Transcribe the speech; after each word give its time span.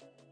love. 0.00 0.31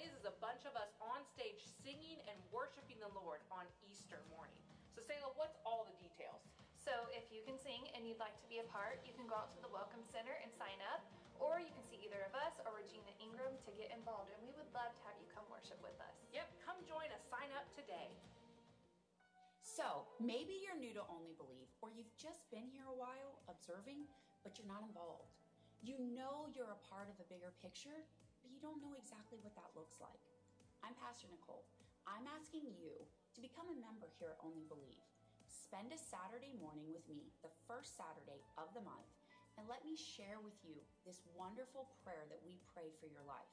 Is 0.00 0.16
is 0.16 0.24
a 0.24 0.36
bunch 0.40 0.64
of 0.64 0.72
us 0.80 0.88
on 1.04 1.20
stage 1.36 1.60
singing 1.84 2.16
and 2.24 2.36
worshiping 2.48 2.96
the 3.04 3.12
Lord 3.12 3.44
on 3.52 3.68
Easter 3.84 4.16
morning. 4.32 4.56
So, 4.96 5.04
Sayla, 5.04 5.36
what's 5.36 5.60
all 5.68 5.84
the 5.84 5.96
details? 6.00 6.40
So 6.80 6.92
if 7.12 7.28
you 7.28 7.44
can 7.44 7.60
sing 7.60 7.84
and 7.92 8.08
you'd 8.08 8.20
like 8.20 8.36
to 8.40 8.48
be 8.48 8.64
a 8.64 8.68
part, 8.72 9.04
you 9.04 9.12
can 9.12 9.28
go 9.28 9.36
out 9.36 9.52
to 9.52 9.60
the 9.60 9.68
Welcome 9.68 10.00
Center 10.08 10.32
and 10.40 10.48
sign 10.56 10.80
up, 10.96 11.04
or 11.36 11.60
you 11.60 11.68
can 11.76 11.84
see 11.92 12.00
either 12.00 12.24
of 12.24 12.32
us 12.32 12.56
or 12.64 12.72
Regina 12.72 13.12
Ingram 13.20 13.52
to 13.68 13.70
get 13.76 13.92
involved, 13.92 14.32
and 14.32 14.40
we 14.40 14.52
would 14.56 14.68
love 14.72 14.88
to 14.88 15.02
have 15.04 15.16
you 15.20 15.28
come 15.28 15.44
worship 15.52 15.76
with 15.84 15.96
us. 16.00 16.16
Yep, 16.32 16.48
come 16.64 16.80
join 16.88 17.08
us. 17.12 17.20
Sign 17.28 17.52
up 17.52 17.68
today. 17.76 18.08
So 19.60 20.08
maybe 20.20 20.60
you're 20.60 20.76
new 20.76 20.92
to 20.96 21.04
Only 21.08 21.36
Believe, 21.36 21.68
or 21.84 21.92
you've 21.92 22.12
just 22.16 22.48
been 22.48 22.68
here 22.68 22.88
a 22.88 22.96
while 22.96 23.40
observing, 23.52 24.08
but 24.40 24.56
you're 24.56 24.68
not 24.68 24.84
involved. 24.84 25.36
You 25.80 25.96
know 26.00 26.48
you're 26.52 26.72
a 26.72 26.82
part 26.92 27.08
of 27.08 27.16
a 27.20 27.26
bigger 27.32 27.56
picture, 27.64 28.04
but 28.04 28.19
you 28.60 28.68
don't 28.68 28.84
know 28.84 28.92
exactly 29.00 29.40
what 29.40 29.56
that 29.56 29.72
looks 29.72 29.96
like. 30.04 30.20
I'm 30.84 30.92
Pastor 31.00 31.32
Nicole. 31.32 31.64
I'm 32.04 32.28
asking 32.28 32.68
you 32.76 32.92
to 33.32 33.40
become 33.40 33.72
a 33.72 33.80
member 33.80 34.04
here 34.20 34.36
at 34.36 34.44
Only 34.44 34.68
Believe. 34.68 35.00
Spend 35.48 35.88
a 35.88 35.96
Saturday 35.96 36.52
morning 36.60 36.84
with 36.92 37.08
me, 37.08 37.32
the 37.40 37.48
first 37.64 37.96
Saturday 37.96 38.44
of 38.60 38.68
the 38.76 38.84
month, 38.84 39.08
and 39.56 39.64
let 39.64 39.80
me 39.88 39.96
share 39.96 40.44
with 40.44 40.60
you 40.60 40.76
this 41.08 41.24
wonderful 41.32 41.88
prayer 42.04 42.28
that 42.28 42.44
we 42.44 42.60
pray 42.76 42.92
for 43.00 43.08
your 43.08 43.24
life. 43.24 43.48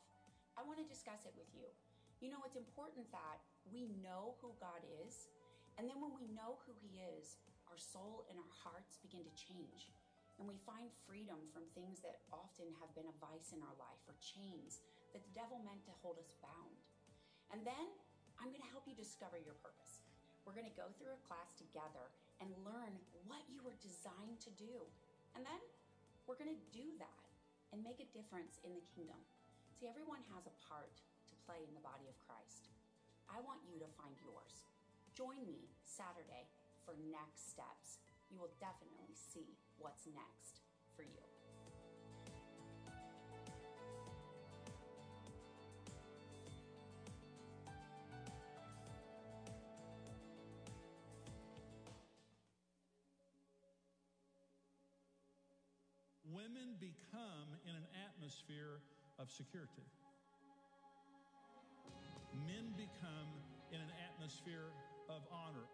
I 0.60 0.68
want 0.68 0.76
to 0.84 0.92
discuss 0.92 1.24
it 1.24 1.32
with 1.40 1.48
you. 1.56 1.72
You 2.20 2.28
know, 2.28 2.44
it's 2.44 2.60
important 2.60 3.08
that 3.16 3.40
we 3.72 3.88
know 4.04 4.36
who 4.44 4.60
God 4.60 4.84
is, 5.08 5.32
and 5.80 5.88
then 5.88 6.04
when 6.04 6.12
we 6.20 6.28
know 6.36 6.60
who 6.68 6.76
He 6.84 7.00
is, 7.16 7.40
our 7.72 7.80
soul 7.80 8.28
and 8.28 8.36
our 8.36 8.54
hearts 8.60 9.00
begin 9.00 9.24
to 9.24 9.40
change. 9.40 9.88
And 10.36 10.46
we 10.46 10.60
find 10.68 10.92
freedom 11.08 11.40
from 11.56 11.66
things 11.74 11.98
that 12.04 12.22
often 12.30 12.70
have 12.78 12.94
been 12.94 13.10
a 13.10 13.20
vice 13.24 13.56
in 13.56 13.64
our 13.64 13.74
life 13.80 14.04
or 14.06 14.14
chains 14.22 14.84
that 15.14 15.24
the 15.24 15.36
devil 15.36 15.60
meant 15.64 15.84
to 15.88 15.94
hold 16.04 16.20
us 16.20 16.34
bound. 16.40 16.78
And 17.54 17.64
then 17.64 17.88
I'm 18.40 18.52
going 18.52 18.64
to 18.64 18.74
help 18.74 18.86
you 18.86 18.94
discover 18.94 19.40
your 19.40 19.58
purpose. 19.64 20.04
We're 20.44 20.56
going 20.56 20.70
to 20.70 20.80
go 20.80 20.88
through 20.96 21.12
a 21.12 21.26
class 21.28 21.52
together 21.60 22.08
and 22.40 22.50
learn 22.64 22.96
what 23.28 23.44
you 23.52 23.60
were 23.64 23.76
designed 23.84 24.40
to 24.48 24.52
do. 24.56 24.86
And 25.36 25.44
then 25.44 25.62
we're 26.24 26.40
going 26.40 26.54
to 26.54 26.64
do 26.72 26.96
that 27.04 27.28
and 27.76 27.84
make 27.84 28.00
a 28.00 28.08
difference 28.16 28.60
in 28.64 28.72
the 28.72 28.84
kingdom. 28.96 29.20
See, 29.76 29.92
everyone 29.92 30.24
has 30.34 30.48
a 30.48 30.56
part 30.64 30.96
to 31.30 31.44
play 31.44 31.62
in 31.68 31.76
the 31.76 31.84
body 31.84 32.08
of 32.08 32.16
Christ. 32.24 32.72
I 33.28 33.44
want 33.44 33.60
you 33.68 33.78
to 33.84 33.90
find 34.00 34.16
yours. 34.24 34.64
Join 35.14 35.44
me 35.44 35.68
Saturday 35.84 36.48
for 36.88 36.96
next 37.12 37.52
steps. 37.52 38.00
You 38.32 38.40
will 38.40 38.56
definitely 38.60 39.12
see 39.14 39.60
what's 39.78 40.08
next 40.08 40.64
for 40.96 41.04
you. 41.04 41.37
Women 56.38 56.78
become 56.78 57.50
in 57.66 57.74
an 57.74 57.88
atmosphere 58.06 58.78
of 59.18 59.26
security. 59.34 59.82
Men 62.46 62.70
become 62.78 63.30
in 63.74 63.82
an 63.82 63.90
atmosphere 64.06 64.70
of 65.10 65.26
honor 65.34 65.66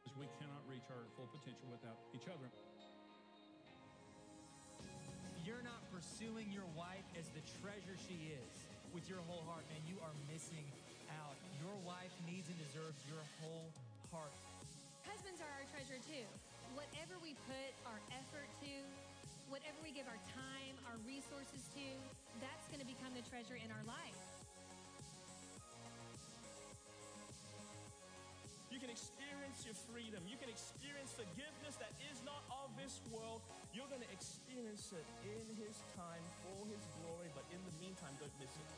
because 0.00 0.16
we 0.16 0.24
cannot 0.40 0.64
reach 0.64 0.88
our 0.88 1.04
full 1.12 1.28
potential 1.28 1.68
without 1.68 2.00
each 2.16 2.24
other. 2.24 2.48
You're 5.44 5.60
not 5.60 5.84
pursuing 5.92 6.48
your 6.48 6.68
wife 6.72 7.04
as 7.12 7.28
the 7.36 7.44
treasure 7.60 8.00
she 8.08 8.32
is 8.32 8.52
with 8.96 9.04
your 9.12 9.20
whole 9.28 9.44
heart, 9.44 9.68
man. 9.68 9.84
You 9.84 10.00
are 10.00 10.16
missing 10.32 10.64
out. 11.20 11.36
Your 11.60 11.76
wife 11.84 12.12
needs 12.24 12.48
and 12.48 12.56
deserves 12.56 12.96
your 13.12 13.20
whole 13.44 13.68
heart. 14.08 14.32
Husbands 15.04 15.44
are 15.44 15.52
our 15.52 15.68
treasure 15.68 16.00
too. 16.08 16.24
Whatever 16.72 17.20
we 17.20 17.36
put 17.44 17.76
our 17.84 18.00
effort 18.16 18.48
to, 18.64 18.72
whatever 19.48 19.80
we 19.80 19.92
give 19.92 20.04
our 20.04 20.20
time, 20.36 20.74
our 20.88 20.96
resources 21.08 21.64
to, 21.72 21.86
that's 22.40 22.68
going 22.68 22.80
to 22.80 22.88
become 22.88 23.16
the 23.16 23.24
treasure 23.28 23.56
in 23.56 23.72
our 23.72 23.84
life. 23.88 24.20
You 28.68 28.76
can 28.76 28.92
experience 28.92 29.64
your 29.64 29.74
freedom. 29.88 30.20
You 30.28 30.36
can 30.36 30.52
experience 30.52 31.16
forgiveness 31.16 31.80
that 31.80 31.96
is 32.12 32.20
not 32.28 32.44
of 32.52 32.68
this 32.76 33.00
world. 33.08 33.40
You're 33.72 33.88
going 33.88 34.04
to 34.04 34.12
experience 34.12 34.92
it 34.92 35.06
in 35.24 35.44
His 35.56 35.74
time 35.96 36.22
for 36.44 36.68
His 36.68 36.84
glory, 37.00 37.32
but 37.32 37.48
in 37.50 37.58
the 37.64 37.74
meantime, 37.80 38.12
don't 38.20 38.32
miss 38.38 38.52
it. 38.52 38.68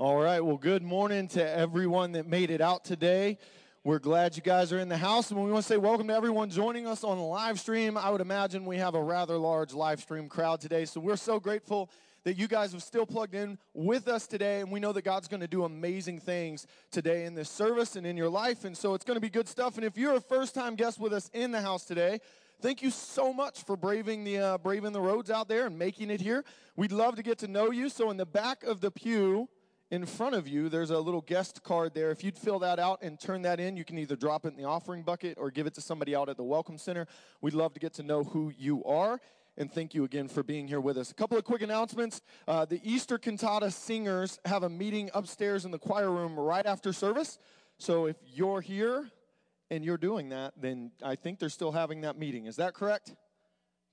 All 0.00 0.16
right. 0.16 0.40
Well, 0.40 0.56
good 0.56 0.82
morning 0.82 1.28
to 1.28 1.44
everyone 1.44 2.12
that 2.12 2.26
made 2.26 2.50
it 2.50 2.62
out 2.62 2.86
today. 2.86 3.36
We're 3.82 3.98
glad 3.98 4.36
you 4.36 4.42
guys 4.42 4.74
are 4.74 4.78
in 4.78 4.90
the 4.90 4.98
house, 4.98 5.30
and 5.30 5.42
we 5.42 5.50
want 5.50 5.64
to 5.64 5.66
say 5.66 5.78
welcome 5.78 6.08
to 6.08 6.14
everyone 6.14 6.50
joining 6.50 6.86
us 6.86 7.02
on 7.02 7.16
the 7.16 7.24
live 7.24 7.58
stream. 7.58 7.96
I 7.96 8.10
would 8.10 8.20
imagine 8.20 8.66
we 8.66 8.76
have 8.76 8.94
a 8.94 9.02
rather 9.02 9.38
large 9.38 9.72
live 9.72 10.00
stream 10.00 10.28
crowd 10.28 10.60
today, 10.60 10.84
so 10.84 11.00
we're 11.00 11.16
so 11.16 11.40
grateful 11.40 11.88
that 12.24 12.36
you 12.36 12.46
guys 12.46 12.72
have 12.72 12.82
still 12.82 13.06
plugged 13.06 13.34
in 13.34 13.56
with 13.72 14.06
us 14.06 14.26
today, 14.26 14.60
and 14.60 14.70
we 14.70 14.80
know 14.80 14.92
that 14.92 15.00
God's 15.00 15.28
going 15.28 15.40
to 15.40 15.48
do 15.48 15.64
amazing 15.64 16.20
things 16.20 16.66
today 16.90 17.24
in 17.24 17.34
this 17.34 17.48
service 17.48 17.96
and 17.96 18.06
in 18.06 18.18
your 18.18 18.28
life, 18.28 18.66
and 18.66 18.76
so 18.76 18.92
it's 18.92 19.06
going 19.06 19.16
to 19.16 19.20
be 19.20 19.30
good 19.30 19.48
stuff. 19.48 19.76
And 19.76 19.84
if 19.86 19.96
you're 19.96 20.14
a 20.14 20.20
first-time 20.20 20.74
guest 20.74 21.00
with 21.00 21.14
us 21.14 21.30
in 21.32 21.50
the 21.50 21.62
house 21.62 21.86
today, 21.86 22.20
thank 22.60 22.82
you 22.82 22.90
so 22.90 23.32
much 23.32 23.64
for 23.64 23.78
braving 23.78 24.24
the 24.24 24.38
uh, 24.40 24.58
braving 24.58 24.92
the 24.92 25.00
roads 25.00 25.30
out 25.30 25.48
there 25.48 25.64
and 25.64 25.78
making 25.78 26.10
it 26.10 26.20
here. 26.20 26.44
We'd 26.76 26.92
love 26.92 27.16
to 27.16 27.22
get 27.22 27.38
to 27.38 27.48
know 27.48 27.70
you. 27.70 27.88
So 27.88 28.10
in 28.10 28.18
the 28.18 28.26
back 28.26 28.62
of 28.62 28.82
the 28.82 28.90
pew 28.90 29.48
in 29.90 30.06
front 30.06 30.36
of 30.36 30.46
you, 30.46 30.68
there's 30.68 30.90
a 30.90 30.98
little 30.98 31.20
guest 31.20 31.64
card 31.64 31.94
there. 31.94 32.10
If 32.10 32.22
you'd 32.22 32.38
fill 32.38 32.60
that 32.60 32.78
out 32.78 33.02
and 33.02 33.18
turn 33.18 33.42
that 33.42 33.58
in, 33.58 33.76
you 33.76 33.84
can 33.84 33.98
either 33.98 34.14
drop 34.14 34.46
it 34.46 34.48
in 34.48 34.56
the 34.56 34.64
offering 34.64 35.02
bucket 35.02 35.36
or 35.36 35.50
give 35.50 35.66
it 35.66 35.74
to 35.74 35.80
somebody 35.80 36.14
out 36.14 36.28
at 36.28 36.36
the 36.36 36.44
Welcome 36.44 36.78
Center. 36.78 37.06
We'd 37.40 37.54
love 37.54 37.74
to 37.74 37.80
get 37.80 37.94
to 37.94 38.04
know 38.04 38.22
who 38.22 38.52
you 38.56 38.84
are. 38.84 39.20
And 39.56 39.70
thank 39.70 39.92
you 39.92 40.04
again 40.04 40.28
for 40.28 40.44
being 40.44 40.68
here 40.68 40.80
with 40.80 40.96
us. 40.96 41.10
A 41.10 41.14
couple 41.14 41.36
of 41.36 41.44
quick 41.44 41.60
announcements. 41.62 42.22
Uh, 42.46 42.64
the 42.64 42.80
Easter 42.84 43.18
Cantata 43.18 43.72
singers 43.72 44.38
have 44.44 44.62
a 44.62 44.68
meeting 44.68 45.10
upstairs 45.12 45.64
in 45.64 45.72
the 45.72 45.78
choir 45.78 46.10
room 46.10 46.38
right 46.38 46.64
after 46.64 46.92
service. 46.92 47.38
So 47.78 48.06
if 48.06 48.16
you're 48.24 48.60
here 48.60 49.10
and 49.72 49.84
you're 49.84 49.98
doing 49.98 50.28
that, 50.28 50.54
then 50.56 50.92
I 51.02 51.16
think 51.16 51.40
they're 51.40 51.48
still 51.48 51.72
having 51.72 52.02
that 52.02 52.16
meeting. 52.16 52.46
Is 52.46 52.56
that 52.56 52.74
correct? 52.74 53.16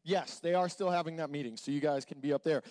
Yes, 0.03 0.39
they 0.39 0.53
are 0.53 0.69
still 0.69 0.91
having 0.91 1.17
that 1.17 1.31
meeting. 1.31 1.57
So 1.57 1.71
you 1.71 1.81
guys 1.81 2.05
can 2.05 2.19
be 2.19 2.33
up 2.33 2.43
there. 2.43 2.61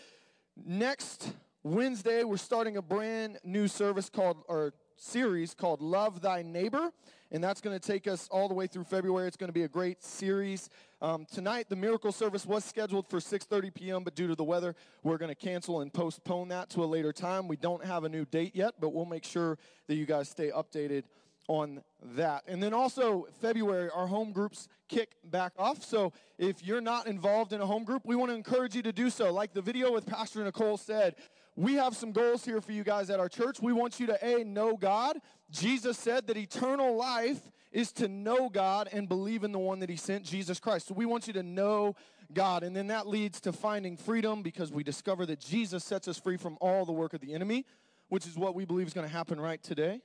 Next 0.65 1.35
Wednesday, 1.67 2.23
we're 2.23 2.37
starting 2.37 2.77
a 2.77 2.83
brand 2.83 3.41
new 3.43 3.67
service 3.67 4.09
called, 4.09 4.45
or 4.47 4.73
series 4.95 5.53
called 5.53 5.83
Love 5.83 6.21
Thy 6.21 6.43
Neighbor, 6.43 6.93
and 7.33 7.43
that's 7.43 7.61
going 7.61 7.77
to 7.77 7.85
take 7.85 8.07
us 8.07 8.29
all 8.31 8.47
the 8.47 8.55
way 8.55 8.69
through 8.69 8.85
February. 8.85 9.27
It's 9.27 9.37
going 9.37 9.49
to 9.49 9.53
be 9.53 9.65
a 9.65 9.69
great 9.69 10.01
series. 10.01 10.71
Um, 11.03 11.27
tonight, 11.27 11.69
the 11.69 11.75
miracle 11.75 12.13
service 12.13 12.47
was 12.47 12.65
scheduled 12.65 13.09
for 13.09 13.19
6:30 13.19 13.75
p.m., 13.75 14.05
but 14.05 14.15
due 14.15 14.29
to 14.29 14.37
the 14.37 14.45
weather, 14.45 14.77
we're 15.03 15.19
going 15.19 15.29
to 15.29 15.35
cancel 15.35 15.81
and 15.81 15.93
postpone 15.93 16.47
that 16.51 16.71
to 16.71 16.85
a 16.85 16.87
later 16.87 17.13
time. 17.13 17.49
We 17.49 17.57
don't 17.57 17.85
have 17.85 18.05
a 18.05 18.09
new 18.09 18.27
date 18.27 18.55
yet, 18.55 18.75
but 18.79 18.91
we'll 18.91 19.05
make 19.05 19.25
sure 19.25 19.59
that 19.89 19.97
you 19.97 20.07
guys 20.07 20.29
stay 20.29 20.53
updated 20.53 21.03
on 21.49 21.83
that. 22.15 22.45
And 22.47 22.63
then 22.63 22.75
also, 22.75 23.27
February, 23.41 23.91
our 23.91 24.07
home 24.07 24.33
groups 24.33 24.69
kick 24.89 25.17
back 25.25 25.53
off. 25.59 25.85
So 25.85 26.13
if 26.39 26.65
you're 26.65 26.81
not 26.81 27.07
involved 27.07 27.53
in 27.53 27.61
a 27.61 27.67
home 27.67 27.85
group, 27.85 28.03
we 28.05 28.17
want 28.17 28.31
to 28.31 28.37
encourage 28.37 28.75
you 28.75 28.83
to 28.83 28.93
do 28.93 29.11
so. 29.11 29.33
Like 29.33 29.53
the 29.53 29.63
video 29.63 29.93
with 29.93 30.07
Pastor 30.07 30.45
Nicole 30.45 30.77
said, 30.77 31.17
we 31.57 31.75
have 31.75 31.97
some 31.97 32.13
goals 32.13 32.45
here 32.45 32.61
for 32.61 32.73
you 32.73 32.85
guys 32.85 33.09
at 33.09 33.19
our 33.19 33.31
church. 33.31 33.61
We 33.61 33.73
want 33.73 33.99
you 33.99 34.07
to 34.09 34.25
A, 34.25 34.45
know 34.45 34.77
God. 34.77 35.19
Jesus 35.51 35.97
said 35.99 36.27
that 36.27 36.37
eternal 36.37 36.97
life 36.97 37.41
is 37.73 37.93
to 37.93 38.09
know 38.09 38.51
God 38.51 38.89
and 38.93 39.09
believe 39.09 39.43
in 39.43 39.53
the 39.53 39.59
one 39.59 39.81
that 39.81 39.89
He 39.89 39.97
sent, 39.97 40.25
Jesus 40.25 40.61
Christ. 40.61 40.89
So 40.89 40.95
we 40.95 41.07
want 41.07 41.27
you 41.27 41.33
to 41.33 41.43
know 41.43 41.97
God. 42.33 42.63
And 42.63 42.77
then 42.77 42.89
that 42.89 43.07
leads 43.07 43.41
to 43.43 43.53
finding 43.53 43.97
freedom 43.97 44.43
because 44.43 44.71
we 44.71 44.83
discover 44.83 45.25
that 45.27 45.41
Jesus 45.41 45.83
sets 45.83 46.09
us 46.09 46.19
free 46.19 46.37
from 46.37 46.59
all 46.61 46.85
the 46.85 46.93
work 46.93 47.15
of 47.15 47.21
the 47.21 47.33
enemy, 47.33 47.65
which 48.09 48.27
is 48.27 48.37
what 48.37 48.55
we 48.55 48.67
believe 48.67 48.87
is 48.87 48.93
going 48.93 49.07
to 49.07 49.13
happen 49.13 49.41
right 49.41 49.63
today. 49.63 50.03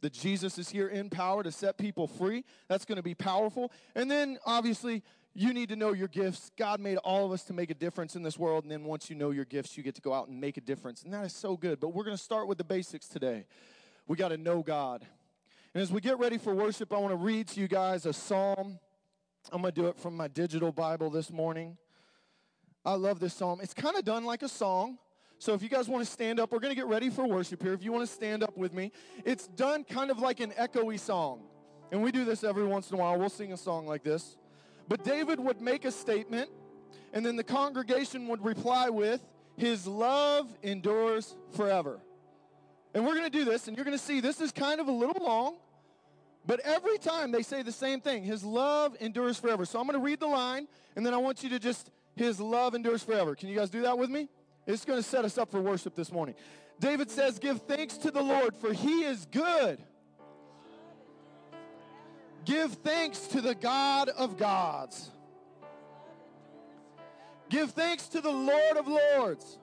That 0.00 0.12
Jesus 0.12 0.58
is 0.58 0.68
here 0.70 0.88
in 0.88 1.08
power 1.10 1.42
to 1.42 1.52
set 1.52 1.78
people 1.78 2.06
free. 2.06 2.44
That's 2.68 2.84
going 2.84 2.96
to 2.96 3.02
be 3.02 3.14
powerful. 3.14 3.72
And 3.94 4.10
then, 4.10 4.38
obviously, 4.44 5.02
you 5.34 5.52
need 5.52 5.68
to 5.70 5.76
know 5.76 5.92
your 5.92 6.08
gifts. 6.08 6.52
God 6.56 6.80
made 6.80 6.96
all 6.98 7.26
of 7.26 7.32
us 7.32 7.42
to 7.44 7.52
make 7.52 7.70
a 7.70 7.74
difference 7.74 8.14
in 8.14 8.22
this 8.22 8.38
world, 8.38 8.64
and 8.64 8.70
then 8.70 8.84
once 8.84 9.10
you 9.10 9.16
know 9.16 9.30
your 9.32 9.44
gifts, 9.44 9.76
you 9.76 9.82
get 9.82 9.96
to 9.96 10.00
go 10.00 10.12
out 10.12 10.28
and 10.28 10.40
make 10.40 10.56
a 10.56 10.60
difference. 10.60 11.02
And 11.02 11.12
that 11.12 11.24
is 11.24 11.34
so 11.34 11.56
good. 11.56 11.80
But 11.80 11.88
we're 11.88 12.04
going 12.04 12.16
to 12.16 12.22
start 12.22 12.46
with 12.46 12.56
the 12.56 12.64
basics 12.64 13.08
today. 13.08 13.46
We 14.06 14.16
got 14.16 14.28
to 14.28 14.36
know 14.36 14.62
God. 14.62 15.04
And 15.74 15.82
as 15.82 15.90
we 15.90 16.00
get 16.00 16.20
ready 16.20 16.38
for 16.38 16.54
worship, 16.54 16.92
I 16.92 16.98
want 16.98 17.12
to 17.12 17.16
read 17.16 17.48
to 17.48 17.60
you 17.60 17.66
guys 17.66 18.06
a 18.06 18.12
psalm. 18.12 18.78
I'm 19.50 19.60
going 19.60 19.74
to 19.74 19.80
do 19.80 19.88
it 19.88 19.98
from 19.98 20.16
my 20.16 20.28
digital 20.28 20.70
Bible 20.70 21.10
this 21.10 21.32
morning. 21.32 21.76
I 22.84 22.94
love 22.94 23.18
this 23.18 23.34
psalm. 23.34 23.58
It's 23.60 23.74
kind 23.74 23.96
of 23.96 24.04
done 24.04 24.24
like 24.24 24.44
a 24.44 24.48
song. 24.48 24.98
So 25.38 25.52
if 25.52 25.62
you 25.62 25.68
guys 25.68 25.88
want 25.88 26.04
to 26.04 26.10
stand 26.10 26.38
up, 26.38 26.52
we're 26.52 26.60
going 26.60 26.70
to 26.70 26.76
get 26.76 26.86
ready 26.86 27.10
for 27.10 27.26
worship 27.26 27.60
here. 27.60 27.72
If 27.72 27.82
you 27.82 27.90
want 27.90 28.06
to 28.06 28.14
stand 28.14 28.44
up 28.44 28.56
with 28.56 28.72
me, 28.72 28.92
it's 29.24 29.48
done 29.48 29.82
kind 29.82 30.12
of 30.12 30.20
like 30.20 30.38
an 30.38 30.52
echoey 30.52 30.98
song. 30.98 31.42
And 31.90 32.02
we 32.02 32.12
do 32.12 32.24
this 32.24 32.44
every 32.44 32.64
once 32.64 32.90
in 32.90 32.96
a 32.96 33.00
while. 33.00 33.18
We'll 33.18 33.28
sing 33.28 33.52
a 33.52 33.56
song 33.56 33.86
like 33.86 34.04
this. 34.04 34.36
But 34.88 35.04
David 35.04 35.40
would 35.40 35.60
make 35.60 35.84
a 35.84 35.90
statement, 35.90 36.50
and 37.12 37.24
then 37.24 37.36
the 37.36 37.44
congregation 37.44 38.28
would 38.28 38.44
reply 38.44 38.90
with, 38.90 39.20
His 39.56 39.86
love 39.86 40.48
endures 40.62 41.34
forever. 41.56 42.00
And 42.94 43.04
we're 43.04 43.14
going 43.14 43.30
to 43.30 43.38
do 43.38 43.44
this, 43.44 43.66
and 43.66 43.76
you're 43.76 43.84
going 43.84 43.96
to 43.96 44.02
see 44.02 44.20
this 44.20 44.40
is 44.40 44.52
kind 44.52 44.80
of 44.80 44.88
a 44.88 44.92
little 44.92 45.24
long, 45.24 45.56
but 46.46 46.60
every 46.60 46.98
time 46.98 47.32
they 47.32 47.42
say 47.42 47.62
the 47.62 47.72
same 47.72 48.00
thing 48.00 48.22
His 48.22 48.44
love 48.44 48.96
endures 49.00 49.38
forever. 49.38 49.64
So 49.64 49.80
I'm 49.80 49.86
going 49.86 49.98
to 49.98 50.04
read 50.04 50.20
the 50.20 50.26
line, 50.26 50.68
and 50.96 51.04
then 51.04 51.14
I 51.14 51.18
want 51.18 51.42
you 51.42 51.48
to 51.50 51.58
just, 51.58 51.90
His 52.14 52.40
love 52.40 52.74
endures 52.74 53.02
forever. 53.02 53.34
Can 53.34 53.48
you 53.48 53.56
guys 53.56 53.70
do 53.70 53.82
that 53.82 53.96
with 53.96 54.10
me? 54.10 54.28
It's 54.66 54.84
going 54.84 54.98
to 54.98 55.08
set 55.08 55.24
us 55.24 55.36
up 55.38 55.50
for 55.50 55.60
worship 55.60 55.94
this 55.94 56.10
morning. 56.10 56.34
David 56.80 57.10
says, 57.10 57.38
Give 57.38 57.60
thanks 57.62 57.96
to 57.98 58.10
the 58.10 58.22
Lord, 58.22 58.56
for 58.56 58.72
he 58.72 59.04
is 59.04 59.26
good. 59.26 59.78
Give 62.44 62.70
thanks 62.72 63.26
to 63.28 63.40
the 63.40 63.54
God 63.54 64.08
of 64.10 64.36
gods. 64.36 65.10
Give 67.48 67.70
thanks 67.70 68.08
to 68.08 68.20
the 68.20 68.30
Lord 68.30 68.76
of 68.76 68.86
lords. 68.86 69.58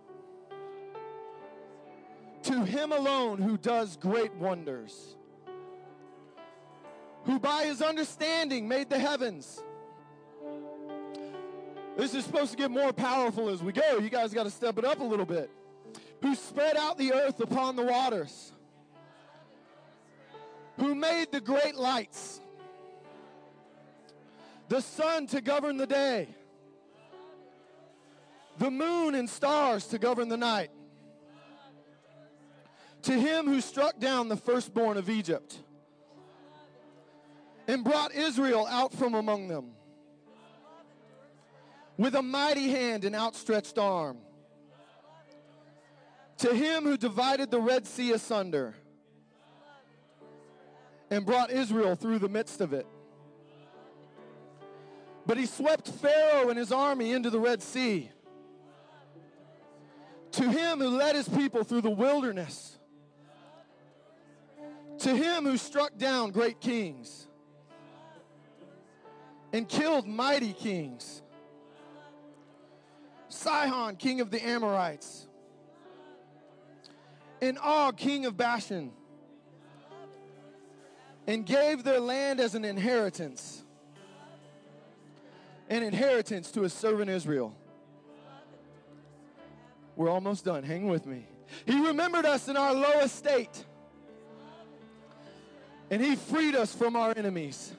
To 2.43 2.65
him 2.65 2.91
alone 2.91 3.39
who 3.39 3.57
does 3.57 3.97
great 3.97 4.33
wonders. 4.35 5.15
Who 7.25 7.39
by 7.39 7.65
his 7.65 7.81
understanding 7.81 8.67
made 8.67 8.89
the 8.89 8.97
heavens. 8.97 9.61
This 11.97 12.15
is 12.15 12.25
supposed 12.25 12.51
to 12.51 12.57
get 12.57 12.71
more 12.71 12.91
powerful 12.91 13.49
as 13.49 13.61
we 13.61 13.73
go. 13.73 13.97
You 13.99 14.09
guys 14.09 14.33
got 14.33 14.43
to 14.43 14.49
step 14.49 14.79
it 14.79 14.85
up 14.85 15.01
a 15.01 15.03
little 15.03 15.25
bit. 15.25 15.51
Who 16.23 16.33
spread 16.33 16.77
out 16.77 16.97
the 16.97 17.13
earth 17.13 17.39
upon 17.41 17.75
the 17.75 17.83
waters. 17.83 18.53
Who 20.77 20.95
made 20.95 21.31
the 21.31 21.41
great 21.41 21.75
lights 21.75 22.40
the 24.71 24.81
sun 24.81 25.27
to 25.27 25.41
govern 25.41 25.75
the 25.75 25.85
day, 25.85 26.29
the 28.57 28.71
moon 28.71 29.15
and 29.15 29.29
stars 29.29 29.85
to 29.87 29.99
govern 29.99 30.29
the 30.29 30.37
night. 30.37 30.71
To 33.01 33.11
him 33.11 33.47
who 33.47 33.59
struck 33.59 33.99
down 33.99 34.29
the 34.29 34.37
firstborn 34.37 34.95
of 34.95 35.09
Egypt 35.09 35.59
and 37.67 37.83
brought 37.83 38.15
Israel 38.15 38.65
out 38.65 38.93
from 38.93 39.13
among 39.13 39.49
them 39.49 39.71
with 41.97 42.15
a 42.15 42.21
mighty 42.21 42.69
hand 42.69 43.03
and 43.03 43.13
outstretched 43.13 43.77
arm. 43.77 44.19
To 46.37 46.55
him 46.55 46.85
who 46.85 46.95
divided 46.95 47.51
the 47.51 47.59
Red 47.59 47.85
Sea 47.85 48.13
asunder 48.13 48.73
and 51.09 51.25
brought 51.25 51.51
Israel 51.51 51.97
through 51.97 52.19
the 52.19 52.29
midst 52.29 52.61
of 52.61 52.71
it. 52.71 52.87
But 55.25 55.37
he 55.37 55.45
swept 55.45 55.87
Pharaoh 55.87 56.49
and 56.49 56.57
his 56.57 56.71
army 56.71 57.11
into 57.11 57.29
the 57.29 57.39
Red 57.39 57.61
Sea. 57.61 58.09
To 60.33 60.49
him 60.49 60.79
who 60.79 60.89
led 60.89 61.15
his 61.15 61.27
people 61.27 61.63
through 61.63 61.81
the 61.81 61.89
wilderness. 61.89 62.77
To 64.99 65.15
him 65.15 65.45
who 65.45 65.57
struck 65.57 65.97
down 65.97 66.31
great 66.31 66.59
kings 66.59 67.27
and 69.53 69.67
killed 69.67 70.07
mighty 70.07 70.53
kings. 70.53 71.21
Sihon, 73.29 73.95
king 73.95 74.21
of 74.21 74.29
the 74.29 74.45
Amorites, 74.45 75.27
and 77.41 77.57
Og, 77.59 77.97
king 77.97 78.25
of 78.25 78.37
Bashan, 78.37 78.91
and 81.27 81.45
gave 81.45 81.83
their 81.83 81.99
land 81.99 82.39
as 82.39 82.55
an 82.55 82.65
inheritance 82.65 83.63
an 85.69 85.83
inheritance 85.83 86.51
to 86.51 86.61
his 86.61 86.73
servant 86.73 87.09
Israel. 87.09 87.55
We're 89.95 90.09
almost 90.09 90.45
done. 90.45 90.63
Hang 90.63 90.87
with 90.87 91.05
me. 91.05 91.27
He 91.65 91.85
remembered 91.85 92.25
us 92.25 92.47
in 92.47 92.57
our 92.57 92.73
low 92.73 92.99
estate, 93.01 93.65
and 95.89 96.01
he 96.01 96.15
freed 96.15 96.55
us 96.55 96.73
from 96.73 96.95
our 96.95 97.13
enemies. 97.15 97.73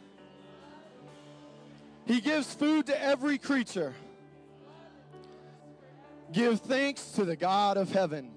He 2.04 2.20
gives 2.20 2.52
food 2.52 2.86
to 2.86 3.02
every 3.02 3.38
creature. 3.38 3.94
Give 6.32 6.60
thanks 6.60 7.12
to 7.12 7.24
the 7.24 7.36
God 7.36 7.76
of 7.76 7.92
heaven 7.92 8.30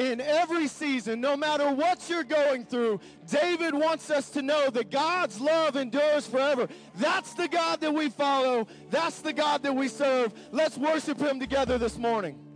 in 0.00 0.20
every 0.20 0.66
season, 0.66 1.20
no 1.20 1.36
matter 1.36 1.70
what 1.70 2.08
you're 2.08 2.24
going 2.24 2.64
through, 2.64 3.00
David 3.30 3.74
wants 3.74 4.10
us 4.10 4.30
to 4.30 4.42
know 4.42 4.70
that 4.70 4.90
God's 4.90 5.38
love 5.40 5.76
endures 5.76 6.26
forever. 6.26 6.68
That's 6.96 7.34
the 7.34 7.48
God 7.48 7.80
that 7.82 7.92
we 7.92 8.08
follow. 8.08 8.66
That's 8.90 9.20
the 9.20 9.34
God 9.34 9.62
that 9.62 9.74
we 9.74 9.88
serve. 9.88 10.32
Let's 10.52 10.78
worship 10.78 11.18
him 11.18 11.38
together 11.38 11.76
this 11.76 11.98
morning. 11.98 12.49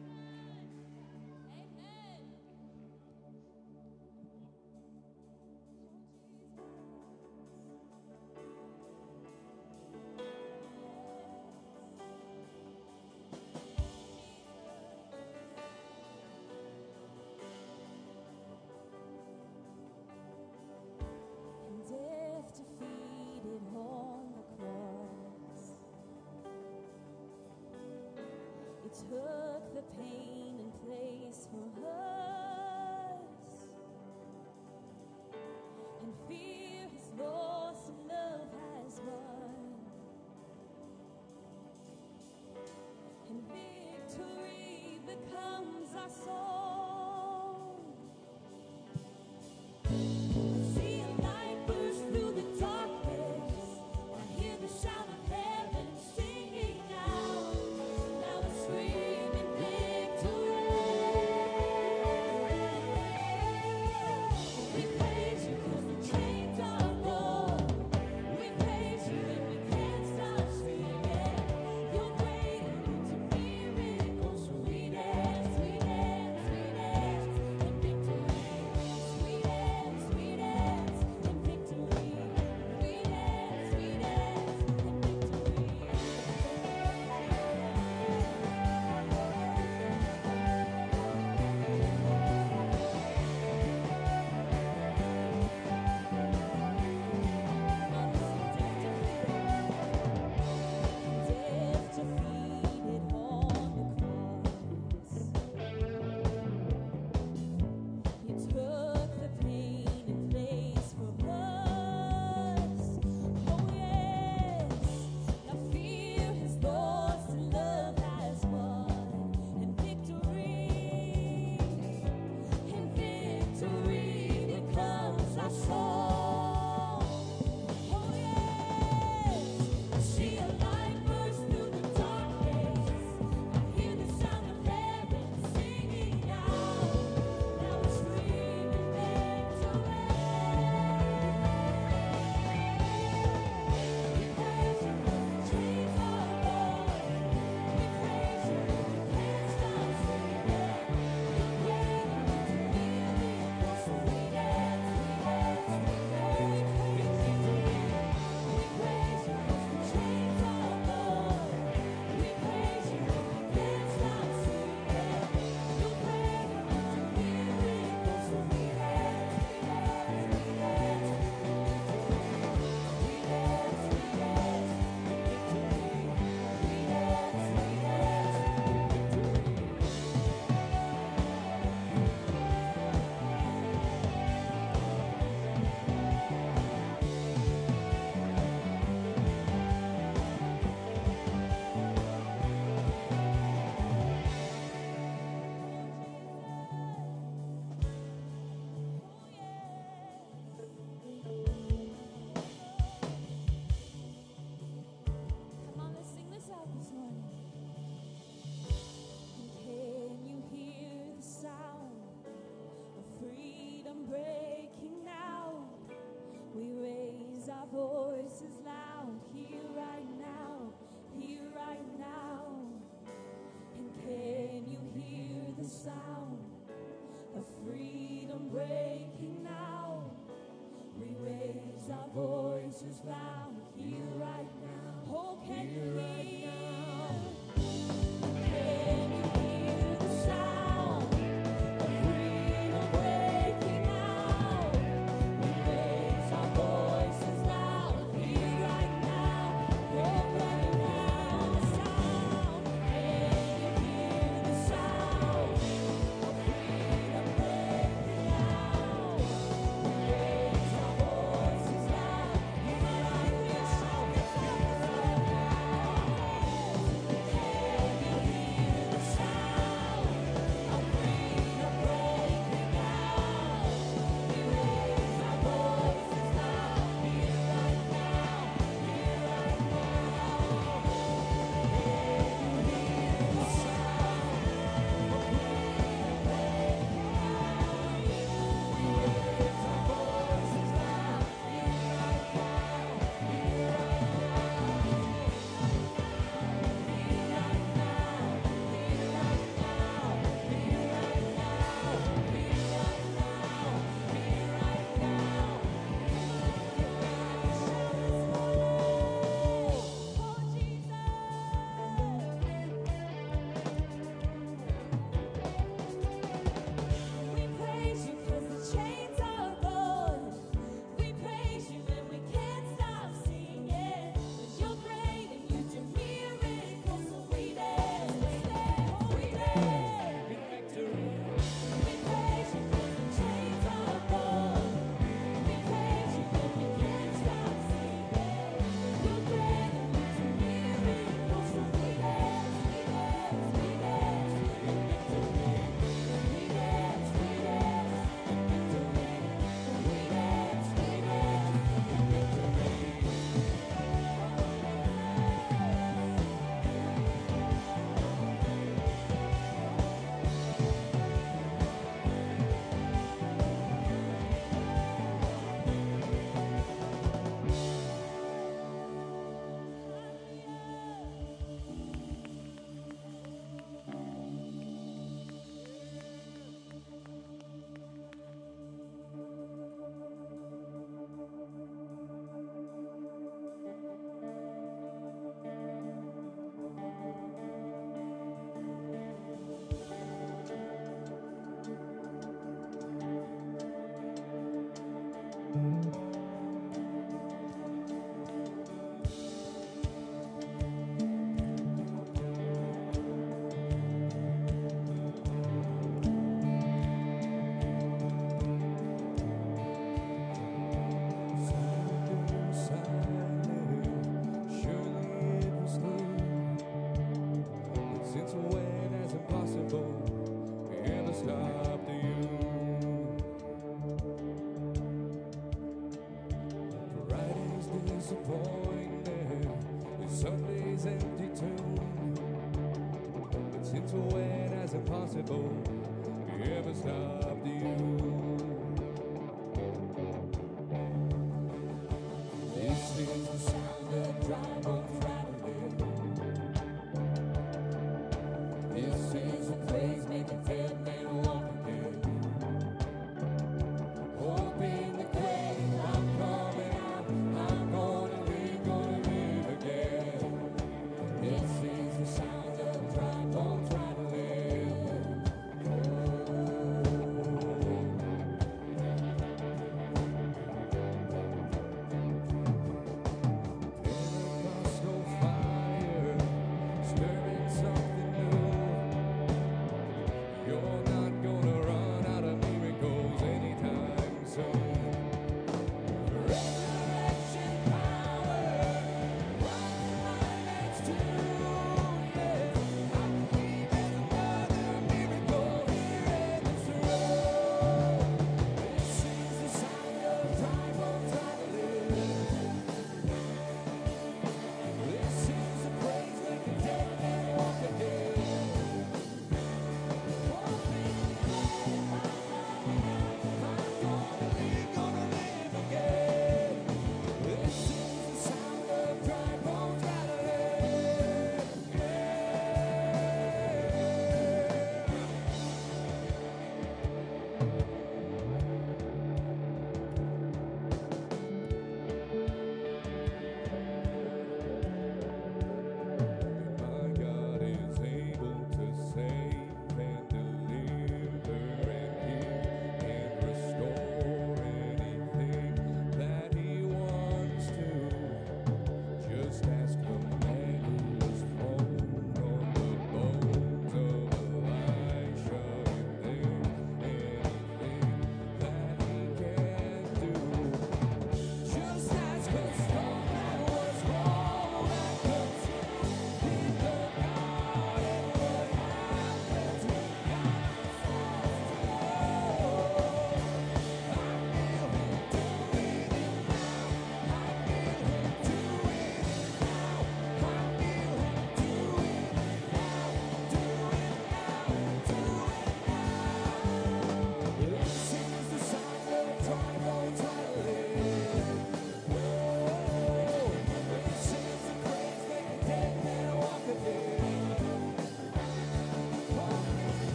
Voices 233.04 233.53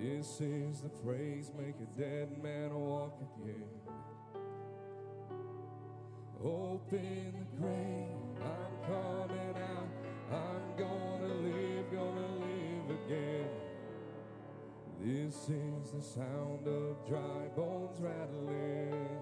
This 0.00 0.40
is 0.40 0.80
the 0.80 0.88
praise 1.04 1.52
make 1.58 1.74
a 1.76 2.00
dead 2.00 2.42
man 2.42 2.72
walk 2.74 3.20
again. 3.36 3.68
Open 6.42 7.34
the 7.38 7.60
grave, 7.60 8.16
I'm 8.40 8.72
coming 8.86 9.62
out. 9.62 9.88
I'm 10.32 10.78
gonna 10.78 11.34
live, 11.34 11.92
gonna 11.92 12.28
live 12.38 12.98
again. 13.04 13.48
This 15.04 15.34
is 15.50 15.90
the 15.90 16.02
sound 16.02 16.66
of 16.66 17.06
dry 17.06 17.48
bones 17.54 18.00
rattling. 18.00 19.18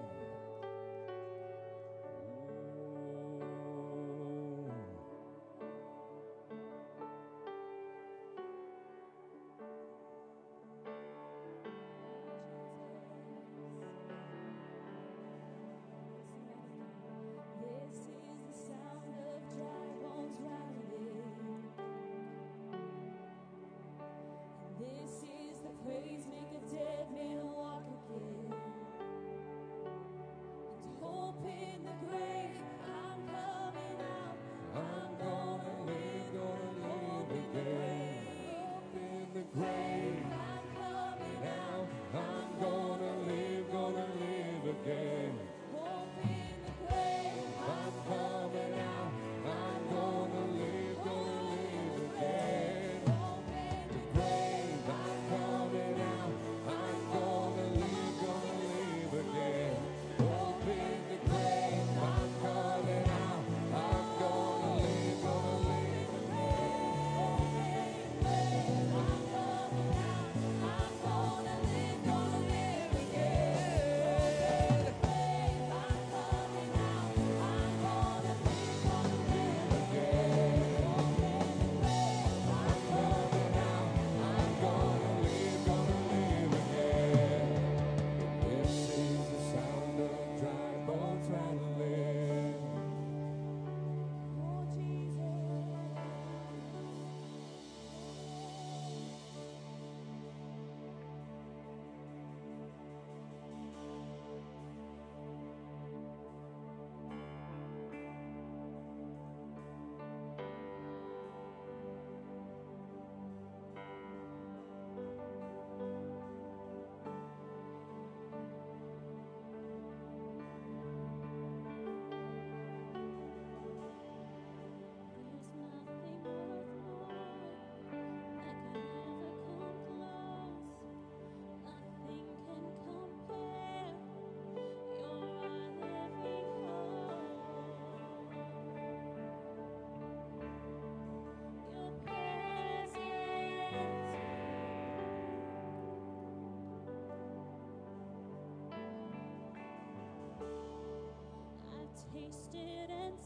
wasted 152.28 152.90
and 152.90 153.17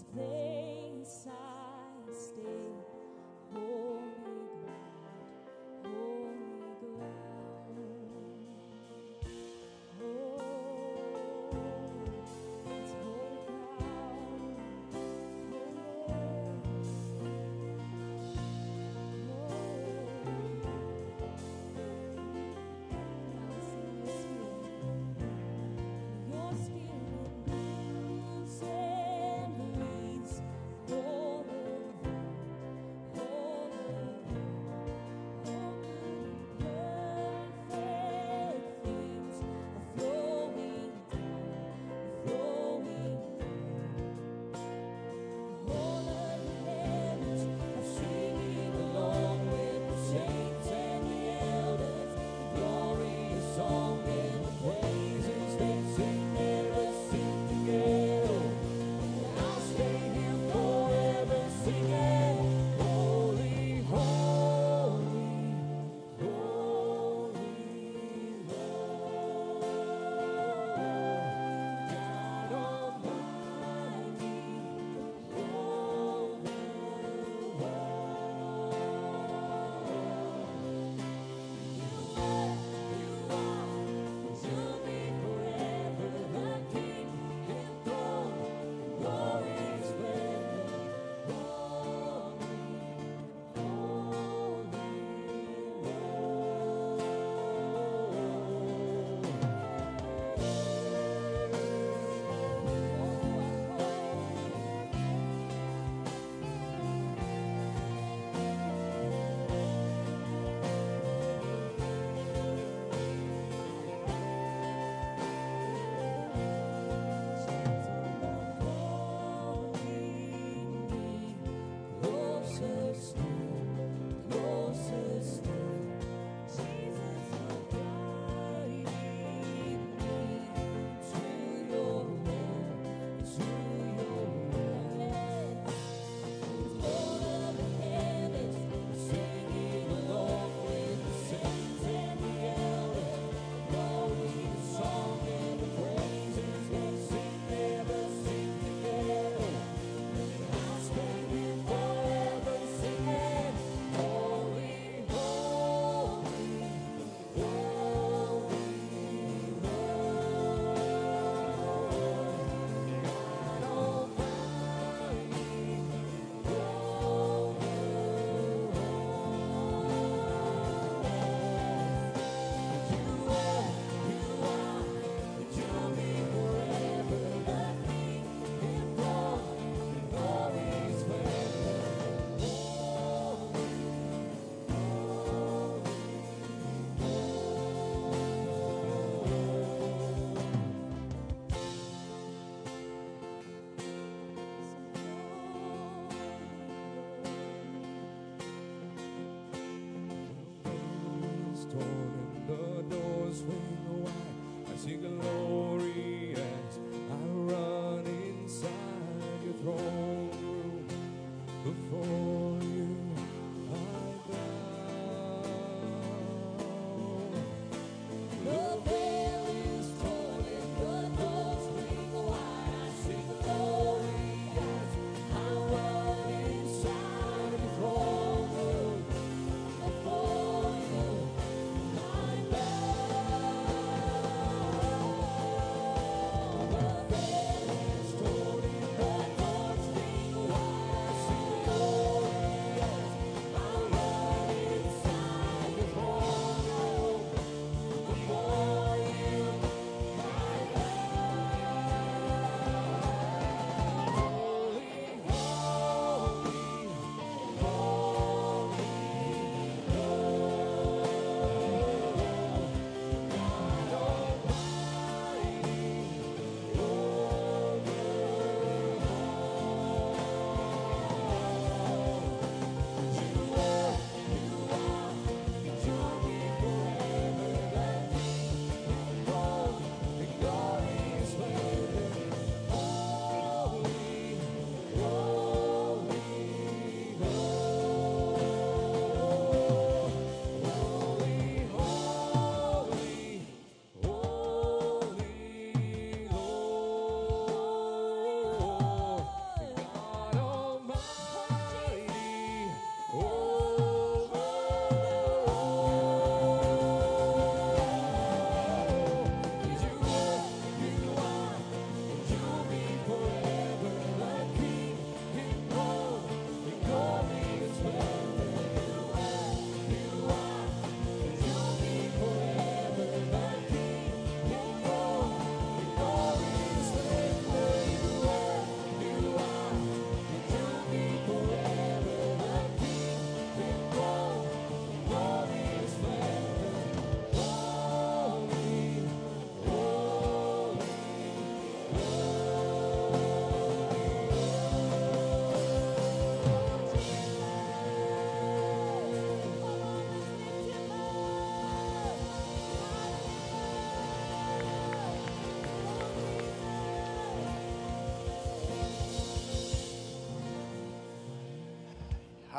this 0.00 0.08
place. 0.14 0.59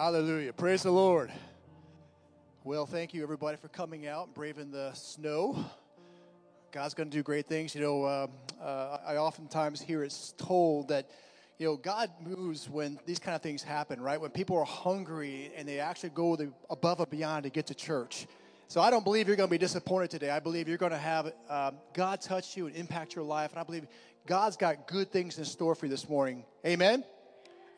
Hallelujah. 0.01 0.51
Praise 0.51 0.81
the 0.81 0.89
Lord. 0.89 1.31
Well, 2.63 2.87
thank 2.87 3.13
you, 3.13 3.21
everybody, 3.21 3.55
for 3.57 3.67
coming 3.67 4.07
out 4.07 4.25
and 4.25 4.33
braving 4.33 4.71
the 4.71 4.91
snow. 4.93 5.63
God's 6.71 6.95
going 6.95 7.11
to 7.11 7.15
do 7.15 7.21
great 7.21 7.45
things. 7.45 7.75
You 7.75 7.81
know, 7.81 8.07
um, 8.07 8.31
uh, 8.59 8.97
I 9.05 9.17
oftentimes 9.17 9.79
hear 9.79 10.03
it's 10.03 10.33
told 10.39 10.87
that, 10.87 11.11
you 11.59 11.67
know, 11.67 11.75
God 11.75 12.09
moves 12.19 12.67
when 12.67 12.99
these 13.05 13.19
kind 13.19 13.35
of 13.35 13.43
things 13.43 13.61
happen, 13.61 14.01
right? 14.01 14.19
When 14.19 14.31
people 14.31 14.57
are 14.57 14.65
hungry 14.65 15.51
and 15.55 15.67
they 15.67 15.79
actually 15.79 16.09
go 16.09 16.35
the, 16.35 16.51
above 16.71 16.99
and 16.99 17.09
beyond 17.11 17.43
to 17.43 17.51
get 17.51 17.67
to 17.67 17.75
church. 17.75 18.25
So 18.69 18.81
I 18.81 18.89
don't 18.89 19.03
believe 19.03 19.27
you're 19.27 19.37
going 19.37 19.49
to 19.49 19.53
be 19.53 19.59
disappointed 19.59 20.09
today. 20.09 20.31
I 20.31 20.39
believe 20.39 20.67
you're 20.67 20.79
going 20.79 20.93
to 20.93 20.97
have 20.97 21.31
um, 21.47 21.75
God 21.93 22.21
touch 22.21 22.57
you 22.57 22.65
and 22.65 22.75
impact 22.75 23.13
your 23.15 23.23
life. 23.23 23.51
And 23.51 23.59
I 23.59 23.63
believe 23.63 23.85
God's 24.25 24.57
got 24.57 24.87
good 24.87 25.11
things 25.11 25.37
in 25.37 25.45
store 25.45 25.75
for 25.75 25.85
you 25.85 25.91
this 25.91 26.09
morning. 26.09 26.43
Amen. 26.65 27.03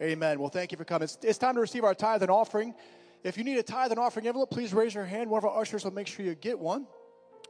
Amen. 0.04 0.38
Well, 0.38 0.50
thank 0.50 0.74
you 0.74 0.78
for 0.78 0.84
coming. 0.84 1.06
It's, 1.06 1.18
it's 1.22 1.38
time 1.38 1.56
to 1.56 1.62
receive 1.62 1.86
our 1.86 1.96
tithe 1.96 2.24
and 2.24 2.30
offering. 2.30 2.76
If 3.24 3.38
you 3.38 3.46
need 3.46 3.58
a 3.58 3.64
tithe 3.64 3.92
and 3.92 4.00
offering 4.00 4.28
envelope, 4.28 4.52
please 4.52 4.74
raise 4.74 4.94
your 4.94 5.06
hand. 5.06 5.30
One 5.30 5.38
of 5.38 5.46
our 5.46 5.62
ushers 5.62 5.86
will 5.86 5.94
make 5.94 6.08
sure 6.08 6.26
you 6.26 6.36
get 6.36 6.60
one. 6.60 6.88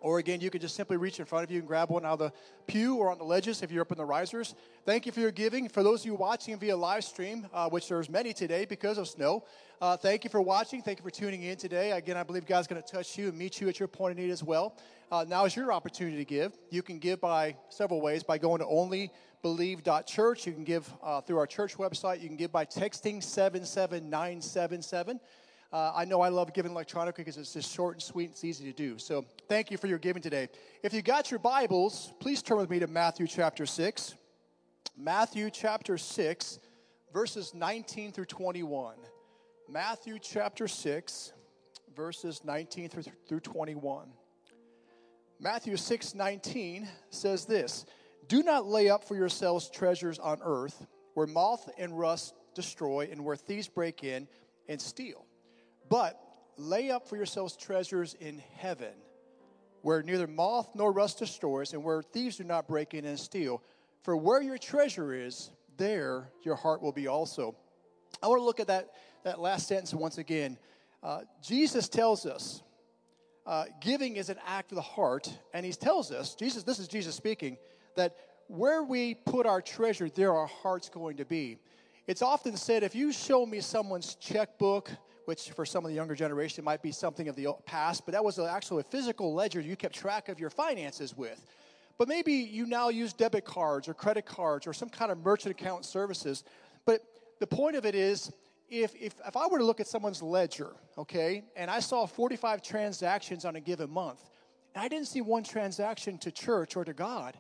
Or 0.02 0.20
again, 0.20 0.40
you 0.40 0.52
can 0.52 0.62
just 0.62 0.76
simply 0.76 0.98
reach 0.98 1.20
in 1.20 1.26
front 1.26 1.46
of 1.46 1.50
you 1.50 1.60
and 1.60 1.68
grab 1.68 1.90
one 1.90 2.06
out 2.06 2.14
of 2.14 2.20
the 2.20 2.34
pew 2.68 2.98
or 2.98 3.10
on 3.10 3.18
the 3.18 3.24
ledges 3.24 3.64
if 3.64 3.72
you're 3.72 3.82
up 3.82 3.92
in 3.92 3.98
the 3.98 4.06
risers. 4.06 4.54
Thank 4.86 5.08
you 5.08 5.12
for 5.12 5.22
your 5.22 5.32
giving. 5.32 5.68
For 5.68 5.82
those 5.82 6.02
of 6.02 6.06
you 6.06 6.14
watching 6.14 6.56
via 6.60 6.76
live 6.76 7.04
stream, 7.06 7.48
uh, 7.54 7.70
which 7.70 7.88
there's 7.88 8.08
many 8.08 8.34
today 8.34 8.66
because 8.66 9.00
of 9.00 9.08
snow, 9.08 9.46
uh, 9.82 9.98
thank 9.98 10.24
you 10.24 10.30
for 10.30 10.42
watching. 10.42 10.84
Thank 10.84 11.00
you 11.00 11.04
for 11.04 11.10
tuning 11.10 11.42
in 11.42 11.58
today. 11.58 11.94
Again, 11.94 12.18
I 12.18 12.24
believe 12.24 12.46
God's 12.46 12.68
going 12.68 12.84
to 12.84 12.88
touch 12.88 13.18
you 13.18 13.30
and 13.30 13.38
meet 13.38 13.62
you 13.62 13.70
at 13.70 13.80
your 13.80 13.88
point 13.88 14.12
of 14.12 14.18
need 14.18 14.30
as 14.30 14.44
well. 14.44 14.78
Uh, 15.12 15.26
now 15.28 15.46
is 15.46 15.56
your 15.56 15.74
opportunity 15.74 16.18
to 16.18 16.26
give. 16.26 16.54
You 16.70 16.84
can 16.84 17.00
give 17.00 17.20
by 17.20 17.56
several 17.70 18.02
ways 18.02 18.24
by 18.24 18.38
going 18.38 18.60
to 18.60 18.66
onlybelieve.church. 19.44 20.48
You 20.48 20.54
can 20.54 20.64
give 20.64 20.92
uh, 21.04 21.22
through 21.22 21.38
our 21.38 21.48
church 21.48 21.78
website. 21.78 22.22
You 22.22 22.28
can 22.28 22.38
give 22.38 22.52
by 22.52 22.66
texting 22.66 23.22
77977. 23.22 25.20
Uh, 25.72 25.92
I 25.96 26.06
know 26.06 26.22
I 26.22 26.30
love 26.30 26.54
giving 26.54 26.72
electronically 26.72 27.24
because 27.24 27.38
it's 27.38 27.54
just 27.54 27.74
short 27.74 27.96
and 27.96 28.04
sweet 28.04 28.26
and 28.26 28.34
it's 28.34 28.44
easy 28.44 28.66
to 28.66 28.74
do. 28.74 28.98
So 29.00 29.26
thank 29.50 29.72
you 29.72 29.78
for 29.78 29.88
your 29.88 29.98
giving 29.98 30.22
today. 30.22 30.50
If 30.84 30.94
you 30.94 31.02
got 31.02 31.32
your 31.32 31.40
Bibles, 31.40 32.14
please 32.20 32.44
turn 32.44 32.58
with 32.58 32.70
me 32.70 32.80
to 32.80 32.88
Matthew 32.88 33.26
chapter 33.28 33.66
6. 33.66 34.16
Matthew 34.96 35.50
chapter 35.50 35.98
6, 35.98 36.60
verses 37.12 37.56
19 37.56 38.12
through 38.12 38.26
21. 38.26 38.96
Matthew 39.68 40.20
chapter 40.20 40.68
6, 40.68 41.34
verses 41.96 42.42
19 42.44 42.90
through, 42.90 43.04
through 43.28 43.40
21. 43.40 44.10
Matthew 45.40 45.76
6 45.76 46.14
19 46.14 46.88
says 47.10 47.46
this 47.46 47.86
Do 48.28 48.44
not 48.44 48.66
lay 48.66 48.90
up 48.90 49.04
for 49.04 49.16
yourselves 49.16 49.70
treasures 49.70 50.20
on 50.20 50.40
earth 50.44 50.86
where 51.14 51.28
moth 51.28 51.70
and 51.78 51.98
rust 51.98 52.34
destroy 52.56 53.10
and 53.12 53.24
where 53.24 53.36
thieves 53.36 53.68
break 53.68 54.04
in 54.04 54.28
and 54.68 54.82
steal. 54.82 55.26
But 55.90 56.20
lay 56.58 56.92
up 56.92 57.08
for 57.08 57.18
yourselves 57.18 57.56
treasures 57.56 58.16
in 58.20 58.42
heaven 58.56 58.94
where 59.84 60.02
neither 60.02 60.28
moth 60.28 60.70
nor 60.76 60.92
rust 60.92 61.20
destroys 61.20 61.74
and 61.74 61.84
where 61.84 62.02
thieves 62.02 62.38
do 62.38 62.44
not 62.44 62.68
break 62.68 62.94
in 62.94 63.06
and 63.06 63.20
steal. 63.20 63.62
For 64.04 64.16
where 64.16 64.42
your 64.42 64.58
treasure 64.58 65.14
is, 65.14 65.52
there 65.78 66.30
your 66.44 66.56
heart 66.56 66.82
will 66.82 66.92
be 66.92 67.08
also. 67.08 67.56
I 68.22 68.28
want 68.28 68.40
to 68.40 68.46
look 68.46 68.62
at 68.62 68.68
that, 68.68 68.92
that 69.24 69.40
last 69.40 69.68
sentence 69.68 69.94
once 69.94 70.18
again. 70.18 70.58
Uh, 71.02 71.22
Jesus 71.42 71.90
tells 71.90 72.26
us 72.26 72.64
uh, 73.46 73.66
giving 73.82 74.16
is 74.16 74.30
an 74.30 74.38
act 74.48 74.72
of 74.72 74.78
the 74.78 74.82
heart, 74.82 75.32
and 75.54 75.66
he 75.66 75.74
tells 75.74 76.12
us, 76.12 76.34
Jesus, 76.34 76.64
this 76.64 76.80
is 76.80 76.88
Jesus 76.88 77.14
speaking, 77.16 77.58
that 77.96 78.16
where 78.48 78.84
we 78.84 79.16
put 79.16 79.46
our 79.46 79.62
treasure, 79.62 80.10
there 80.10 80.34
our 80.34 80.48
heart's 80.48 80.90
going 80.90 81.18
to 81.18 81.26
be. 81.26 81.58
It's 82.06 82.22
often 82.22 82.58
said 82.58 82.84
if 82.84 82.96
you 82.96 83.12
show 83.14 83.46
me 83.46 83.62
someone's 83.62 84.16
checkbook, 84.16 84.92
which 85.26 85.52
for 85.52 85.66
some 85.66 85.86
of 85.86 85.90
the 85.90 85.96
younger 85.96 86.16
generation 86.16 86.64
might 86.64 86.82
be 86.82 86.92
something 86.92 87.30
of 87.30 87.36
the 87.36 87.48
past, 87.66 88.06
but 88.06 88.12
that 88.12 88.24
was 88.24 88.38
actually 88.40 88.82
a 88.82 88.84
physical 88.84 89.34
ledger 89.34 89.62
you 89.62 89.76
kept 89.76 89.96
track 89.96 90.28
of 90.28 90.40
your 90.40 90.50
finances 90.50 91.16
with. 91.16 91.46
But 91.98 92.08
maybe 92.08 92.34
you 92.34 92.66
now 92.66 92.90
use 92.90 93.14
debit 93.14 93.46
cards 93.46 93.88
or 93.88 93.94
credit 93.94 94.26
cards 94.26 94.68
or 94.68 94.74
some 94.74 94.90
kind 94.90 95.12
of 95.12 95.20
merchant 95.20 95.52
account 95.52 95.86
services. 95.86 96.44
But 96.86 97.02
the 97.40 97.48
point 97.48 97.76
of 97.76 97.86
it 97.86 97.96
is, 97.96 98.32
if, 98.70 98.94
if, 98.96 99.14
if 99.26 99.38
I 99.38 99.48
were 99.48 99.60
to 99.60 99.66
look 99.66 99.80
at 99.80 99.88
someone's 99.88 100.22
ledger, 100.22 100.74
okay, 100.98 101.44
and 101.56 101.70
I 101.70 101.80
saw 101.80 102.06
45 102.06 102.62
transactions 102.62 103.46
on 103.46 103.56
a 103.56 103.62
given 103.62 103.90
month, 103.90 104.30
and 104.74 104.84
I 104.84 104.88
didn't 104.88 105.08
see 105.08 105.22
one 105.22 105.44
transaction 105.44 106.18
to 106.20 106.32
church 106.32 106.76
or 106.76 106.84
to 106.84 106.94
God, 106.94 107.38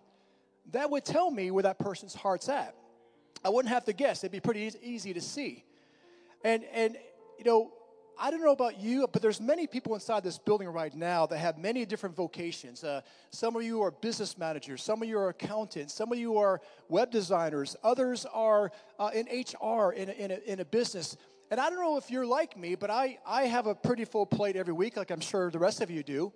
that 0.71 0.89
would 0.89 1.05
tell 1.05 1.29
me 1.29 1.51
where 1.51 1.63
that 1.63 1.79
person's 1.79 2.15
heart's 2.15 2.49
at. 2.49 2.75
I 3.43 3.49
wouldn't 3.49 3.73
have 3.73 3.85
to 3.85 3.93
guess. 3.93 4.23
It'd 4.23 4.31
be 4.31 4.39
pretty 4.39 4.71
easy 4.81 5.13
to 5.13 5.21
see. 5.21 5.63
And, 6.43 6.63
and 6.73 6.97
you 7.37 7.45
know, 7.45 7.71
I 8.19 8.29
don't 8.29 8.41
know 8.41 8.51
about 8.51 8.79
you, 8.79 9.07
but 9.11 9.21
there's 9.21 9.41
many 9.41 9.65
people 9.65 9.95
inside 9.95 10.23
this 10.23 10.37
building 10.37 10.69
right 10.69 10.93
now 10.93 11.25
that 11.25 11.37
have 11.37 11.57
many 11.57 11.85
different 11.85 12.15
vocations. 12.15 12.83
Uh, 12.83 13.01
some 13.31 13.55
of 13.55 13.63
you 13.63 13.81
are 13.81 13.91
business 13.91 14.37
managers, 14.37 14.83
some 14.83 15.01
of 15.01 15.07
you 15.07 15.17
are 15.17 15.29
accountants, 15.29 15.93
some 15.93 16.11
of 16.11 16.17
you 16.17 16.37
are 16.37 16.61
web 16.89 17.11
designers, 17.11 17.75
others 17.83 18.25
are 18.31 18.71
uh, 18.99 19.09
in 19.13 19.25
HR 19.25 19.93
in 19.93 20.09
a, 20.09 20.11
in, 20.13 20.31
a, 20.31 20.37
in 20.45 20.59
a 20.59 20.65
business. 20.65 21.17
And 21.49 21.59
I 21.59 21.69
don't 21.69 21.79
know 21.79 21.97
if 21.97 22.11
you're 22.11 22.25
like 22.25 22.57
me, 22.57 22.75
but 22.75 22.89
I, 22.89 23.17
I 23.25 23.43
have 23.43 23.67
a 23.67 23.75
pretty 23.75 24.05
full 24.05 24.25
plate 24.25 24.55
every 24.55 24.73
week, 24.73 24.95
like 24.95 25.11
I'm 25.11 25.19
sure 25.19 25.49
the 25.49 25.59
rest 25.59 25.81
of 25.81 25.89
you 25.89 26.03
do. 26.03 26.31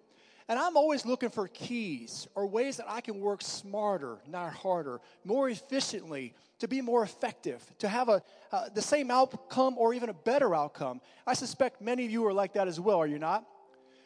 And 0.49 0.57
I'm 0.57 0.77
always 0.77 1.05
looking 1.05 1.29
for 1.29 1.47
keys 1.49 2.27
or 2.33 2.47
ways 2.47 2.77
that 2.77 2.89
I 2.89 3.01
can 3.01 3.19
work 3.19 3.41
smarter, 3.41 4.19
not 4.27 4.53
harder, 4.53 5.01
more 5.25 5.49
efficiently, 5.49 6.33
to 6.59 6.67
be 6.69 6.81
more 6.81 7.03
effective, 7.03 7.61
to 7.79 7.87
have 7.89 8.07
a, 8.07 8.21
uh, 8.51 8.69
the 8.73 8.81
same 8.81 9.11
outcome 9.11 9.77
or 9.77 9.93
even 9.93 10.09
a 10.09 10.13
better 10.13 10.55
outcome. 10.55 11.01
I 11.25 11.33
suspect 11.33 11.81
many 11.81 12.05
of 12.05 12.11
you 12.11 12.25
are 12.25 12.33
like 12.33 12.53
that 12.53 12.67
as 12.67 12.79
well, 12.79 12.97
are 12.97 13.07
you 13.07 13.19
not? 13.19 13.45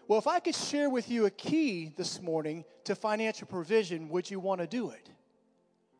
Well, 0.08 0.18
if 0.18 0.28
I 0.28 0.40
could 0.40 0.56
share 0.56 0.90
with 0.90 1.10
you 1.10 1.28
a 1.28 1.30
key 1.30 1.92
this 1.96 2.20
morning 2.22 2.66
to 2.86 2.96
financial 2.96 3.48
provision, 3.48 4.10
would 4.10 4.30
you 4.30 4.40
want 4.40 4.62
to 4.62 4.68
do 4.68 4.90
it? 4.90 5.10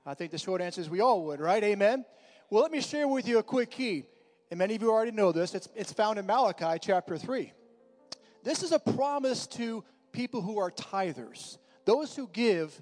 I 0.06 0.16
think 0.16 0.32
the 0.32 0.40
short 0.40 0.60
answer 0.60 0.82
is 0.82 0.90
we 0.90 1.02
all 1.02 1.24
would, 1.26 1.40
right? 1.40 1.64
Amen? 1.64 2.04
Well, 2.50 2.64
let 2.64 2.72
me 2.72 2.82
share 2.82 3.08
with 3.08 3.28
you 3.28 3.38
a 3.38 3.44
quick 3.44 3.70
key. 3.70 4.06
And 4.50 4.58
many 4.58 4.76
of 4.76 4.82
you 4.82 4.92
already 4.92 5.12
know 5.12 5.32
this. 5.32 5.54
It's, 5.56 5.70
it's 5.76 5.94
found 5.94 6.18
in 6.20 6.26
Malachi 6.26 6.80
chapter 6.82 7.18
3. 7.18 7.54
This 8.44 8.64
is 8.64 8.72
a 8.72 8.80
promise 8.80 9.46
to 9.48 9.84
people 10.12 10.42
who 10.42 10.60
are 10.60 10.72
tithers, 10.72 11.58
those 11.86 12.16
who 12.16 12.28
give 12.28 12.82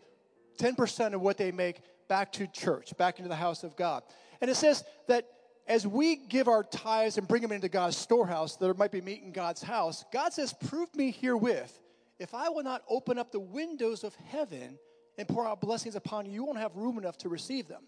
10% 0.60 1.14
of 1.14 1.22
what 1.22 1.38
they 1.38 1.52
make 1.52 1.82
back 2.08 2.32
to 2.34 2.48
church, 2.48 2.96
back 2.98 3.20
into 3.20 3.30
the 3.30 3.36
house 3.36 3.64
of 3.64 3.76
God. 3.76 4.04
And 4.42 4.50
it 4.50 4.56
says 4.56 4.84
that 5.08 5.26
as 5.68 5.86
we 5.86 6.16
give 6.16 6.48
our 6.48 6.64
tithes 6.64 7.18
and 7.18 7.28
bring 7.28 7.42
them 7.42 7.52
into 7.52 7.70
God's 7.70 7.96
storehouse, 7.96 8.56
there 8.56 8.74
might 8.74 8.92
be 8.92 9.02
meat 9.02 9.22
in 9.24 9.32
God's 9.32 9.62
house. 9.62 10.04
God 10.12 10.34
says, 10.34 10.54
Prove 10.68 10.94
me 10.96 11.12
herewith, 11.12 11.80
if 12.18 12.34
I 12.34 12.50
will 12.50 12.64
not 12.64 12.84
open 12.90 13.18
up 13.18 13.32
the 13.32 13.40
windows 13.40 14.04
of 14.04 14.16
heaven 14.16 14.80
and 15.18 15.28
pour 15.28 15.48
out 15.48 15.62
blessings 15.62 15.96
upon 15.96 16.26
you, 16.26 16.32
you 16.32 16.44
won't 16.44 16.58
have 16.58 16.76
room 16.76 16.98
enough 16.98 17.18
to 17.20 17.30
receive 17.30 17.68
them. 17.68 17.84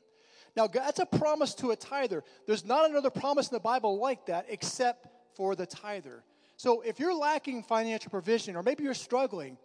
Now, 0.56 0.68
that's 0.68 1.00
a 1.00 1.06
promise 1.06 1.56
to 1.56 1.72
a 1.72 1.76
tither. 1.76 2.24
There's 2.46 2.66
not 2.66 2.90
another 2.90 3.10
promise 3.10 3.50
in 3.50 3.56
the 3.56 3.62
Bible 3.62 4.00
like 4.00 4.26
that 4.28 4.46
except 4.50 5.08
for 5.36 5.56
the 5.56 5.66
tither. 5.66 6.24
So 6.62 6.82
if 6.82 7.00
you're 7.00 7.16
lacking 7.16 7.64
financial 7.64 8.12
provision 8.12 8.56
or 8.56 8.62
maybe 8.62 8.84
you're 8.84 8.94
struggling, 8.94 9.58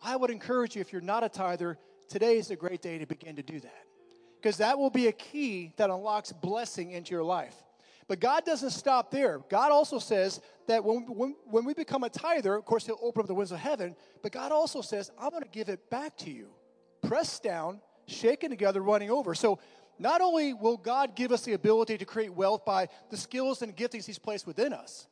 I 0.00 0.14
would 0.14 0.30
encourage 0.30 0.76
you, 0.76 0.80
if 0.80 0.92
you're 0.92 1.02
not 1.02 1.24
a 1.24 1.28
tither, 1.28 1.78
today 2.08 2.38
is 2.38 2.52
a 2.52 2.54
great 2.54 2.80
day 2.80 2.96
to 2.96 3.06
begin 3.06 3.34
to 3.34 3.42
do 3.42 3.58
that. 3.58 3.82
Because 4.40 4.58
that 4.58 4.78
will 4.78 4.88
be 4.88 5.08
a 5.08 5.12
key 5.12 5.72
that 5.78 5.90
unlocks 5.90 6.30
blessing 6.30 6.92
into 6.92 7.12
your 7.12 7.24
life. 7.24 7.56
But 8.06 8.20
God 8.20 8.44
doesn't 8.44 8.70
stop 8.70 9.10
there. 9.10 9.40
God 9.50 9.72
also 9.72 9.98
says 9.98 10.40
that 10.68 10.84
when, 10.84 10.98
when, 11.12 11.34
when 11.44 11.64
we 11.64 11.74
become 11.74 12.04
a 12.04 12.08
tither, 12.08 12.54
of 12.54 12.64
course, 12.64 12.86
He'll 12.86 13.00
open 13.02 13.22
up 13.22 13.26
the 13.26 13.34
windows 13.34 13.50
of 13.50 13.58
heaven, 13.58 13.96
but 14.22 14.30
God 14.30 14.52
also 14.52 14.80
says, 14.80 15.10
I'm 15.18 15.30
going 15.30 15.42
to 15.42 15.48
give 15.48 15.68
it 15.68 15.90
back 15.90 16.16
to 16.18 16.30
you. 16.30 16.50
Pressed 17.02 17.42
down, 17.42 17.80
shaken 18.06 18.50
together, 18.50 18.80
running 18.80 19.10
over. 19.10 19.34
So 19.34 19.58
not 19.98 20.20
only 20.20 20.54
will 20.54 20.76
God 20.76 21.16
give 21.16 21.32
us 21.32 21.42
the 21.42 21.54
ability 21.54 21.98
to 21.98 22.04
create 22.04 22.32
wealth 22.32 22.64
by 22.64 22.90
the 23.10 23.16
skills 23.16 23.60
and 23.62 23.76
giftings 23.76 24.06
He's 24.06 24.20
placed 24.20 24.46
within 24.46 24.72
us, 24.72 25.08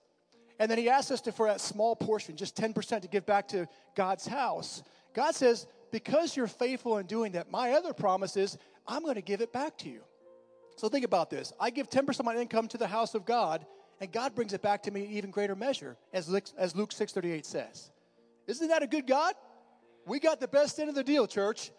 and 0.58 0.70
then 0.70 0.78
He 0.78 0.88
asks 0.88 1.10
us 1.10 1.20
to, 1.22 1.32
for 1.32 1.46
that 1.46 1.60
small 1.60 1.96
portion, 1.96 2.36
just 2.36 2.56
10% 2.56 3.02
to 3.02 3.08
give 3.08 3.26
back 3.26 3.48
to 3.48 3.66
God's 3.94 4.26
house. 4.26 4.82
God 5.14 5.34
says, 5.34 5.66
because 5.90 6.36
you're 6.36 6.46
faithful 6.46 6.98
in 6.98 7.06
doing 7.06 7.32
that, 7.32 7.50
my 7.50 7.72
other 7.72 7.92
promise 7.92 8.36
is, 8.36 8.58
I'm 8.86 9.02
going 9.02 9.16
to 9.16 9.22
give 9.22 9.40
it 9.40 9.52
back 9.52 9.76
to 9.78 9.88
you. 9.88 10.02
So 10.76 10.88
think 10.88 11.04
about 11.04 11.30
this. 11.30 11.52
I 11.60 11.70
give 11.70 11.90
10% 11.90 12.18
of 12.18 12.24
my 12.24 12.36
income 12.36 12.68
to 12.68 12.78
the 12.78 12.86
house 12.86 13.14
of 13.14 13.24
God, 13.24 13.64
and 14.00 14.10
God 14.10 14.34
brings 14.34 14.52
it 14.52 14.62
back 14.62 14.82
to 14.84 14.90
me 14.90 15.04
in 15.04 15.10
even 15.12 15.30
greater 15.30 15.54
measure, 15.54 15.96
as 16.12 16.28
Luke, 16.28 16.44
as 16.56 16.74
Luke 16.74 16.90
6.38 16.90 17.44
says. 17.44 17.90
Isn't 18.46 18.68
that 18.68 18.82
a 18.82 18.86
good 18.86 19.06
God? 19.06 19.34
We 20.06 20.18
got 20.18 20.40
the 20.40 20.48
best 20.48 20.80
end 20.80 20.88
of 20.88 20.94
the 20.94 21.04
deal, 21.04 21.26
church. 21.26 21.70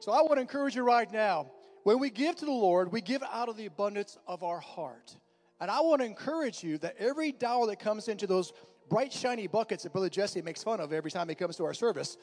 So 0.00 0.12
I 0.12 0.20
want 0.20 0.34
to 0.34 0.40
encourage 0.40 0.76
you 0.76 0.82
right 0.82 1.10
now. 1.10 1.50
When 1.82 1.98
we 1.98 2.10
give 2.10 2.36
to 2.36 2.44
the 2.44 2.50
Lord, 2.50 2.92
we 2.92 3.00
give 3.00 3.22
out 3.22 3.48
of 3.48 3.56
the 3.56 3.66
abundance 3.66 4.18
of 4.26 4.42
our 4.42 4.60
heart. 4.60 5.16
And 5.60 5.70
I 5.70 5.80
want 5.80 6.00
to 6.00 6.06
encourage 6.06 6.62
you 6.62 6.78
that 6.78 6.96
every 6.98 7.32
dollar 7.32 7.68
that 7.68 7.78
comes 7.78 8.08
into 8.08 8.26
those 8.26 8.52
bright, 8.88 9.12
shiny 9.12 9.46
buckets 9.46 9.84
that 9.84 9.92
Brother 9.92 10.08
Jesse 10.08 10.42
makes 10.42 10.62
fun 10.62 10.80
of 10.80 10.92
every 10.92 11.10
time 11.10 11.28
he 11.28 11.34
comes 11.34 11.56
to 11.56 11.64
our 11.64 11.74
service, 11.74 12.16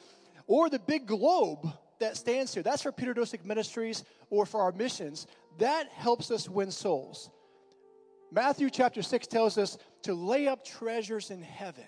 or 0.46 0.68
the 0.68 0.78
big 0.78 1.06
globe 1.06 1.66
that 1.98 2.16
stands 2.16 2.52
here, 2.52 2.62
that's 2.62 2.82
for 2.82 2.92
Peter 2.92 3.14
Dosick 3.14 3.44
Ministries 3.44 4.04
or 4.30 4.44
for 4.44 4.60
our 4.60 4.72
missions, 4.72 5.26
that 5.58 5.88
helps 5.88 6.30
us 6.30 6.48
win 6.48 6.70
souls. 6.70 7.30
Matthew 8.30 8.70
chapter 8.70 9.02
6 9.02 9.26
tells 9.26 9.58
us 9.58 9.78
to 10.02 10.14
lay 10.14 10.48
up 10.48 10.64
treasures 10.64 11.30
in 11.30 11.42
heaven. 11.42 11.84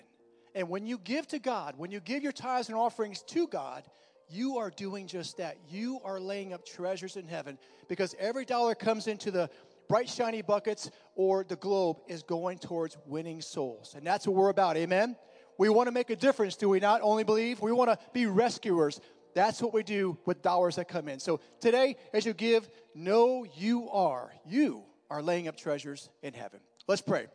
And 0.54 0.68
when 0.68 0.86
you 0.86 0.98
give 0.98 1.26
to 1.28 1.38
God, 1.38 1.74
when 1.76 1.90
you 1.90 2.00
give 2.00 2.22
your 2.22 2.32
tithes 2.32 2.68
and 2.68 2.76
offerings 2.76 3.22
to 3.28 3.46
God, 3.48 3.84
you 4.28 4.58
are 4.58 4.70
doing 4.70 5.06
just 5.06 5.36
that. 5.38 5.56
You 5.68 6.00
are 6.04 6.20
laying 6.20 6.52
up 6.52 6.64
treasures 6.64 7.16
in 7.16 7.26
heaven 7.26 7.58
because 7.88 8.14
every 8.18 8.44
dollar 8.44 8.74
comes 8.74 9.06
into 9.06 9.30
the 9.30 9.50
bright, 9.88 10.08
shiny 10.08 10.42
buckets 10.42 10.90
or 11.14 11.44
the 11.44 11.56
globe 11.56 11.98
is 12.08 12.22
going 12.22 12.58
towards 12.58 12.96
winning 13.06 13.40
souls. 13.40 13.94
And 13.96 14.06
that's 14.06 14.26
what 14.26 14.36
we're 14.36 14.50
about. 14.50 14.76
Amen? 14.76 15.16
We 15.58 15.68
want 15.68 15.86
to 15.86 15.92
make 15.92 16.10
a 16.10 16.16
difference, 16.16 16.56
do 16.56 16.68
we 16.68 16.80
not 16.80 17.00
only 17.02 17.24
believe? 17.24 17.60
We 17.60 17.72
want 17.72 17.90
to 17.90 17.98
be 18.12 18.26
rescuers. 18.26 19.00
That's 19.34 19.60
what 19.60 19.72
we 19.72 19.82
do 19.82 20.18
with 20.26 20.42
dollars 20.42 20.76
that 20.76 20.88
come 20.88 21.08
in. 21.08 21.20
So 21.20 21.40
today, 21.60 21.96
as 22.12 22.24
you 22.26 22.32
give, 22.32 22.68
know 22.94 23.44
you 23.56 23.88
are, 23.90 24.32
you 24.46 24.84
are 25.10 25.22
laying 25.22 25.48
up 25.48 25.56
treasures 25.56 26.10
in 26.22 26.34
heaven. 26.34 26.60
Let's 26.86 27.02
pray. 27.02 27.26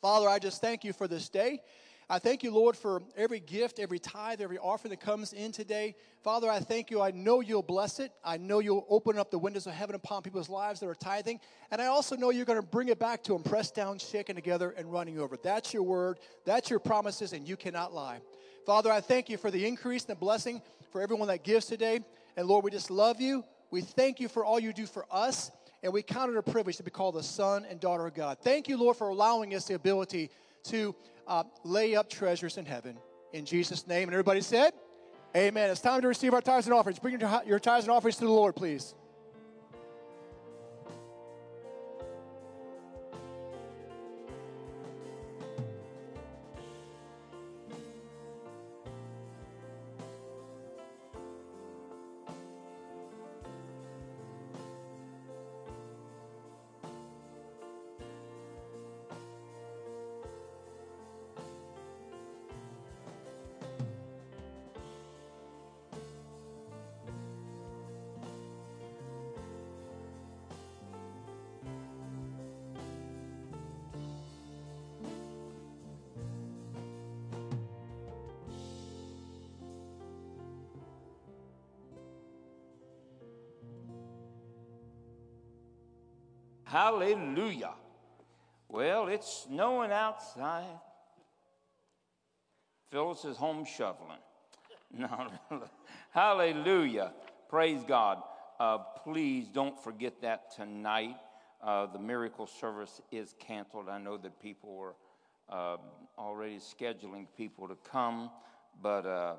Father, 0.00 0.28
I 0.28 0.38
just 0.38 0.60
thank 0.60 0.84
you 0.84 0.92
for 0.92 1.08
this 1.08 1.28
day. 1.28 1.60
I 2.10 2.18
thank 2.18 2.42
you, 2.42 2.50
Lord, 2.50 2.74
for 2.74 3.02
every 3.18 3.38
gift, 3.38 3.78
every 3.78 3.98
tithe, 3.98 4.40
every 4.40 4.56
offering 4.56 4.90
that 4.90 5.00
comes 5.00 5.34
in 5.34 5.52
today. 5.52 5.94
Father, 6.22 6.50
I 6.50 6.58
thank 6.58 6.90
you. 6.90 7.02
I 7.02 7.10
know 7.10 7.40
you'll 7.40 7.62
bless 7.62 8.00
it. 8.00 8.12
I 8.24 8.38
know 8.38 8.60
you'll 8.60 8.86
open 8.88 9.18
up 9.18 9.30
the 9.30 9.38
windows 9.38 9.66
of 9.66 9.74
heaven 9.74 9.94
upon 9.94 10.22
people's 10.22 10.48
lives 10.48 10.80
that 10.80 10.88
are 10.88 10.94
tithing. 10.94 11.38
And 11.70 11.82
I 11.82 11.86
also 11.86 12.16
know 12.16 12.30
you're 12.30 12.46
going 12.46 12.60
to 12.60 12.66
bring 12.66 12.88
it 12.88 12.98
back 12.98 13.22
to 13.24 13.34
them, 13.34 13.42
pressed 13.42 13.74
down, 13.74 13.98
shaken 13.98 14.36
together, 14.36 14.70
and 14.70 14.90
running 14.90 15.18
over. 15.18 15.36
That's 15.36 15.74
your 15.74 15.82
word. 15.82 16.18
That's 16.46 16.70
your 16.70 16.78
promises, 16.78 17.34
and 17.34 17.46
you 17.46 17.58
cannot 17.58 17.92
lie. 17.92 18.20
Father, 18.64 18.90
I 18.90 19.02
thank 19.02 19.28
you 19.28 19.36
for 19.36 19.50
the 19.50 19.66
increase 19.66 20.04
and 20.04 20.16
the 20.16 20.18
blessing 20.18 20.62
for 20.90 21.02
everyone 21.02 21.28
that 21.28 21.44
gives 21.44 21.66
today. 21.66 22.00
And 22.38 22.48
Lord, 22.48 22.64
we 22.64 22.70
just 22.70 22.90
love 22.90 23.20
you. 23.20 23.44
We 23.70 23.82
thank 23.82 24.18
you 24.18 24.28
for 24.28 24.46
all 24.46 24.58
you 24.58 24.72
do 24.72 24.86
for 24.86 25.04
us. 25.10 25.50
And 25.82 25.92
we 25.92 26.02
count 26.02 26.32
it 26.32 26.38
a 26.38 26.42
privilege 26.42 26.78
to 26.78 26.82
be 26.82 26.90
called 26.90 27.16
the 27.16 27.22
son 27.22 27.66
and 27.68 27.78
daughter 27.78 28.06
of 28.06 28.14
God. 28.14 28.38
Thank 28.40 28.66
you, 28.66 28.78
Lord, 28.78 28.96
for 28.96 29.08
allowing 29.08 29.54
us 29.54 29.66
the 29.66 29.74
ability 29.74 30.30
to 30.68 30.94
uh, 31.26 31.44
lay 31.64 31.94
up 31.94 32.08
treasures 32.08 32.56
in 32.56 32.64
heaven. 32.64 32.96
In 33.32 33.44
Jesus' 33.44 33.86
name. 33.86 34.04
And 34.04 34.12
everybody 34.12 34.40
said, 34.40 34.72
Amen. 35.36 35.70
It's 35.70 35.80
time 35.80 36.00
to 36.00 36.08
receive 36.08 36.32
our 36.32 36.40
tithes 36.40 36.66
and 36.66 36.74
offerings. 36.74 36.98
Bring 36.98 37.20
your, 37.20 37.42
your 37.46 37.58
tithes 37.58 37.84
and 37.84 37.92
offerings 37.92 38.16
to 38.16 38.24
the 38.24 38.32
Lord, 38.32 38.56
please. 38.56 38.94
Hallelujah. 86.78 87.72
Well, 88.68 89.08
it's 89.08 89.46
snowing 89.48 89.90
outside. 89.90 90.78
Phyllis 92.92 93.24
is 93.24 93.36
home 93.36 93.64
shoveling. 93.64 94.20
Hallelujah. 96.10 97.14
Praise 97.48 97.82
God. 97.82 98.22
Uh, 98.60 98.78
please 99.02 99.48
don't 99.48 99.76
forget 99.82 100.22
that 100.22 100.54
tonight. 100.54 101.16
Uh, 101.60 101.86
the 101.86 101.98
miracle 101.98 102.46
service 102.46 103.00
is 103.10 103.34
canceled. 103.40 103.88
I 103.88 103.98
know 103.98 104.16
that 104.16 104.40
people 104.40 104.76
were 104.76 104.94
uh, 105.48 105.78
already 106.16 106.58
scheduling 106.60 107.26
people 107.36 107.66
to 107.66 107.76
come, 107.90 108.30
but 108.80 109.04
uh, 109.04 109.34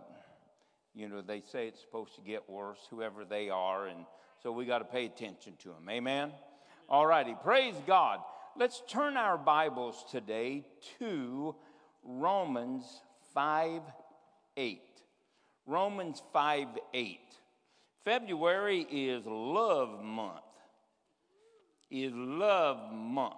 you 0.93 1.07
know, 1.07 1.21
they 1.21 1.39
say 1.39 1.69
it's 1.69 1.79
supposed 1.79 2.15
to 2.15 2.21
get 2.21 2.49
worse, 2.49 2.79
whoever 2.89 3.23
they 3.23 3.49
are, 3.49 3.87
and 3.87 4.05
so 4.43 4.51
we 4.51 4.65
got 4.65 4.79
to 4.79 4.85
pay 4.85 5.05
attention 5.05 5.53
to 5.59 5.69
them. 5.69 5.89
Amen? 5.89 6.33
All 6.91 7.05
righty, 7.05 7.35
praise 7.43 7.75
God. 7.85 8.19
Let's 8.57 8.81
turn 8.89 9.15
our 9.15 9.37
Bibles 9.37 10.03
today 10.09 10.65
to 10.97 11.53
Romans 12.03 12.83
5 13.35 13.83
8. 14.57 14.81
Romans 15.67 16.23
5 16.33 16.67
8. 16.91 17.19
February 18.03 18.87
is 18.89 19.23
love 19.27 20.03
month. 20.03 20.41
Is 21.91 22.11
love 22.11 22.91
month. 22.91 23.35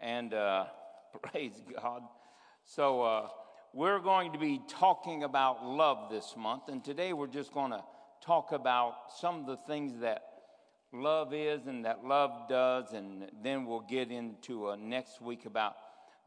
And 0.00 0.32
uh, 0.32 0.68
praise 1.30 1.62
God. 1.78 2.00
So, 2.64 3.02
uh, 3.02 3.28
we're 3.74 4.00
going 4.00 4.32
to 4.32 4.38
be 4.38 4.62
talking 4.68 5.22
about 5.22 5.66
love 5.66 6.10
this 6.10 6.34
month, 6.34 6.68
and 6.68 6.82
today 6.82 7.12
we're 7.12 7.26
just 7.26 7.52
going 7.52 7.72
to 7.72 7.84
talk 8.22 8.52
about 8.52 8.94
some 9.20 9.40
of 9.40 9.46
the 9.46 9.58
things 9.66 10.00
that 10.00 10.27
love 10.92 11.34
is 11.34 11.66
and 11.66 11.84
that 11.84 12.04
love 12.04 12.48
does, 12.48 12.92
and 12.92 13.30
then 13.42 13.66
we'll 13.66 13.80
get 13.80 14.10
into 14.10 14.68
uh, 14.68 14.76
next 14.76 15.20
week 15.20 15.46
about 15.46 15.74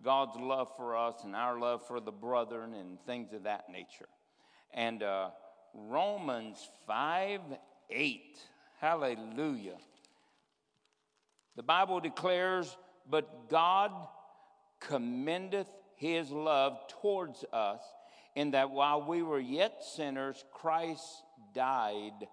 God's 0.03 0.35
love 0.37 0.69
for 0.75 0.97
us 0.97 1.15
and 1.23 1.35
our 1.35 1.59
love 1.59 1.85
for 1.85 1.99
the 1.99 2.11
brethren 2.11 2.73
and 2.73 2.99
things 3.05 3.33
of 3.33 3.43
that 3.43 3.69
nature. 3.69 4.07
And 4.73 5.03
uh, 5.03 5.29
Romans 5.73 6.69
5 6.87 7.41
8, 7.89 8.39
hallelujah. 8.79 9.77
The 11.55 11.63
Bible 11.63 11.99
declares, 11.99 12.77
But 13.09 13.49
God 13.49 13.91
commendeth 14.79 15.67
his 15.95 16.31
love 16.31 16.79
towards 17.01 17.43
us, 17.53 17.81
in 18.35 18.51
that 18.51 18.71
while 18.71 19.03
we 19.03 19.21
were 19.21 19.39
yet 19.39 19.83
sinners, 19.83 20.43
Christ 20.53 21.05
died 21.53 22.27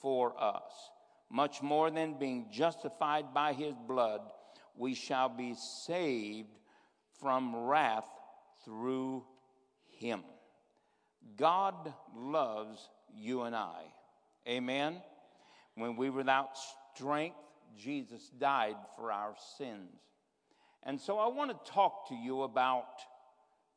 for 0.00 0.34
us. 0.40 0.91
Much 1.32 1.62
more 1.62 1.90
than 1.90 2.18
being 2.18 2.46
justified 2.52 3.32
by 3.32 3.54
his 3.54 3.74
blood, 3.88 4.20
we 4.76 4.94
shall 4.94 5.30
be 5.30 5.54
saved 5.54 6.58
from 7.18 7.56
wrath 7.56 8.08
through 8.66 9.24
him. 9.98 10.22
God 11.36 11.94
loves 12.14 12.86
you 13.14 13.42
and 13.42 13.56
I. 13.56 13.84
Amen. 14.46 15.00
When 15.74 15.96
we 15.96 16.10
were 16.10 16.18
without 16.18 16.50
strength, 16.94 17.36
Jesus 17.78 18.30
died 18.38 18.76
for 18.94 19.10
our 19.10 19.34
sins. 19.56 19.88
And 20.82 21.00
so 21.00 21.18
I 21.18 21.28
want 21.28 21.50
to 21.50 21.72
talk 21.72 22.08
to 22.08 22.14
you 22.14 22.42
about 22.42 23.00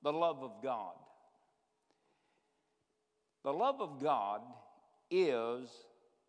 the 0.04 0.12
love 0.12 0.44
of 0.44 0.62
God. 0.62 0.96
The 3.46 3.54
love 3.54 3.80
of 3.80 4.02
God 4.02 4.42
is 5.10 5.70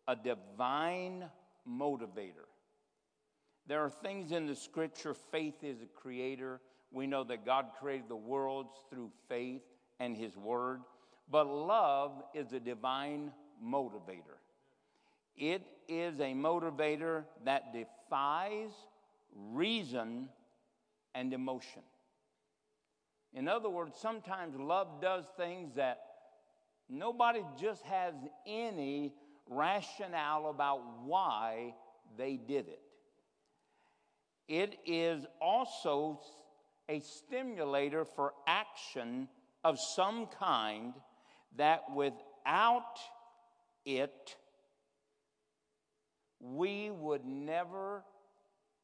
a 0.07 0.15
divine 0.15 1.25
motivator. 1.69 2.47
There 3.67 3.83
are 3.83 3.89
things 3.89 4.31
in 4.31 4.47
the 4.47 4.55
scripture, 4.55 5.13
faith 5.13 5.63
is 5.63 5.81
a 5.81 5.85
creator. 5.85 6.61
We 6.91 7.05
know 7.05 7.25
that 7.25 7.45
God 7.45 7.65
created 7.79 8.07
the 8.07 8.15
worlds 8.15 8.71
through 8.89 9.11
faith 9.27 9.61
and 9.99 10.15
his 10.15 10.37
word. 10.37 10.81
But 11.29 11.47
love 11.47 12.23
is 12.33 12.53
a 12.53 12.59
divine 12.59 13.33
motivator. 13.63 14.39
It 15.35 15.63
is 15.89 16.19
a 16.19 16.33
motivator 16.33 17.25
that 17.43 17.73
defies 17.73 18.71
reason 19.35 20.29
and 21.13 21.33
emotion. 21.33 21.81
In 23.33 23.47
other 23.47 23.69
words, 23.69 23.97
sometimes 23.99 24.55
love 24.57 25.01
does 25.01 25.25
things 25.35 25.75
that 25.75 25.99
nobody 26.89 27.41
just 27.59 27.83
has 27.83 28.13
any 28.47 29.13
rationale 29.49 30.49
about 30.49 30.81
why 31.03 31.73
they 32.17 32.37
did 32.37 32.67
it. 32.67 32.81
It 34.47 34.77
is 34.85 35.25
also 35.41 36.21
a 36.89 36.99
stimulator 37.01 38.05
for 38.05 38.33
action 38.47 39.27
of 39.63 39.77
some 39.79 40.27
kind 40.39 40.93
that 41.57 41.83
without 41.93 42.97
it, 43.85 44.35
we 46.39 46.91
would 46.91 47.25
never 47.25 48.03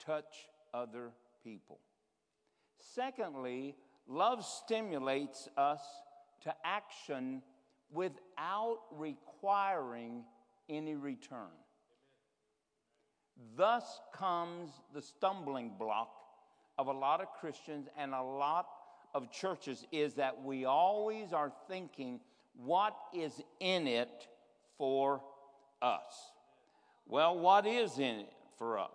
touch 0.06 0.50
other 0.74 1.12
people. 1.44 1.80
Secondly, 2.80 3.76
love 4.08 4.44
stimulates 4.44 5.48
us 5.56 5.82
to 6.42 6.54
action 6.66 7.42
without 7.92 8.80
requiring 8.92 10.24
any 10.70 10.96
return. 10.96 11.52
Thus 13.56 14.00
comes 14.14 14.72
the 14.94 15.02
stumbling 15.02 15.72
block 15.78 16.12
of 16.78 16.88
a 16.88 16.92
lot 16.92 17.22
of 17.22 17.28
Christians 17.40 17.88
and 17.98 18.14
a 18.14 18.22
lot 18.22 18.68
of 19.14 19.32
churches 19.32 19.86
is 19.92 20.16
that 20.16 20.44
we 20.44 20.66
always 20.66 21.34
are 21.34 21.52
thinking, 21.68 22.20
what 22.56 22.96
is 23.14 23.42
in 23.60 23.88
it 23.88 24.28
for 24.78 25.22
us? 25.82 26.32
Well, 27.08 27.38
what 27.38 27.66
is 27.66 27.98
in 28.00 28.22
it 28.22 28.34
for 28.58 28.80
us? 28.80 28.92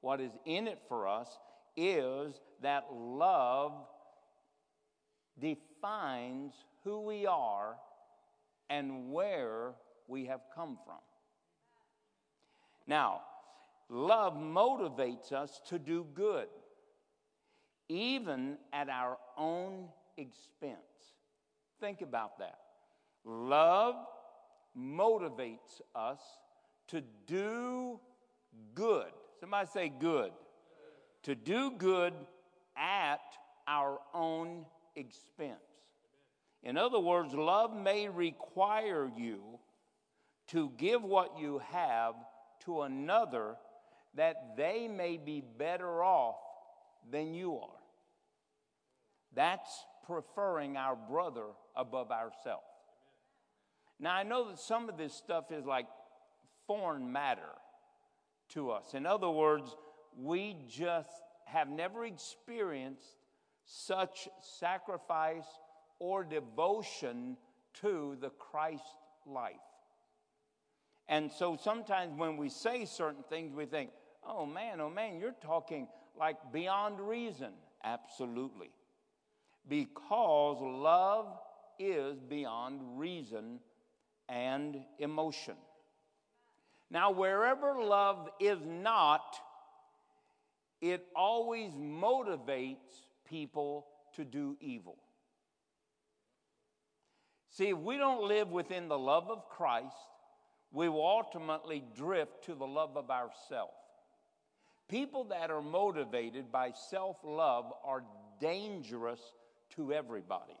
What 0.00 0.20
is 0.20 0.32
in 0.44 0.68
it 0.68 0.80
for 0.88 1.08
us 1.08 1.28
is 1.76 2.40
that 2.62 2.86
love 2.92 3.72
defines 5.40 6.52
who 6.84 7.00
we 7.00 7.26
are 7.26 7.76
and 8.70 9.10
where 9.10 9.72
we 10.08 10.24
have 10.26 10.40
come 10.54 10.78
from. 10.84 10.98
Now, 12.86 13.20
love 13.88 14.34
motivates 14.34 15.32
us 15.32 15.60
to 15.68 15.78
do 15.78 16.06
good, 16.14 16.48
even 17.88 18.56
at 18.72 18.88
our 18.88 19.18
own 19.36 19.88
expense. 20.16 20.78
Think 21.80 22.00
about 22.00 22.38
that. 22.38 22.58
Love 23.24 23.94
motivates 24.76 25.80
us 25.94 26.20
to 26.88 27.02
do 27.26 28.00
good. 28.74 29.06
Somebody 29.38 29.68
say 29.72 29.88
good. 29.90 30.32
To 31.24 31.34
do 31.34 31.72
good 31.72 32.14
at 32.76 33.20
our 33.66 33.98
own 34.14 34.64
expense. 34.96 35.58
In 36.62 36.76
other 36.76 36.98
words, 36.98 37.34
love 37.34 37.76
may 37.76 38.08
require 38.08 39.10
you 39.16 39.57
to 40.48 40.70
give 40.76 41.02
what 41.02 41.38
you 41.38 41.60
have 41.70 42.14
to 42.64 42.82
another 42.82 43.56
that 44.14 44.56
they 44.56 44.88
may 44.88 45.16
be 45.16 45.42
better 45.58 46.02
off 46.02 46.36
than 47.10 47.34
you 47.34 47.56
are. 47.56 47.68
That's 49.34 49.84
preferring 50.06 50.76
our 50.76 50.96
brother 50.96 51.46
above 51.76 52.10
ourselves. 52.10 52.64
Now, 54.00 54.14
I 54.14 54.22
know 54.22 54.48
that 54.48 54.58
some 54.58 54.88
of 54.88 54.96
this 54.96 55.12
stuff 55.12 55.50
is 55.50 55.64
like 55.64 55.86
foreign 56.66 57.12
matter 57.12 57.54
to 58.50 58.70
us. 58.70 58.94
In 58.94 59.06
other 59.06 59.30
words, 59.30 59.76
we 60.16 60.56
just 60.68 61.10
have 61.46 61.68
never 61.68 62.04
experienced 62.04 63.16
such 63.64 64.28
sacrifice 64.58 65.46
or 65.98 66.24
devotion 66.24 67.36
to 67.80 68.16
the 68.20 68.30
Christ 68.30 68.82
life. 69.26 69.56
And 71.08 71.32
so 71.32 71.56
sometimes 71.60 72.18
when 72.18 72.36
we 72.36 72.48
say 72.48 72.84
certain 72.84 73.24
things, 73.28 73.54
we 73.54 73.64
think, 73.66 73.90
oh 74.26 74.44
man, 74.44 74.80
oh 74.80 74.90
man, 74.90 75.18
you're 75.18 75.34
talking 75.42 75.88
like 76.18 76.36
beyond 76.52 77.00
reason. 77.00 77.52
Absolutely. 77.82 78.70
Because 79.68 80.58
love 80.60 81.38
is 81.78 82.18
beyond 82.18 82.80
reason 82.98 83.60
and 84.28 84.76
emotion. 84.98 85.54
Now, 86.90 87.10
wherever 87.10 87.80
love 87.80 88.30
is 88.40 88.58
not, 88.66 89.36
it 90.80 91.06
always 91.14 91.72
motivates 91.72 93.02
people 93.28 93.86
to 94.14 94.24
do 94.24 94.56
evil. 94.60 94.96
See, 97.50 97.68
if 97.68 97.78
we 97.78 97.96
don't 97.96 98.22
live 98.26 98.50
within 98.50 98.88
the 98.88 98.98
love 98.98 99.30
of 99.30 99.48
Christ, 99.48 99.96
we 100.72 100.88
will 100.88 101.06
ultimately 101.06 101.82
drift 101.96 102.44
to 102.44 102.54
the 102.54 102.66
love 102.66 102.96
of 102.96 103.10
ourself. 103.10 103.70
People 104.88 105.24
that 105.24 105.50
are 105.50 105.62
motivated 105.62 106.50
by 106.50 106.72
self 106.90 107.16
love 107.22 107.72
are 107.84 108.02
dangerous 108.40 109.20
to 109.76 109.92
everybody. 109.92 110.58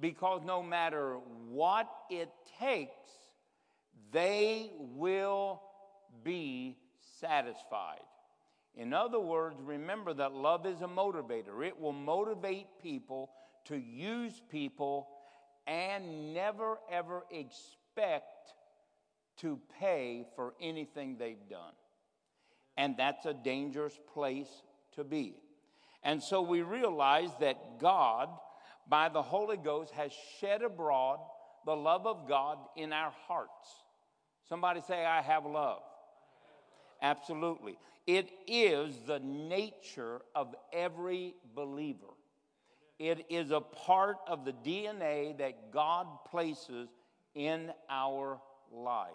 Because 0.00 0.42
no 0.44 0.62
matter 0.62 1.16
what 1.48 1.88
it 2.10 2.30
takes, 2.60 3.08
they 4.12 4.70
will 4.78 5.62
be 6.24 6.76
satisfied. 7.20 8.00
In 8.74 8.92
other 8.92 9.20
words, 9.20 9.56
remember 9.62 10.12
that 10.14 10.32
love 10.32 10.66
is 10.66 10.82
a 10.82 10.86
motivator. 10.86 11.66
It 11.66 11.80
will 11.80 11.94
motivate 11.94 12.66
people 12.82 13.30
to 13.66 13.76
use 13.76 14.42
people 14.50 15.08
and 15.66 16.34
never 16.34 16.78
ever 16.90 17.24
expect 17.30 18.35
to 19.38 19.58
pay 19.78 20.26
for 20.34 20.54
anything 20.60 21.16
they've 21.18 21.48
done. 21.48 21.72
And 22.76 22.96
that's 22.96 23.26
a 23.26 23.34
dangerous 23.34 23.98
place 24.12 24.48
to 24.94 25.04
be. 25.04 25.34
And 26.02 26.22
so 26.22 26.42
we 26.42 26.62
realize 26.62 27.30
that 27.40 27.80
God, 27.80 28.28
by 28.88 29.08
the 29.08 29.22
Holy 29.22 29.56
Ghost, 29.56 29.92
has 29.92 30.12
shed 30.40 30.62
abroad 30.62 31.18
the 31.64 31.74
love 31.74 32.06
of 32.06 32.28
God 32.28 32.58
in 32.76 32.92
our 32.92 33.12
hearts. 33.26 33.68
Somebody 34.48 34.80
say, 34.86 35.04
I 35.04 35.22
have 35.22 35.44
love. 35.44 35.82
Absolutely. 37.02 37.78
It 38.06 38.30
is 38.46 38.94
the 39.06 39.18
nature 39.18 40.20
of 40.34 40.54
every 40.72 41.34
believer. 41.54 42.14
It 42.98 43.26
is 43.28 43.50
a 43.50 43.60
part 43.60 44.18
of 44.26 44.44
the 44.44 44.52
DNA 44.52 45.36
that 45.38 45.72
God 45.72 46.06
places 46.30 46.88
in 47.34 47.72
our 47.90 48.40
lives. 48.72 49.10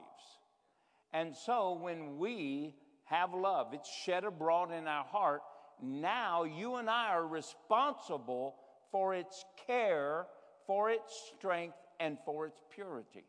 And 1.14 1.36
so 1.36 1.78
when 1.82 2.18
we 2.18 2.76
have 3.06 3.34
love, 3.34 3.74
it's 3.74 3.90
shed 3.90 4.24
abroad 4.24 4.72
in 4.72 4.88
our 4.88 5.04
heart. 5.04 5.42
Now 5.82 6.44
you 6.44 6.76
and 6.76 6.90
I 6.90 7.08
are 7.10 7.28
responsible 7.28 8.56
for 8.92 9.14
its 9.14 9.46
care, 9.68 10.28
for 10.66 10.90
its 10.90 11.34
strength, 11.36 11.76
and 12.00 12.18
for 12.26 12.46
its 12.46 12.62
purity. 12.74 13.26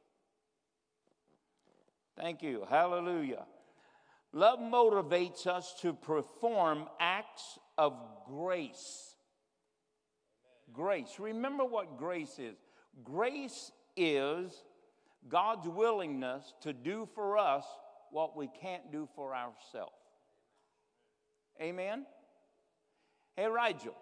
Thank 2.17 2.43
you. 2.43 2.67
Hallelujah. 2.69 3.45
Love 4.33 4.61
motivates 4.61 5.47
us 5.47 5.75
to 5.83 5.93
perform 5.93 6.89
acts 7.01 7.59
of 7.77 7.95
grace. 8.27 9.17
Grace. 10.73 11.17
Remember 11.19 11.65
what 11.65 11.99
grace 11.99 12.39
is. 12.39 12.57
Grace 13.05 13.73
is 13.97 14.65
God's 15.29 15.69
willingness 15.69 16.55
to 16.63 16.73
do 16.73 17.09
for 17.15 17.39
us 17.39 17.65
what 18.11 18.37
we 18.37 18.49
can't 18.61 18.91
do 18.93 19.09
for 19.15 19.35
ourselves. 19.35 19.93
Amen? 21.61 22.05
Hey, 23.37 23.47
Rigel, 23.47 23.97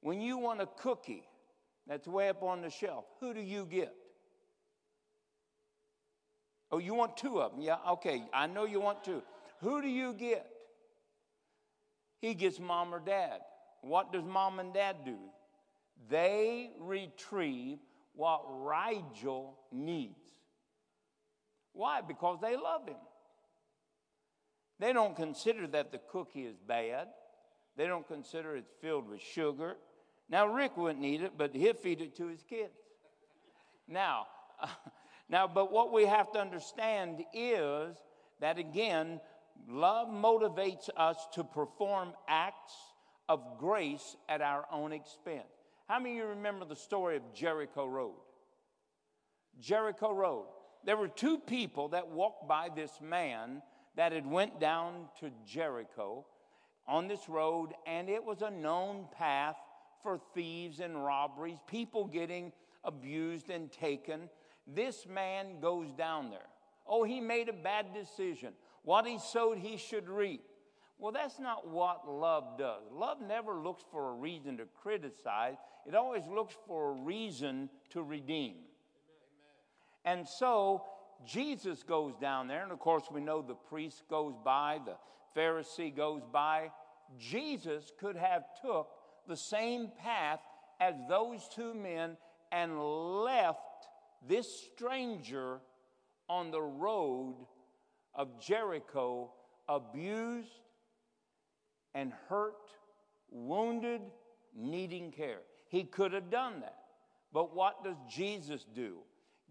when 0.00 0.20
you 0.20 0.38
want 0.38 0.60
a 0.60 0.66
cookie 0.66 1.24
that's 1.86 2.06
way 2.06 2.28
up 2.28 2.42
on 2.42 2.62
the 2.62 2.70
shelf, 2.70 3.04
who 3.20 3.34
do 3.34 3.40
you 3.40 3.66
get? 3.66 3.94
Oh, 6.70 6.78
you 6.78 6.94
want 6.94 7.16
two 7.16 7.40
of 7.40 7.52
them? 7.52 7.62
Yeah, 7.62 7.76
okay. 7.92 8.22
I 8.32 8.46
know 8.46 8.64
you 8.64 8.80
want 8.80 9.02
two. 9.02 9.22
Who 9.60 9.82
do 9.82 9.88
you 9.88 10.14
get? 10.14 10.46
He 12.20 12.34
gets 12.34 12.60
mom 12.60 12.94
or 12.94 13.00
dad. 13.00 13.40
What 13.82 14.12
does 14.12 14.24
mom 14.24 14.60
and 14.60 14.72
dad 14.72 14.96
do? 15.04 15.16
They 16.08 16.70
retrieve 16.78 17.78
what 18.14 18.42
Rigel 18.46 19.58
needs. 19.72 20.18
Why? 21.72 22.00
Because 22.00 22.38
they 22.40 22.56
love 22.56 22.86
him. 22.86 22.96
They 24.78 24.92
don't 24.92 25.14
consider 25.14 25.66
that 25.68 25.92
the 25.92 26.00
cookie 26.10 26.46
is 26.46 26.56
bad. 26.66 27.08
They 27.76 27.86
don't 27.86 28.06
consider 28.06 28.56
it's 28.56 28.72
filled 28.80 29.08
with 29.08 29.20
sugar. 29.20 29.76
Now, 30.28 30.46
Rick 30.46 30.76
wouldn't 30.76 31.04
eat 31.04 31.22
it, 31.22 31.32
but 31.36 31.54
he'll 31.54 31.74
feed 31.74 32.00
it 32.00 32.16
to 32.16 32.26
his 32.26 32.42
kids. 32.42 32.72
Now, 33.88 34.26
now, 35.28 35.46
but 35.46 35.72
what 35.72 35.92
we 35.92 36.06
have 36.06 36.32
to 36.32 36.40
understand 36.40 37.24
is 37.34 37.96
that 38.40 38.58
again, 38.58 39.20
love 39.68 40.08
motivates 40.08 40.88
us 40.96 41.16
to 41.34 41.44
perform 41.44 42.12
acts 42.28 42.74
of 43.28 43.58
grace 43.58 44.16
at 44.28 44.40
our 44.40 44.64
own 44.72 44.92
expense. 44.92 45.44
How 45.90 45.98
many 45.98 46.12
of 46.12 46.16
you 46.18 46.26
remember 46.26 46.64
the 46.64 46.76
story 46.76 47.16
of 47.16 47.34
Jericho 47.34 47.84
Road? 47.84 48.14
Jericho 49.58 50.12
Road. 50.12 50.46
There 50.84 50.96
were 50.96 51.08
two 51.08 51.36
people 51.36 51.88
that 51.88 52.06
walked 52.06 52.46
by 52.46 52.68
this 52.72 52.92
man 53.02 53.60
that 53.96 54.12
had 54.12 54.24
went 54.24 54.60
down 54.60 55.08
to 55.18 55.32
Jericho 55.44 56.26
on 56.86 57.08
this 57.08 57.28
road 57.28 57.72
and 57.88 58.08
it 58.08 58.22
was 58.22 58.42
a 58.42 58.52
known 58.52 59.06
path 59.18 59.56
for 60.00 60.20
thieves 60.32 60.78
and 60.78 61.04
robberies, 61.04 61.58
people 61.66 62.04
getting 62.04 62.52
abused 62.84 63.50
and 63.50 63.72
taken. 63.72 64.30
This 64.68 65.08
man 65.08 65.58
goes 65.58 65.90
down 65.90 66.30
there. 66.30 66.46
Oh, 66.86 67.02
he 67.02 67.20
made 67.20 67.48
a 67.48 67.52
bad 67.52 67.92
decision. 67.92 68.52
What 68.84 69.08
he 69.08 69.18
sowed, 69.18 69.58
he 69.58 69.76
should 69.76 70.08
reap. 70.08 70.44
Well, 71.00 71.12
that's 71.12 71.40
not 71.40 71.66
what 71.66 72.06
love 72.06 72.58
does. 72.58 72.82
Love 72.92 73.22
never 73.26 73.54
looks 73.54 73.82
for 73.90 74.10
a 74.10 74.12
reason 74.12 74.58
to 74.58 74.64
criticize, 74.82 75.56
it 75.86 75.94
always 75.94 76.26
looks 76.26 76.54
for 76.66 76.90
a 76.90 77.02
reason 77.02 77.70
to 77.90 78.02
redeem. 78.02 78.56
And 80.04 80.28
so 80.28 80.84
Jesus 81.26 81.82
goes 81.82 82.14
down 82.20 82.48
there, 82.48 82.62
and 82.62 82.72
of 82.72 82.78
course, 82.78 83.04
we 83.10 83.20
know 83.20 83.42
the 83.42 83.54
priest 83.54 84.02
goes 84.08 84.34
by, 84.44 84.78
the 84.84 84.96
Pharisee 85.34 85.94
goes 85.94 86.22
by. 86.30 86.70
Jesus 87.18 87.92
could 87.98 88.16
have 88.16 88.44
took 88.62 88.88
the 89.26 89.36
same 89.36 89.90
path 89.98 90.40
as 90.80 90.94
those 91.08 91.48
two 91.54 91.74
men 91.74 92.16
and 92.52 92.78
left 92.78 93.58
this 94.26 94.68
stranger 94.72 95.60
on 96.28 96.50
the 96.50 96.62
road 96.62 97.36
of 98.14 98.40
Jericho, 98.40 99.32
abused 99.68 100.48
and 101.94 102.12
hurt, 102.28 102.70
wounded, 103.30 104.00
needing 104.56 105.10
care. 105.12 105.40
He 105.68 105.84
could 105.84 106.12
have 106.12 106.30
done 106.30 106.60
that. 106.60 106.76
But 107.32 107.54
what 107.54 107.84
does 107.84 107.96
Jesus 108.08 108.64
do? 108.74 108.98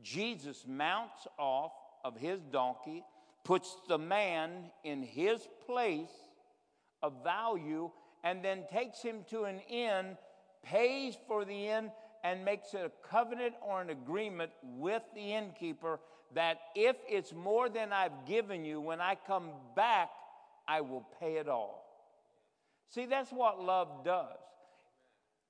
Jesus 0.02 0.66
mounts 0.68 1.28
off 1.38 1.72
of 2.04 2.18
his 2.18 2.40
donkey, 2.52 3.04
puts 3.44 3.76
the 3.88 3.98
man 3.98 4.72
in 4.84 5.04
his 5.04 5.48
place 5.66 6.12
of 7.02 7.24
value, 7.24 7.90
and 8.24 8.44
then 8.44 8.64
takes 8.72 9.02
him 9.02 9.24
to 9.30 9.44
an 9.44 9.60
inn, 9.70 10.18
pays 10.64 11.18
for 11.28 11.46
the 11.46 11.68
inn, 11.68 11.92
and 12.24 12.44
makes 12.44 12.74
it 12.74 12.82
a 12.86 13.08
covenant 13.08 13.56
or 13.62 13.82
an 13.82 13.90
agreement 13.90 14.52
with 14.64 15.04
the 15.16 15.34
innkeeper 15.34 16.00
that 16.36 16.60
if 16.76 16.98
it's 17.08 17.34
more 17.34 17.70
than 17.70 17.94
I've 17.94 18.26
given 18.28 18.66
you, 18.66 18.82
when 18.82 19.02
I 19.02 19.16
come 19.26 19.50
back, 19.76 20.10
I 20.68 20.82
will 20.82 21.06
pay 21.20 21.38
it 21.38 21.48
all. 21.48 21.89
See, 22.90 23.06
that's 23.06 23.32
what 23.32 23.62
love 23.62 24.04
does. 24.04 24.38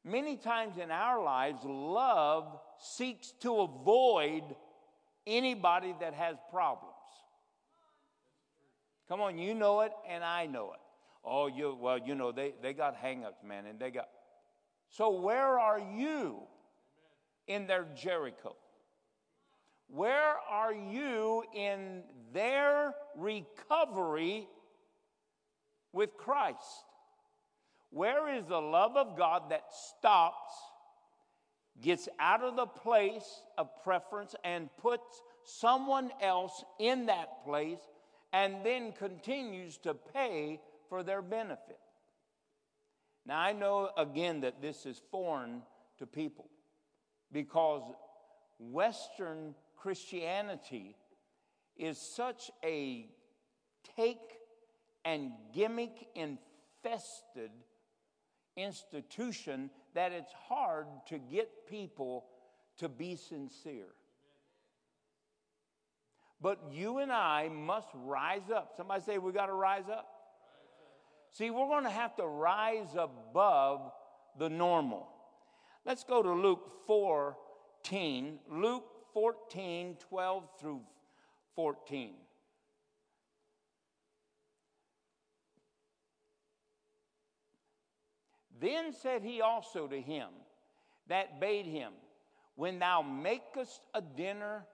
Many 0.03 0.37
times 0.37 0.77
in 0.77 0.91
our 0.91 1.23
lives, 1.23 1.59
love 1.63 2.59
seeks 2.79 3.31
to 3.41 3.61
avoid 3.61 4.43
anybody 5.27 5.93
that 5.99 6.13
has 6.13 6.35
problems. 6.51 6.93
Come 9.07 9.21
on, 9.21 9.37
you 9.37 9.53
know 9.53 9.81
it 9.81 9.91
and 10.07 10.23
I 10.23 10.45
know 10.45 10.71
it. 10.73 10.79
Oh, 11.23 11.47
you 11.47 11.77
well, 11.79 11.97
you 11.97 12.15
know, 12.15 12.31
they, 12.31 12.53
they 12.61 12.73
got 12.73 13.01
hangups, 13.01 13.43
man, 13.45 13.65
and 13.65 13.79
they 13.79 13.91
got 13.91 14.07
so 14.89 15.09
where 15.11 15.59
are 15.59 15.79
you 15.79 16.41
in 17.47 17.67
their 17.67 17.85
Jericho? 17.95 18.55
Where 19.87 20.35
are 20.49 20.73
you 20.73 21.43
in 21.53 22.03
their 22.33 22.93
recovery 23.15 24.47
with 25.93 26.15
Christ? 26.17 26.85
Where 27.91 28.35
is 28.35 28.45
the 28.45 28.61
love 28.61 28.95
of 28.95 29.17
God 29.17 29.49
that 29.49 29.65
stops, 29.71 30.53
gets 31.81 32.07
out 32.19 32.43
of 32.43 32.55
the 32.55 32.67
place 32.67 33.41
of 33.57 33.69
preference, 33.83 34.35
and 34.43 34.69
puts 34.77 35.21
someone 35.43 36.11
else 36.21 36.63
in 36.79 37.07
that 37.07 37.43
place, 37.45 37.79
and 38.31 38.63
then 38.63 38.91
continues 38.91 39.77
to 39.79 39.93
pay 39.93 40.59
for 40.87 41.03
their 41.03 41.21
benefit? 41.21 41.79
Now, 43.25 43.39
I 43.39 43.53
know 43.53 43.89
again 43.97 44.41
that 44.41 44.61
this 44.61 44.85
is 44.85 45.01
foreign 45.11 45.61
to 45.97 46.05
people 46.05 46.49
because 47.31 47.83
Western 48.59 49.55
Christianity 49.75 50.95
is 51.77 51.97
such 51.97 52.51
a 52.63 53.07
take 53.95 54.17
and 55.05 55.31
gimmick 55.53 56.07
infested 56.15 57.51
institution 58.63 59.69
that 59.93 60.11
it's 60.11 60.31
hard 60.47 60.85
to 61.07 61.17
get 61.17 61.67
people 61.67 62.25
to 62.77 62.89
be 62.89 63.15
sincere. 63.15 63.93
But 66.41 66.59
you 66.71 66.99
and 66.99 67.11
I 67.11 67.49
must 67.49 67.89
rise 67.93 68.49
up. 68.53 68.73
Somebody 68.75 69.03
say, 69.03 69.17
we 69.17 69.31
got 69.31 69.47
to 69.47 69.53
rise 69.53 69.89
up. 69.91 70.07
See, 71.31 71.51
we're 71.51 71.67
going 71.67 71.83
to 71.83 71.89
have 71.89 72.15
to 72.15 72.25
rise 72.25 72.95
above 72.97 73.91
the 74.37 74.49
normal. 74.49 75.07
Let's 75.85 76.03
go 76.03 76.23
to 76.23 76.31
Luke 76.31 76.85
14. 76.87 78.39
Luke 78.49 78.85
14, 79.13 79.97
12 80.09 80.43
through 80.59 80.81
14. 81.55 82.13
Then 88.59 88.93
said 88.93 89.23
he 89.23 89.41
also 89.41 89.87
to 89.87 90.01
him, 90.01 90.29
that 91.07 91.39
bade 91.39 91.65
him, 91.65 91.93
When 92.55 92.79
thou 92.79 93.01
makest 93.01 93.81
a 93.93 94.01
dinner 94.01 94.65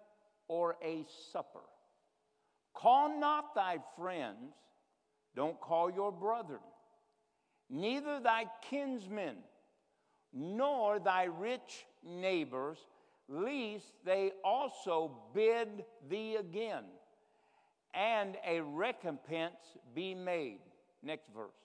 or 0.47 0.75
a 0.83 1.05
supper, 1.31 1.61
call 2.73 3.19
not 3.19 3.55
thy 3.55 3.77
friends, 3.97 4.53
don't 5.35 5.59
call 5.59 5.91
your 5.91 6.11
brethren, 6.11 6.61
neither 7.69 8.19
thy 8.19 8.45
kinsmen, 8.69 9.35
nor 10.33 10.99
thy 10.99 11.25
rich 11.25 11.85
neighbors, 12.03 12.77
lest 13.27 13.93
they 14.03 14.31
also 14.43 15.11
bid 15.33 15.85
thee 16.09 16.35
again, 16.35 16.83
and 17.93 18.35
a 18.45 18.61
recompense 18.61 19.77
be 19.93 20.13
made. 20.13 20.59
Next 21.01 21.27
verse. 21.33 21.64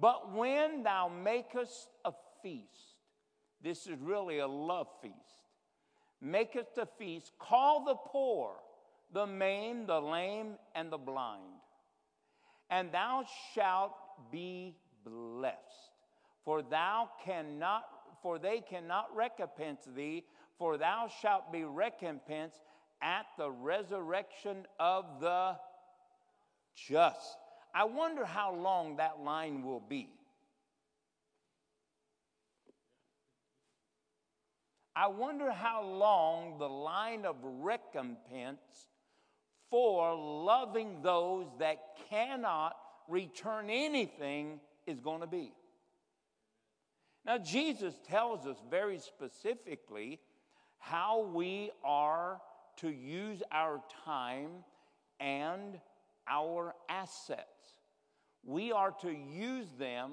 But 0.00 0.32
when 0.32 0.82
thou 0.82 1.08
makest 1.08 1.88
a 2.04 2.12
feast, 2.42 2.96
this 3.62 3.86
is 3.86 3.98
really 4.00 4.38
a 4.38 4.46
love 4.46 4.88
feast, 5.00 5.14
makest 6.20 6.78
a 6.78 6.86
feast, 6.98 7.32
call 7.38 7.84
the 7.84 7.94
poor, 7.94 8.54
the 9.12 9.26
maimed, 9.26 9.88
the 9.88 10.00
lame, 10.00 10.54
and 10.74 10.90
the 10.90 10.98
blind, 10.98 11.60
and 12.70 12.90
thou 12.90 13.24
shalt 13.54 13.94
be 14.30 14.74
blessed. 15.04 15.92
For 16.44 16.62
thou 16.62 17.10
cannot, 17.24 17.84
for 18.22 18.38
they 18.38 18.60
cannot 18.60 19.14
recompense 19.14 19.86
thee, 19.94 20.24
for 20.58 20.78
thou 20.78 21.08
shalt 21.20 21.52
be 21.52 21.64
recompensed 21.64 22.60
at 23.02 23.26
the 23.36 23.50
resurrection 23.50 24.66
of 24.80 25.20
the 25.20 25.56
just. 26.74 27.36
I 27.74 27.84
wonder 27.84 28.24
how 28.24 28.54
long 28.54 28.96
that 28.96 29.20
line 29.22 29.62
will 29.62 29.80
be. 29.80 30.08
I 34.94 35.06
wonder 35.06 35.50
how 35.50 35.82
long 35.82 36.58
the 36.58 36.68
line 36.68 37.24
of 37.24 37.36
recompense 37.42 38.60
for 39.70 40.14
loving 40.14 41.00
those 41.02 41.46
that 41.58 41.78
cannot 42.10 42.76
return 43.08 43.70
anything 43.70 44.60
is 44.86 45.00
going 45.00 45.22
to 45.22 45.26
be. 45.26 45.54
Now, 47.24 47.38
Jesus 47.38 47.94
tells 48.06 48.46
us 48.46 48.56
very 48.70 48.98
specifically 48.98 50.20
how 50.78 51.22
we 51.32 51.70
are 51.82 52.40
to 52.78 52.90
use 52.90 53.42
our 53.50 53.80
time 54.04 54.50
and 55.20 55.78
our 56.28 56.74
assets. 56.88 57.51
We 58.44 58.72
are 58.72 58.90
to 59.02 59.10
use 59.10 59.68
them 59.78 60.12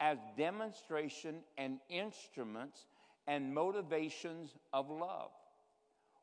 as 0.00 0.18
demonstration 0.36 1.36
and 1.56 1.78
instruments 1.88 2.86
and 3.26 3.52
motivations 3.52 4.50
of 4.72 4.90
love. 4.90 5.30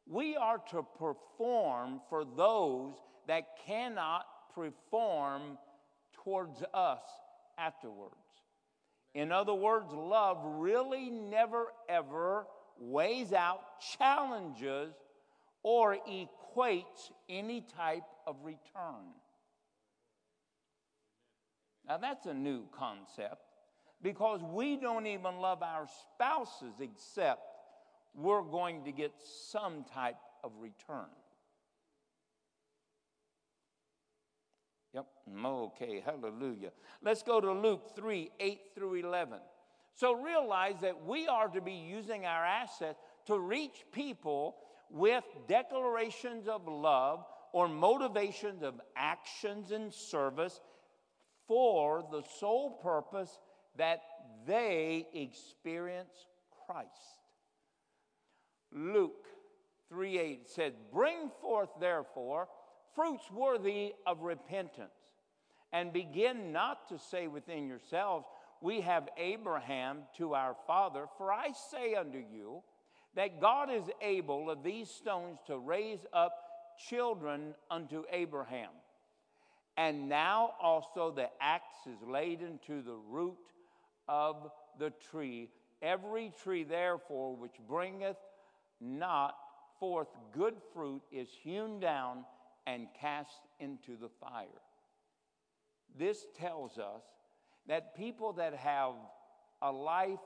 We 0.07 0.35
are 0.35 0.59
to 0.71 0.83
perform 0.97 2.01
for 2.09 2.25
those 2.25 2.93
that 3.27 3.57
cannot 3.65 4.25
perform 4.53 5.57
towards 6.23 6.63
us 6.73 7.01
afterwards. 7.57 8.15
In 9.13 9.31
other 9.31 9.53
words, 9.53 9.91
love 9.93 10.39
really 10.43 11.09
never 11.09 11.67
ever 11.89 12.47
weighs 12.79 13.33
out, 13.33 13.61
challenges, 13.97 14.93
or 15.63 15.97
equates 16.07 17.11
any 17.29 17.61
type 17.61 18.03
of 18.27 18.35
return. 18.43 19.13
Now, 21.87 21.97
that's 21.97 22.25
a 22.25 22.33
new 22.33 22.65
concept 22.71 23.41
because 24.01 24.41
we 24.41 24.77
don't 24.77 25.05
even 25.05 25.37
love 25.37 25.61
our 25.61 25.87
spouses 25.87 26.73
except 26.79 27.41
we're 28.13 28.41
going 28.41 28.83
to 28.85 28.91
get 28.91 29.11
some 29.51 29.83
type 29.93 30.17
of 30.43 30.51
return. 30.59 31.09
Yep, 34.93 35.05
okay, 35.45 36.01
hallelujah. 36.05 36.71
Let's 37.03 37.21
go 37.21 37.41
to 37.41 37.51
Luke 37.51 37.95
3 37.95 38.31
8 38.39 38.59
through 38.73 38.95
11. 38.95 39.39
So 39.93 40.13
realize 40.13 40.75
that 40.81 41.05
we 41.05 41.27
are 41.27 41.49
to 41.49 41.61
be 41.61 41.73
using 41.73 42.25
our 42.25 42.45
assets 42.45 42.99
to 43.27 43.39
reach 43.39 43.85
people 43.91 44.55
with 44.89 45.23
declarations 45.47 46.47
of 46.47 46.67
love 46.67 47.25
or 47.53 47.67
motivations 47.67 48.63
of 48.63 48.79
actions 48.95 49.71
and 49.71 49.93
service 49.93 50.59
for 51.47 52.03
the 52.11 52.23
sole 52.39 52.71
purpose 52.81 53.39
that 53.77 54.01
they 54.47 55.07
experience 55.13 56.27
Christ. 56.65 56.89
Luke 58.71 59.25
3 59.89 60.17
8 60.19 60.49
said, 60.49 60.73
Bring 60.91 61.29
forth 61.41 61.69
therefore 61.79 62.47
fruits 62.93 63.29
worthy 63.31 63.93
of 64.05 64.21
repentance, 64.21 64.89
and 65.71 65.91
begin 65.91 66.51
not 66.51 66.87
to 66.89 66.97
say 66.97 67.27
within 67.27 67.67
yourselves, 67.67 68.25
We 68.61 68.81
have 68.81 69.09
Abraham 69.17 70.03
to 70.17 70.33
our 70.33 70.55
father, 70.65 71.05
for 71.17 71.31
I 71.31 71.51
say 71.71 71.95
unto 71.95 72.17
you, 72.17 72.63
that 73.15 73.39
God 73.39 73.69
is 73.71 73.85
able 74.01 74.49
of 74.49 74.63
these 74.63 74.89
stones 74.89 75.39
to 75.47 75.57
raise 75.57 76.05
up 76.13 76.33
children 76.89 77.55
unto 77.71 78.03
Abraham. 78.11 78.69
And 79.77 80.07
now 80.07 80.53
also 80.61 81.11
the 81.11 81.29
axe 81.41 81.85
is 81.85 82.01
laid 82.07 82.41
into 82.41 82.81
the 82.81 82.95
root 83.09 83.35
of 84.07 84.51
the 84.79 84.91
tree. 85.11 85.49
Every 85.81 86.31
tree, 86.41 86.63
therefore, 86.63 87.35
which 87.35 87.55
bringeth 87.67 88.17
not 88.79 89.35
forth 89.79 90.07
good 90.33 90.55
fruit 90.73 91.01
is 91.11 91.27
hewn 91.43 91.79
down 91.79 92.25
and 92.65 92.87
cast 92.99 93.41
into 93.59 93.97
the 93.99 94.09
fire. 94.19 94.47
This 95.97 96.25
tells 96.37 96.77
us 96.77 97.03
that 97.67 97.95
people 97.95 98.33
that 98.33 98.53
have 98.55 98.93
a 99.61 99.71
life 99.71 100.19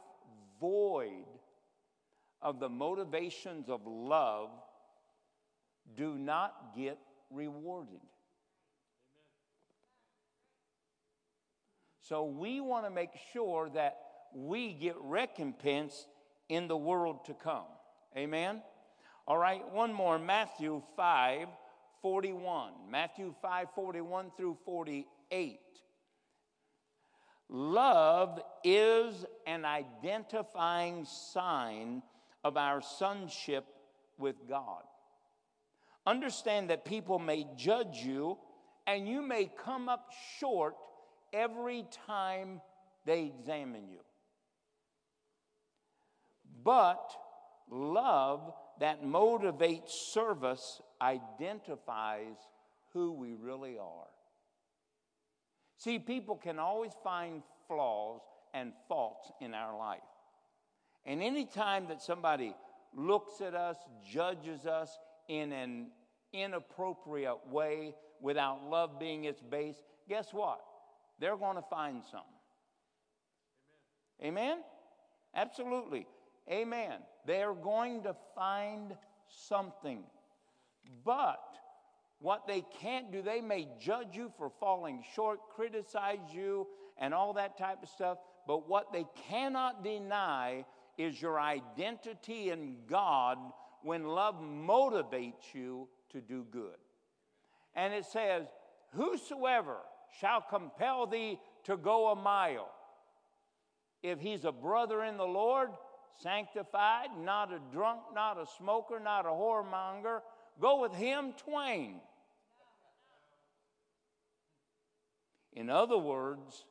void 0.60 1.26
of 2.42 2.60
the 2.60 2.70
motivations 2.70 3.70
of 3.70 3.82
love 3.86 4.50
do 5.98 6.16
not 6.16 6.76
get 6.78 6.98
rewarded. 7.30 8.00
So 12.10 12.24
we 12.24 12.60
want 12.60 12.86
to 12.86 12.90
make 12.90 13.12
sure 13.34 13.70
that 13.76 14.00
we 14.34 14.74
get 14.74 14.96
recompense 15.00 16.08
in 16.50 16.68
the 16.68 16.76
world 16.76 17.26
to 17.26 17.36
come. 17.36 17.68
Amen? 18.18 18.64
All 19.28 19.38
right, 19.38 19.62
one 19.72 19.94
more 19.94 20.18
Matthew 20.18 20.82
5 20.96 21.48
41. 22.02 22.72
Matthew 22.90 23.36
5 23.44 23.68
41 23.76 24.32
through 24.36 24.58
48. 24.66 25.60
Love 27.48 28.42
is 28.64 29.24
an 29.46 29.64
identifying 29.64 31.06
sign 31.06 32.02
of 32.44 32.58
our 32.58 32.82
sonship 32.82 33.66
with 34.18 34.36
God. 34.50 34.82
Understand 36.08 36.72
that 36.72 36.86
people 36.86 37.20
may 37.20 37.46
judge 37.56 37.98
you 37.98 38.40
and 38.88 39.08
you 39.08 39.22
may 39.22 39.52
come 39.64 39.88
up 39.88 40.12
short 40.40 40.74
every 41.34 41.86
time 42.08 42.62
they 43.06 43.26
examine 43.26 43.90
you. 43.90 44.00
But 46.64 47.12
love 47.72 48.54
that 48.80 49.04
motivates 49.04 49.90
service 49.90 50.82
identifies 51.02 52.36
who 52.94 53.14
we 53.14 53.34
really 53.34 53.78
are. 53.78 54.08
See, 55.78 56.00
people 56.00 56.36
can 56.36 56.60
always 56.60 56.92
find 57.04 57.42
flaws 57.68 58.22
and 58.54 58.74
faults 58.88 59.32
in 59.40 59.54
our 59.54 59.78
life. 59.78 60.00
And 61.06 61.22
anytime 61.22 61.88
that 61.88 62.02
somebody 62.02 62.54
looks 62.94 63.42
at 63.42 63.56
us, 63.56 63.78
judges 64.12 64.66
us 64.66 64.98
in 65.28 65.52
an 65.52 65.88
inappropriate 66.34 67.48
way 67.50 67.96
without 68.22 68.70
love 68.70 69.00
being 69.00 69.24
its 69.24 69.42
base, 69.42 69.78
guess 70.08 70.34
what? 70.34 70.60
They're 71.20 71.38
going 71.38 71.56
to 71.56 71.64
find 71.70 72.02
something. 72.04 72.28
Amen? 74.24 74.44
Amen? 74.44 74.58
Absolutely. 75.36 76.08
Amen. 76.50 76.96
They're 77.26 77.54
going 77.54 78.04
to 78.04 78.16
find 78.36 78.96
something. 79.28 80.04
But 81.06 81.40
what 82.20 82.48
they 82.48 82.64
can't 82.82 83.12
do, 83.12 83.22
they 83.22 83.42
may 83.42 83.68
judge 83.80 84.16
you 84.16 84.32
for 84.38 84.52
falling 84.60 85.04
short, 85.16 85.40
criticize 85.56 86.18
you, 86.34 86.68
and 86.98 87.14
all 87.14 87.34
that 87.34 87.58
type 87.58 87.84
of 87.84 87.90
stuff. 87.90 88.18
But 88.48 88.68
what 88.68 88.92
they 88.92 89.06
cannot 89.30 89.84
deny 89.84 90.66
is 90.98 91.22
your 91.22 91.40
identity 91.40 92.50
in 92.50 92.76
God 92.88 93.38
when 93.84 94.08
love 94.08 94.36
motivates 94.42 95.54
you 95.54 95.88
to 96.12 96.20
do 96.20 96.46
good. 96.52 96.76
And 97.76 97.94
it 97.94 98.06
says, 98.06 98.48
Whosoever 98.96 99.78
shall 100.20 100.42
compel 100.42 101.08
thee 101.08 101.40
to 101.66 101.78
go 101.78 102.10
a 102.10 102.16
mile, 102.16 102.70
if 104.02 104.20
he's 104.20 104.46
a 104.46 104.52
brother 104.52 105.04
in 105.04 105.18
the 105.18 105.26
Lord, 105.26 105.70
sanctified, 106.22 107.10
not 107.18 107.52
a 107.54 107.60
drunk, 107.72 108.02
not 108.14 108.40
a 108.40 108.46
smoker, 108.58 109.00
not 109.00 109.26
a 109.26 109.30
whoremonger. 109.30 110.22
Go 110.60 110.82
with 110.82 110.94
him 110.94 111.34
twain. 111.38 112.00
In 115.54 115.70
other 115.70 115.98
words, 115.98 116.66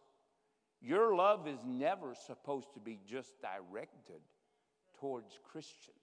your 0.81 1.15
love 1.15 1.49
is 1.49 1.59
never 1.67 2.15
supposed 2.15 2.73
to 2.75 2.81
be 2.81 2.99
just 3.07 3.35
directed 3.43 4.21
towards 5.01 5.39
Christians. 5.51 5.97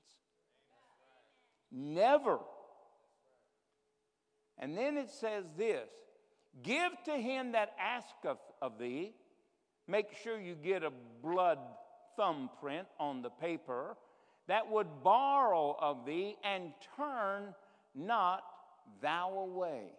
Never. 1.71 2.39
And 4.57 4.77
then 4.77 4.97
it 4.97 5.09
says 5.09 5.45
this 5.57 5.89
Give 6.64 6.91
to 7.06 7.11
him 7.11 7.52
that 7.52 7.76
asketh 7.80 8.40
of 8.61 8.80
thee. 8.80 9.14
Make 9.88 10.14
sure 10.23 10.40
you 10.40 10.56
get 10.56 10.84
a 10.84 10.91
blood 11.22 11.60
thumbprint 12.15 12.88
on 12.99 13.22
the 13.22 13.30
paper 13.30 13.98
that 14.48 14.69
would 14.69 15.03
borrow 15.03 15.76
of 15.80 16.06
thee 16.06 16.38
and 16.44 16.72
turn 16.95 17.53
not 17.94 18.44
thou 19.02 19.34
away. 19.38 19.91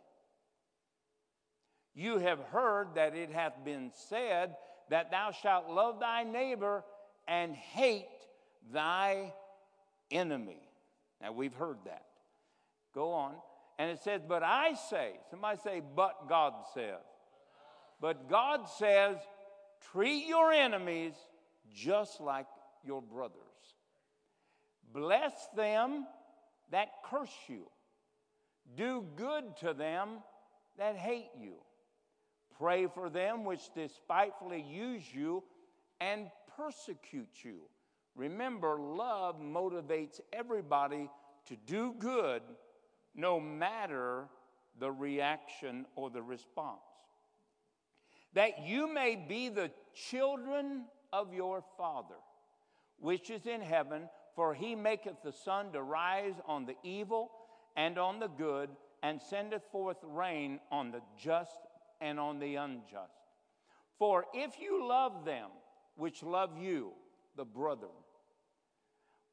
You 1.95 2.19
have 2.19 2.41
heard 2.51 2.89
that 2.95 3.15
it 3.15 3.31
hath 3.31 3.65
been 3.65 3.91
said 4.09 4.57
that 4.91 5.11
thou 5.11 5.31
shalt 5.31 5.69
love 5.69 6.01
thy 6.01 6.25
neighbor 6.25 6.85
and 7.27 7.55
hate 7.55 8.07
thy 8.73 9.33
enemy. 10.11 10.61
Now 11.21 11.33
we've 11.33 11.55
heard 11.55 11.79
that. 11.87 12.05
Go 12.95 13.13
on. 13.13 13.35
And 13.79 13.91
it 13.91 14.01
says, 14.03 14.23
But 14.27 14.43
I 14.43 14.75
say, 14.91 15.13
somebody 15.31 15.59
say, 15.63 15.83
But 15.95 16.29
God 16.29 16.55
says. 16.75 17.03
But 18.01 18.29
God 18.29 18.69
says, 18.69 19.17
treat 19.93 20.27
your 20.27 20.53
enemies 20.53 21.15
just 21.75 22.21
like 22.21 22.47
your 22.85 23.01
brothers. 23.01 23.41
Bless 24.93 25.33
them 25.57 26.07
that 26.71 26.89
curse 27.05 27.35
you. 27.49 27.69
Do 28.77 29.05
good 29.17 29.57
to 29.61 29.73
them 29.73 30.19
that 30.79 30.97
hate 30.97 31.31
you. 31.41 31.55
Pray 32.59 32.87
for 32.87 33.09
them 33.09 33.45
which 33.45 33.73
despitefully 33.75 34.63
use 34.63 35.03
you 35.13 35.43
and 36.01 36.31
persecute 36.57 37.29
you. 37.43 37.61
Remember, 38.15 38.79
love 38.79 39.41
motivates 39.41 40.21
everybody 40.33 41.09
to 41.47 41.57
do 41.67 41.95
good 41.99 42.43
no 43.17 43.41
matter 43.41 44.29
the 44.79 44.91
reaction 44.91 45.87
or 45.97 46.11
the 46.11 46.23
response. 46.23 46.81
That 48.35 48.63
you 48.63 48.93
may 48.93 49.17
be 49.17 49.49
the 49.49 49.71
children 49.95 50.85
of 51.13 51.33
your 51.33 51.65
Father, 51.79 52.17
which 52.99 53.31
is 53.31 53.47
in 53.47 53.63
heaven, 53.63 54.09
for 54.35 54.55
he 54.55 54.75
maketh 54.75 55.23
the 55.25 55.33
sun 55.33 55.73
to 55.73 55.83
rise 55.83 56.35
on 56.47 56.67
the 56.67 56.77
evil 56.83 57.31
and 57.75 57.99
on 57.99 58.21
the 58.21 58.29
good, 58.29 58.71
and 59.03 59.21
sendeth 59.21 59.63
forth 59.71 59.99
rain 60.03 60.59
on 60.71 60.91
the 60.91 61.01
just 61.19 61.59
and 62.01 62.19
on 62.19 62.39
the 62.39 62.57
unjust. 62.57 63.13
For 63.99 64.27
if 64.35 64.59
you 64.61 64.87
love 64.87 65.25
them 65.25 65.51
which 65.95 66.23
love 66.23 66.59
you, 66.59 66.93
the 67.37 67.45
brethren, 67.45 67.91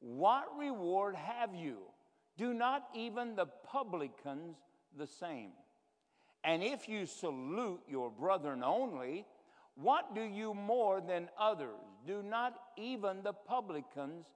what 0.00 0.44
reward 0.58 1.14
have 1.16 1.54
you? 1.54 1.78
Do 2.36 2.52
not 2.52 2.88
even 2.94 3.36
the 3.36 3.46
publicans 3.46 4.56
the 4.96 5.06
same? 5.06 5.50
And 6.42 6.62
if 6.62 6.88
you 6.88 7.06
salute 7.06 7.80
your 7.88 8.10
brethren 8.10 8.62
only, 8.62 9.24
what 9.76 10.14
do 10.14 10.22
you 10.22 10.54
more 10.54 11.00
than 11.00 11.28
others? 11.38 11.80
Do 12.06 12.22
not 12.22 12.54
even 12.76 13.22
the 13.22 13.32
publicans 13.32 14.26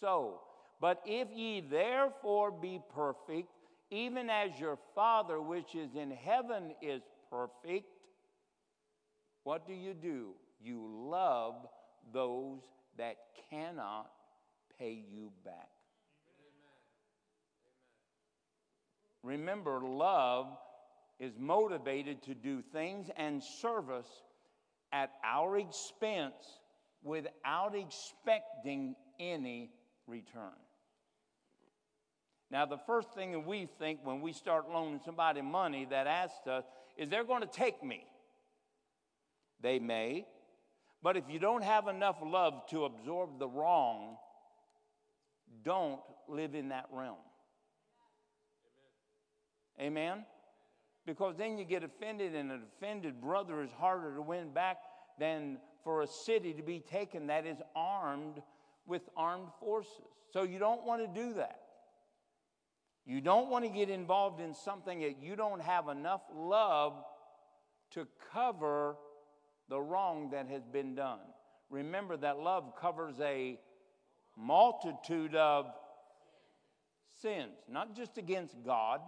so. 0.00 0.40
But 0.80 1.02
if 1.04 1.28
ye 1.34 1.60
therefore 1.60 2.50
be 2.50 2.80
perfect, 2.94 3.48
even 3.90 4.30
as 4.30 4.58
your 4.58 4.78
Father 4.94 5.40
which 5.40 5.74
is 5.74 5.94
in 5.94 6.10
heaven 6.10 6.74
is 6.80 7.02
perfect, 7.30 7.86
what 9.44 9.66
do 9.66 9.72
you 9.72 9.94
do? 9.94 10.34
You 10.60 10.88
love 11.10 11.54
those 12.12 12.60
that 12.96 13.16
cannot 13.50 14.10
pay 14.78 15.02
you 15.10 15.32
back. 15.44 15.68
Remember, 19.22 19.80
love 19.80 20.46
is 21.18 21.32
motivated 21.38 22.22
to 22.22 22.34
do 22.34 22.62
things 22.72 23.08
and 23.16 23.42
service 23.42 24.08
at 24.92 25.10
our 25.24 25.58
expense 25.58 26.60
without 27.02 27.74
expecting 27.74 28.94
any 29.18 29.70
return. 30.06 30.52
Now, 32.50 32.64
the 32.64 32.78
first 32.78 33.12
thing 33.12 33.32
that 33.32 33.46
we 33.46 33.68
think 33.78 34.00
when 34.04 34.20
we 34.20 34.32
start 34.32 34.70
loaning 34.70 35.00
somebody 35.04 35.42
money 35.42 35.86
that 35.90 36.06
asks 36.06 36.46
us 36.46 36.64
is 36.96 37.08
they're 37.08 37.24
going 37.24 37.42
to 37.42 37.46
take 37.46 37.82
me. 37.82 38.06
They 39.60 39.78
may, 39.78 40.26
but 41.02 41.16
if 41.16 41.24
you 41.28 41.38
don't 41.38 41.64
have 41.64 41.88
enough 41.88 42.16
love 42.24 42.66
to 42.70 42.84
absorb 42.84 43.38
the 43.38 43.48
wrong, 43.48 44.16
don't 45.62 46.00
live 46.28 46.54
in 46.54 46.70
that 46.70 46.86
realm. 46.92 47.16
Amen? 49.80 50.24
Because 51.06 51.36
then 51.36 51.56
you 51.56 51.64
get 51.64 51.84
offended, 51.84 52.34
and 52.34 52.50
an 52.52 52.62
offended 52.76 53.20
brother 53.20 53.62
is 53.62 53.70
harder 53.72 54.14
to 54.14 54.22
win 54.22 54.52
back 54.52 54.78
than 55.18 55.58
for 55.82 56.02
a 56.02 56.06
city 56.06 56.52
to 56.52 56.62
be 56.62 56.80
taken 56.80 57.28
that 57.28 57.46
is 57.46 57.58
armed 57.74 58.42
with 58.86 59.02
armed 59.16 59.48
forces. 59.60 59.92
So 60.32 60.42
you 60.42 60.58
don't 60.58 60.84
want 60.84 61.00
to 61.02 61.22
do 61.22 61.34
that. 61.34 61.60
You 63.06 63.22
don't 63.22 63.48
want 63.48 63.64
to 63.64 63.70
get 63.70 63.88
involved 63.88 64.40
in 64.40 64.52
something 64.52 65.00
that 65.00 65.22
you 65.22 65.34
don't 65.34 65.62
have 65.62 65.88
enough 65.88 66.20
love 66.34 66.92
to 67.92 68.06
cover 68.34 68.96
the 69.70 69.80
wrong 69.80 70.30
that 70.30 70.48
has 70.48 70.62
been 70.66 70.94
done. 70.94 71.20
Remember 71.70 72.16
that 72.18 72.38
love 72.38 72.74
covers 72.78 73.18
a 73.20 73.58
multitude 74.36 75.34
of 75.34 75.66
sins, 77.22 77.56
not 77.70 77.96
just 77.96 78.18
against 78.18 78.62
God, 78.64 79.00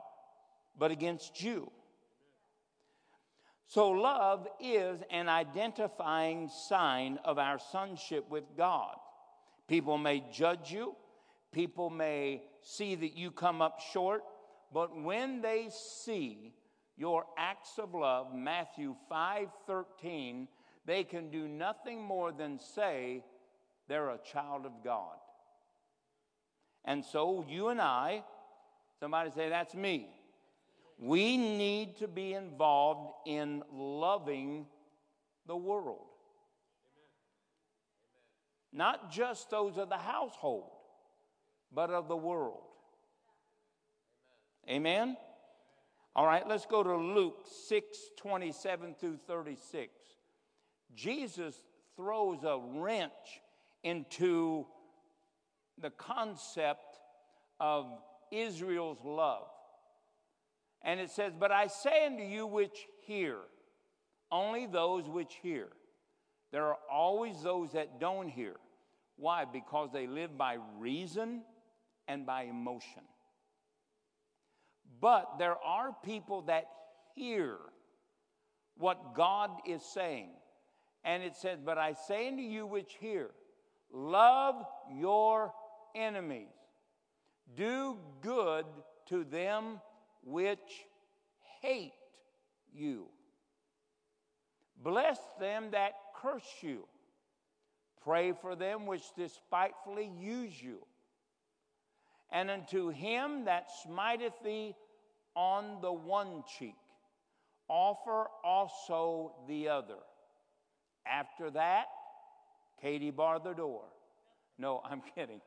but 0.78 0.90
against 0.90 1.42
you. 1.42 1.70
So, 3.66 3.90
love 3.90 4.48
is 4.58 5.00
an 5.10 5.28
identifying 5.28 6.48
sign 6.48 7.20
of 7.24 7.38
our 7.38 7.58
sonship 7.58 8.28
with 8.28 8.44
God. 8.56 8.96
People 9.68 9.96
may 9.96 10.24
judge 10.32 10.72
you, 10.72 10.96
people 11.52 11.88
may 11.88 12.42
see 12.62 12.96
that 12.96 13.16
you 13.16 13.30
come 13.30 13.62
up 13.62 13.78
short, 13.92 14.24
but 14.72 15.00
when 15.00 15.40
they 15.40 15.68
see 15.70 16.52
your 16.96 17.24
acts 17.38 17.78
of 17.78 17.94
love, 17.94 18.34
Matthew 18.34 18.96
5 19.08 19.48
13, 19.68 20.48
they 20.84 21.04
can 21.04 21.30
do 21.30 21.46
nothing 21.46 22.02
more 22.02 22.32
than 22.32 22.58
say 22.58 23.22
they're 23.86 24.10
a 24.10 24.18
child 24.18 24.66
of 24.66 24.72
God. 24.82 25.16
And 26.84 27.04
so, 27.04 27.44
you 27.48 27.68
and 27.68 27.80
I, 27.80 28.24
somebody 28.98 29.30
say, 29.30 29.48
That's 29.48 29.76
me. 29.76 30.08
We 31.00 31.38
need 31.38 31.96
to 32.00 32.08
be 32.08 32.34
involved 32.34 33.12
in 33.26 33.62
loving 33.72 34.66
the 35.46 35.56
world. 35.56 36.04
Not 38.70 39.10
just 39.10 39.48
those 39.50 39.78
of 39.78 39.88
the 39.88 39.96
household, 39.96 40.70
but 41.72 41.88
of 41.88 42.06
the 42.06 42.16
world. 42.16 42.60
Amen? 44.68 45.16
All 46.14 46.26
right, 46.26 46.46
let's 46.46 46.66
go 46.66 46.82
to 46.82 46.94
Luke 46.94 47.46
6 47.66 47.98
27 48.18 48.94
through 49.00 49.20
36. 49.26 49.90
Jesus 50.94 51.54
throws 51.96 52.44
a 52.44 52.60
wrench 52.74 53.40
into 53.82 54.66
the 55.80 55.90
concept 55.90 56.98
of 57.58 57.86
Israel's 58.30 59.02
love. 59.02 59.48
And 60.82 61.00
it 61.00 61.10
says, 61.10 61.32
But 61.38 61.52
I 61.52 61.66
say 61.66 62.06
unto 62.06 62.22
you 62.22 62.46
which 62.46 62.86
hear, 63.06 63.38
only 64.32 64.66
those 64.66 65.08
which 65.08 65.34
hear. 65.42 65.68
There 66.52 66.64
are 66.64 66.78
always 66.90 67.42
those 67.42 67.72
that 67.72 68.00
don't 68.00 68.28
hear. 68.28 68.56
Why? 69.16 69.44
Because 69.44 69.90
they 69.92 70.06
live 70.06 70.36
by 70.36 70.56
reason 70.78 71.42
and 72.08 72.26
by 72.26 72.44
emotion. 72.44 73.02
But 75.00 75.38
there 75.38 75.56
are 75.56 75.94
people 76.04 76.42
that 76.42 76.66
hear 77.14 77.58
what 78.76 79.14
God 79.14 79.50
is 79.66 79.82
saying. 79.82 80.30
And 81.04 81.22
it 81.22 81.36
says, 81.36 81.58
But 81.64 81.78
I 81.78 81.94
say 82.08 82.28
unto 82.28 82.42
you 82.42 82.66
which 82.66 82.96
hear, 83.00 83.30
love 83.92 84.56
your 84.92 85.52
enemies, 85.94 86.48
do 87.56 87.98
good 88.22 88.64
to 89.08 89.24
them 89.24 89.80
which 90.24 90.86
hate 91.60 91.92
you. 92.72 93.06
Bless 94.82 95.18
them 95.38 95.70
that 95.72 95.92
curse 96.22 96.48
you. 96.62 96.86
Pray 98.02 98.32
for 98.32 98.56
them 98.56 98.86
which 98.86 99.02
despitefully 99.16 100.10
use 100.18 100.60
you. 100.60 100.78
And 102.32 102.50
unto 102.50 102.88
him 102.88 103.44
that 103.44 103.68
smiteth 103.82 104.34
thee 104.44 104.74
on 105.34 105.80
the 105.82 105.92
one 105.92 106.44
cheek, 106.58 106.76
offer 107.68 108.26
also 108.42 109.34
the 109.48 109.68
other. 109.68 109.98
After 111.06 111.50
that, 111.50 111.86
Katie 112.80 113.10
bar 113.10 113.38
the 113.40 113.52
door. 113.52 113.82
No, 114.58 114.80
I'm 114.90 115.02
kidding. 115.14 115.40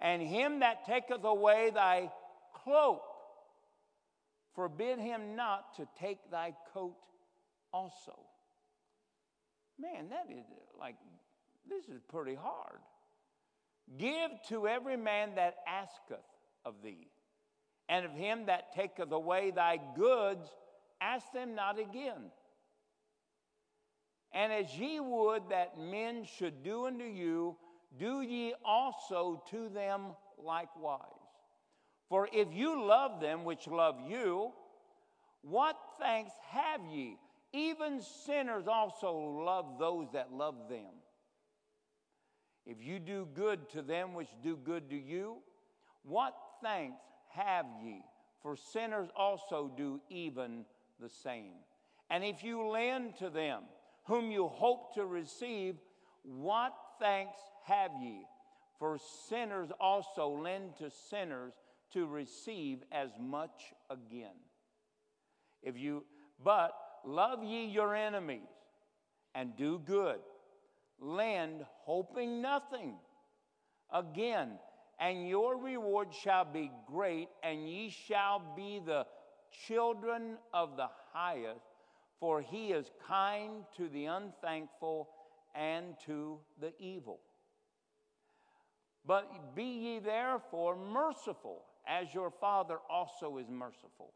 And 0.00 0.22
him 0.22 0.60
that 0.60 0.86
taketh 0.86 1.24
away 1.24 1.70
thy 1.74 2.10
cloak, 2.64 3.02
forbid 4.54 4.98
him 4.98 5.36
not 5.36 5.74
to 5.76 5.86
take 5.98 6.30
thy 6.30 6.54
coat 6.72 6.96
also. 7.72 8.18
Man, 9.78 10.10
that 10.10 10.32
is 10.32 10.44
like, 10.78 10.96
this 11.68 11.84
is 11.86 12.00
pretty 12.08 12.34
hard. 12.34 12.78
Give 13.98 14.30
to 14.48 14.68
every 14.68 14.96
man 14.96 15.34
that 15.34 15.56
asketh 15.68 16.24
of 16.64 16.74
thee, 16.82 17.08
and 17.88 18.06
of 18.06 18.12
him 18.12 18.46
that 18.46 18.74
taketh 18.74 19.12
away 19.12 19.50
thy 19.50 19.78
goods, 19.96 20.48
ask 21.00 21.30
them 21.32 21.54
not 21.54 21.78
again. 21.78 22.30
And 24.32 24.52
as 24.52 24.74
ye 24.76 25.00
would 25.00 25.50
that 25.50 25.78
men 25.78 26.24
should 26.24 26.62
do 26.62 26.86
unto 26.86 27.04
you, 27.04 27.56
do 27.98 28.22
ye 28.22 28.54
also 28.64 29.42
to 29.50 29.68
them 29.68 30.12
likewise. 30.38 31.23
For 32.08 32.28
if 32.32 32.48
you 32.52 32.84
love 32.84 33.20
them 33.20 33.44
which 33.44 33.66
love 33.66 33.96
you, 34.08 34.52
what 35.42 35.76
thanks 35.98 36.32
have 36.50 36.80
ye? 36.90 37.18
Even 37.52 38.00
sinners 38.00 38.66
also 38.66 39.12
love 39.12 39.78
those 39.78 40.08
that 40.12 40.32
love 40.32 40.68
them. 40.68 40.92
If 42.66 42.82
you 42.82 42.98
do 42.98 43.28
good 43.34 43.68
to 43.70 43.82
them 43.82 44.14
which 44.14 44.28
do 44.42 44.56
good 44.56 44.90
to 44.90 44.96
you, 44.96 45.36
what 46.02 46.34
thanks 46.62 47.00
have 47.30 47.66
ye? 47.82 48.02
For 48.42 48.56
sinners 48.56 49.08
also 49.16 49.70
do 49.76 50.00
even 50.10 50.64
the 51.00 51.08
same. 51.08 51.52
And 52.10 52.24
if 52.24 52.42
you 52.42 52.66
lend 52.68 53.16
to 53.16 53.30
them 53.30 53.62
whom 54.04 54.30
you 54.30 54.48
hope 54.48 54.94
to 54.94 55.06
receive, 55.06 55.76
what 56.22 56.74
thanks 57.00 57.38
have 57.64 57.90
ye? 58.00 58.26
For 58.78 58.98
sinners 59.28 59.70
also 59.80 60.28
lend 60.28 60.76
to 60.78 60.90
sinners 60.90 61.52
to 61.94 62.06
receive 62.06 62.82
as 62.92 63.10
much 63.18 63.72
again. 63.90 64.36
If 65.62 65.78
you, 65.78 66.04
but 66.42 66.72
love 67.04 67.42
ye 67.42 67.66
your 67.66 67.94
enemies 67.94 68.42
and 69.34 69.56
do 69.56 69.80
good, 69.84 70.18
lend 71.00 71.64
hoping 71.84 72.42
nothing. 72.42 72.96
Again, 73.92 74.50
and 75.00 75.28
your 75.28 75.56
reward 75.56 76.08
shall 76.12 76.44
be 76.44 76.70
great, 76.86 77.28
and 77.42 77.68
ye 77.68 77.90
shall 77.90 78.40
be 78.56 78.80
the 78.84 79.06
children 79.66 80.36
of 80.52 80.76
the 80.76 80.88
highest, 81.12 81.64
for 82.20 82.40
he 82.40 82.68
is 82.68 82.90
kind 83.06 83.64
to 83.76 83.88
the 83.88 84.06
unthankful 84.06 85.08
and 85.54 85.94
to 86.06 86.38
the 86.60 86.72
evil. 86.78 87.20
But 89.06 89.54
be 89.54 89.64
ye 89.64 89.98
therefore 89.98 90.76
merciful, 90.76 91.64
as 91.86 92.12
your 92.14 92.30
Father 92.30 92.78
also 92.90 93.38
is 93.38 93.48
merciful. 93.48 94.12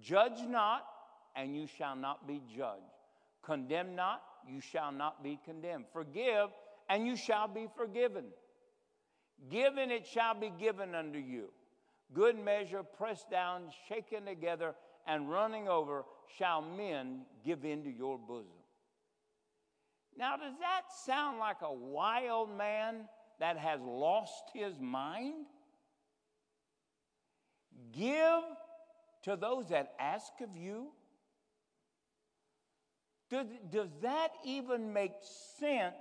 Judge 0.00 0.46
not, 0.48 0.84
and 1.36 1.56
you 1.56 1.66
shall 1.66 1.96
not 1.96 2.26
be 2.26 2.40
judged. 2.54 2.82
Condemn 3.42 3.94
not, 3.94 4.22
you 4.48 4.60
shall 4.60 4.92
not 4.92 5.22
be 5.22 5.38
condemned. 5.44 5.84
Forgive, 5.92 6.50
and 6.88 7.06
you 7.06 7.16
shall 7.16 7.48
be 7.48 7.68
forgiven. 7.76 8.26
Give, 9.50 9.76
and 9.76 9.90
it 9.90 10.06
shall 10.06 10.34
be 10.34 10.52
given 10.58 10.94
unto 10.94 11.18
you. 11.18 11.50
Good 12.12 12.38
measure, 12.38 12.82
pressed 12.82 13.30
down, 13.30 13.70
shaken 13.88 14.26
together, 14.26 14.74
and 15.06 15.30
running 15.30 15.68
over, 15.68 16.04
shall 16.36 16.60
men 16.60 17.22
give 17.44 17.64
into 17.64 17.90
your 17.90 18.18
bosom. 18.18 18.50
Now, 20.16 20.36
does 20.36 20.54
that 20.60 20.82
sound 21.06 21.38
like 21.38 21.62
a 21.62 21.72
wild 21.72 22.56
man 22.56 23.08
that 23.38 23.56
has 23.56 23.80
lost 23.80 24.50
his 24.52 24.78
mind? 24.78 25.46
Give 27.92 28.42
to 29.22 29.36
those 29.36 29.68
that 29.68 29.94
ask 29.98 30.32
of 30.40 30.56
you. 30.56 30.88
Does, 33.30 33.46
does 33.70 33.88
that 34.02 34.30
even 34.44 34.92
make 34.92 35.12
sense 35.58 35.94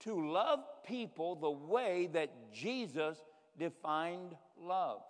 to 0.00 0.30
love 0.30 0.60
people 0.84 1.36
the 1.36 1.50
way 1.50 2.08
that 2.12 2.52
Jesus 2.52 3.18
defined 3.58 4.34
love? 4.60 5.02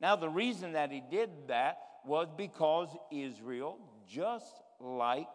Now, 0.00 0.16
the 0.16 0.28
reason 0.28 0.72
that 0.72 0.90
he 0.90 1.02
did 1.10 1.30
that 1.48 1.78
was 2.04 2.28
because 2.36 2.88
Israel, 3.10 3.78
just 4.06 4.60
like 4.78 5.28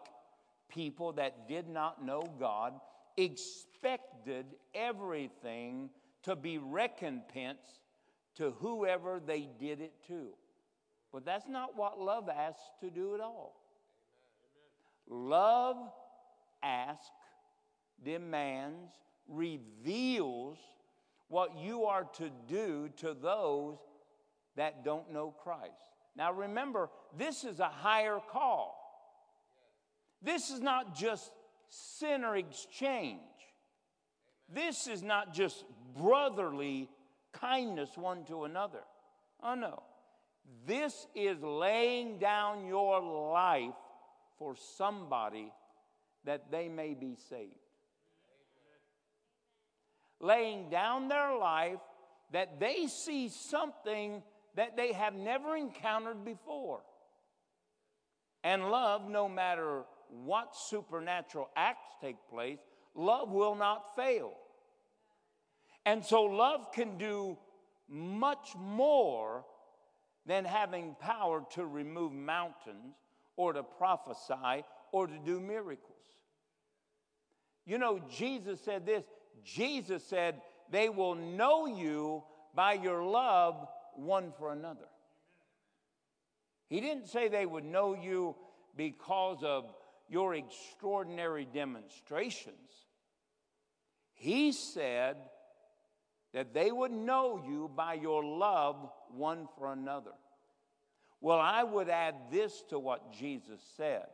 people 0.68 1.12
that 1.14 1.48
did 1.48 1.68
not 1.68 2.04
know 2.04 2.22
God, 2.38 2.74
expected 3.16 4.46
everything 4.74 5.90
to 6.22 6.36
be 6.36 6.58
recompense 6.58 7.81
to 8.36 8.52
whoever 8.58 9.20
they 9.24 9.48
did 9.58 9.80
it 9.80 9.92
to. 10.08 10.28
But 11.12 11.24
that's 11.24 11.48
not 11.48 11.76
what 11.76 12.00
love 12.00 12.28
asks 12.28 12.62
to 12.80 12.90
do 12.90 13.14
at 13.14 13.20
all. 13.20 13.60
Love 15.08 15.76
asks, 16.62 17.10
demands, 18.02 18.92
reveals 19.28 20.58
what 21.28 21.56
you 21.56 21.84
are 21.84 22.04
to 22.14 22.30
do 22.48 22.88
to 22.96 23.14
those 23.14 23.78
that 24.56 24.84
don't 24.84 25.12
know 25.12 25.34
Christ. 25.42 25.72
Now 26.16 26.32
remember, 26.32 26.90
this 27.16 27.44
is 27.44 27.60
a 27.60 27.68
higher 27.68 28.18
call. 28.30 28.78
This 30.22 30.50
is 30.50 30.60
not 30.60 30.94
just 30.94 31.30
sinner 31.68 32.36
exchange. 32.36 33.20
This 34.48 34.86
is 34.86 35.02
not 35.02 35.32
just 35.32 35.64
brotherly 35.96 36.88
kindness 37.32 37.90
one 37.96 38.24
to 38.24 38.44
another. 38.44 38.82
Oh 39.42 39.54
no. 39.54 39.82
This 40.66 41.06
is 41.14 41.40
laying 41.42 42.18
down 42.18 42.66
your 42.66 43.00
life 43.32 43.74
for 44.38 44.54
somebody 44.76 45.52
that 46.24 46.50
they 46.50 46.68
may 46.68 46.94
be 46.94 47.16
saved. 47.28 47.54
Laying 50.20 50.68
down 50.70 51.08
their 51.08 51.36
life 51.36 51.78
that 52.32 52.60
they 52.60 52.86
see 52.86 53.28
something 53.28 54.22
that 54.54 54.76
they 54.76 54.92
have 54.92 55.14
never 55.14 55.56
encountered 55.56 56.24
before. 56.24 56.82
And 58.44 58.70
love, 58.70 59.08
no 59.08 59.28
matter 59.28 59.82
what 60.24 60.54
supernatural 60.68 61.48
acts 61.56 61.94
take 62.00 62.16
place, 62.28 62.58
love 62.94 63.30
will 63.30 63.54
not 63.54 63.96
fail. 63.96 64.32
And 65.84 66.04
so, 66.04 66.22
love 66.22 66.72
can 66.72 66.96
do 66.96 67.36
much 67.88 68.54
more 68.56 69.44
than 70.26 70.44
having 70.44 70.96
power 71.00 71.44
to 71.52 71.66
remove 71.66 72.12
mountains 72.12 72.94
or 73.36 73.52
to 73.52 73.62
prophesy 73.62 74.64
or 74.92 75.06
to 75.06 75.18
do 75.24 75.40
miracles. 75.40 75.88
You 77.64 77.78
know, 77.78 78.00
Jesus 78.10 78.60
said 78.60 78.86
this 78.86 79.04
Jesus 79.44 80.04
said, 80.04 80.40
They 80.70 80.88
will 80.88 81.14
know 81.14 81.66
you 81.66 82.22
by 82.54 82.74
your 82.74 83.04
love 83.04 83.66
one 83.94 84.32
for 84.38 84.52
another. 84.52 84.88
He 86.68 86.80
didn't 86.80 87.08
say 87.08 87.28
they 87.28 87.46
would 87.46 87.64
know 87.64 87.94
you 87.94 88.34
because 88.76 89.42
of 89.42 89.74
your 90.08 90.34
extraordinary 90.34 91.46
demonstrations. 91.52 92.56
He 94.14 94.52
said 94.52 95.16
that 96.32 96.54
they 96.54 96.72
would 96.72 96.92
know 96.92 97.42
you 97.46 97.70
by 97.74 97.94
your 97.94 98.24
love 98.24 98.90
one 99.10 99.48
for 99.58 99.72
another. 99.72 100.12
Well, 101.20 101.38
I 101.38 101.62
would 101.62 101.88
add 101.88 102.14
this 102.30 102.64
to 102.70 102.78
what 102.78 103.12
Jesus 103.12 103.60
said, 103.76 104.06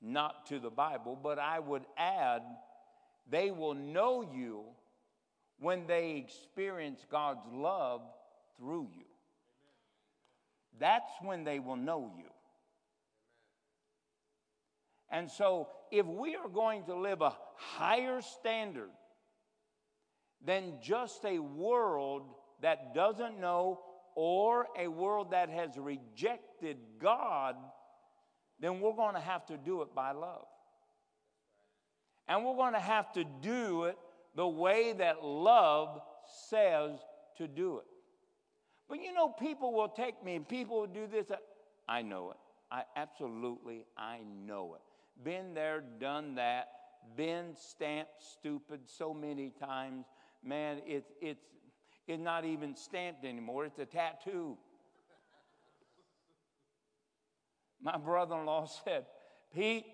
not 0.00 0.46
to 0.46 0.60
the 0.60 0.70
Bible, 0.70 1.18
but 1.20 1.38
I 1.38 1.58
would 1.58 1.84
add 1.96 2.42
they 3.28 3.50
will 3.50 3.74
know 3.74 4.22
you 4.22 4.64
when 5.58 5.86
they 5.86 6.16
experience 6.16 7.04
God's 7.10 7.46
love 7.52 8.02
through 8.58 8.88
you. 8.96 9.04
That's 10.78 11.12
when 11.22 11.44
they 11.44 11.58
will 11.58 11.76
know 11.76 12.12
you. 12.16 12.24
And 15.10 15.30
so, 15.30 15.68
if 15.90 16.06
we 16.06 16.36
are 16.36 16.48
going 16.48 16.84
to 16.84 16.94
live 16.94 17.20
a 17.20 17.36
higher 17.56 18.20
standard 18.22 18.90
than 20.44 20.74
just 20.82 21.24
a 21.24 21.38
world 21.38 22.22
that 22.62 22.94
doesn't 22.94 23.40
know 23.40 23.80
or 24.14 24.66
a 24.78 24.88
world 24.88 25.30
that 25.30 25.48
has 25.50 25.76
rejected 25.76 26.76
God, 27.00 27.56
then 28.58 28.80
we're 28.80 28.94
going 28.94 29.14
to 29.14 29.20
have 29.20 29.46
to 29.46 29.56
do 29.56 29.82
it 29.82 29.94
by 29.94 30.12
love. 30.12 30.46
And 32.28 32.44
we're 32.44 32.56
going 32.56 32.74
to 32.74 32.80
have 32.80 33.12
to 33.12 33.24
do 33.40 33.84
it 33.84 33.96
the 34.36 34.46
way 34.46 34.92
that 34.92 35.24
love 35.24 36.00
says 36.48 36.98
to 37.38 37.48
do 37.48 37.78
it. 37.78 37.84
But 38.88 39.02
you 39.02 39.12
know, 39.12 39.28
people 39.28 39.72
will 39.72 39.88
take 39.88 40.22
me 40.24 40.36
and 40.36 40.48
people 40.48 40.80
will 40.80 40.86
do 40.86 41.06
this. 41.06 41.26
I 41.88 42.02
know 42.02 42.30
it. 42.30 42.36
I 42.70 42.82
absolutely, 42.96 43.84
I 43.96 44.18
know 44.46 44.76
it. 44.76 45.24
Been 45.24 45.54
there, 45.54 45.82
done 45.98 46.36
that, 46.36 46.68
been 47.16 47.54
stamped 47.54 48.22
stupid 48.22 48.80
so 48.86 49.12
many 49.12 49.50
times. 49.50 50.06
Man, 50.44 50.80
it's, 50.86 51.10
it's, 51.20 51.44
it's 52.06 52.22
not 52.22 52.44
even 52.44 52.74
stamped 52.74 53.24
anymore, 53.24 53.66
it's 53.66 53.78
a 53.78 53.86
tattoo. 53.86 54.56
My 57.82 57.96
brother 57.96 58.36
in 58.36 58.46
law 58.46 58.66
said, 58.84 59.06
Pete, 59.54 59.86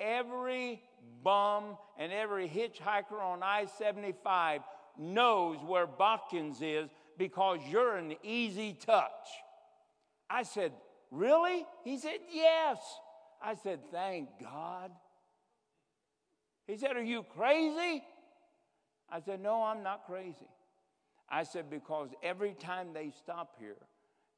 every 0.00 0.82
bum 1.22 1.76
and 1.98 2.12
every 2.12 2.48
hitchhiker 2.48 3.20
on 3.20 3.42
I 3.42 3.66
75 3.66 4.62
knows 4.98 5.58
where 5.66 5.86
Botkins 5.86 6.58
is 6.60 6.88
because 7.18 7.60
you're 7.70 7.96
an 7.96 8.14
easy 8.22 8.74
touch. 8.74 9.10
I 10.28 10.42
said, 10.42 10.72
Really? 11.10 11.64
He 11.84 11.98
said, 11.98 12.18
Yes. 12.32 12.78
I 13.42 13.54
said, 13.54 13.80
Thank 13.92 14.28
God. 14.40 14.90
He 16.66 16.76
said, 16.76 16.96
Are 16.96 17.02
you 17.02 17.24
crazy? 17.36 18.02
I 19.14 19.20
said, 19.20 19.40
No, 19.40 19.62
I'm 19.62 19.84
not 19.84 20.06
crazy. 20.06 20.48
I 21.30 21.44
said, 21.44 21.70
Because 21.70 22.08
every 22.22 22.54
time 22.54 22.88
they 22.92 23.10
stop 23.10 23.54
here, 23.60 23.76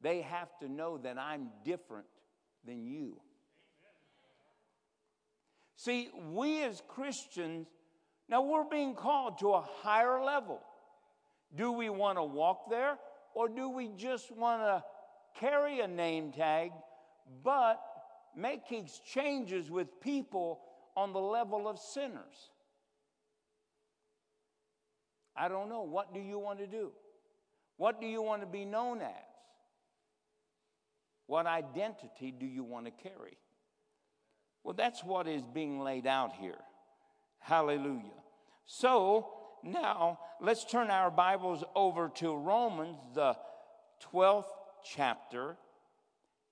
they 0.03 0.21
have 0.21 0.51
to 0.61 0.69
know 0.69 0.99
that 0.99 1.19
I'm 1.19 1.49
different 1.65 2.05
than 2.67 2.87
you. 2.87 3.19
See, 5.77 6.11
we 6.31 6.63
as 6.63 6.83
Christians, 6.89 7.69
now 8.29 8.43
we're 8.43 8.69
being 8.69 8.95
called 8.95 9.39
to 9.39 9.53
a 9.53 9.65
higher 9.83 10.23
level. 10.23 10.61
Do 11.55 11.73
we 11.73 11.89
want 11.89 12.19
to 12.19 12.25
walk 12.25 12.69
there 12.69 12.99
or 13.35 13.49
do 13.49 13.71
we 13.71 13.89
just 13.97 14.31
want 14.37 14.63
to 14.63 14.85
carry 15.41 15.81
a 15.81 15.89
name 15.89 16.33
tag 16.33 16.73
but 17.43 17.81
make 18.37 18.73
exchanges 18.73 19.71
with 19.71 20.01
people 20.01 20.61
on 20.97 21.15
the 21.15 21.21
level 21.21 21.67
of 21.67 21.79
sinners? 21.79 22.51
I 25.37 25.49
don't 25.49 25.69
know. 25.69 25.83
What 25.83 26.15
do 26.15 26.21
you 26.21 26.39
want 26.39 26.59
to 26.61 26.67
do? 26.67 26.93
What 27.77 28.01
do 28.01 28.07
you 28.07 28.23
want 28.23 28.43
to 28.43 28.47
be 28.47 28.65
known 28.65 29.03
as? 29.03 29.11
What 31.27 31.47
identity 31.47 32.33
do 32.39 32.47
you 32.47 32.65
want 32.65 32.87
to 32.87 32.91
carry? 32.91 33.37
Well, 34.65 34.75
that's 34.75 35.05
what 35.05 35.29
is 35.29 35.43
being 35.47 35.81
laid 35.81 36.07
out 36.07 36.33
here. 36.41 36.59
Hallelujah. 37.39 38.23
So 38.65 39.29
now 39.63 40.19
let's 40.41 40.65
turn 40.65 40.91
our 40.91 41.11
Bibles 41.11 41.63
over 41.75 42.11
to 42.17 42.35
Romans, 42.35 42.99
the 43.15 43.37
12th 44.13 44.45
chapter, 44.85 45.57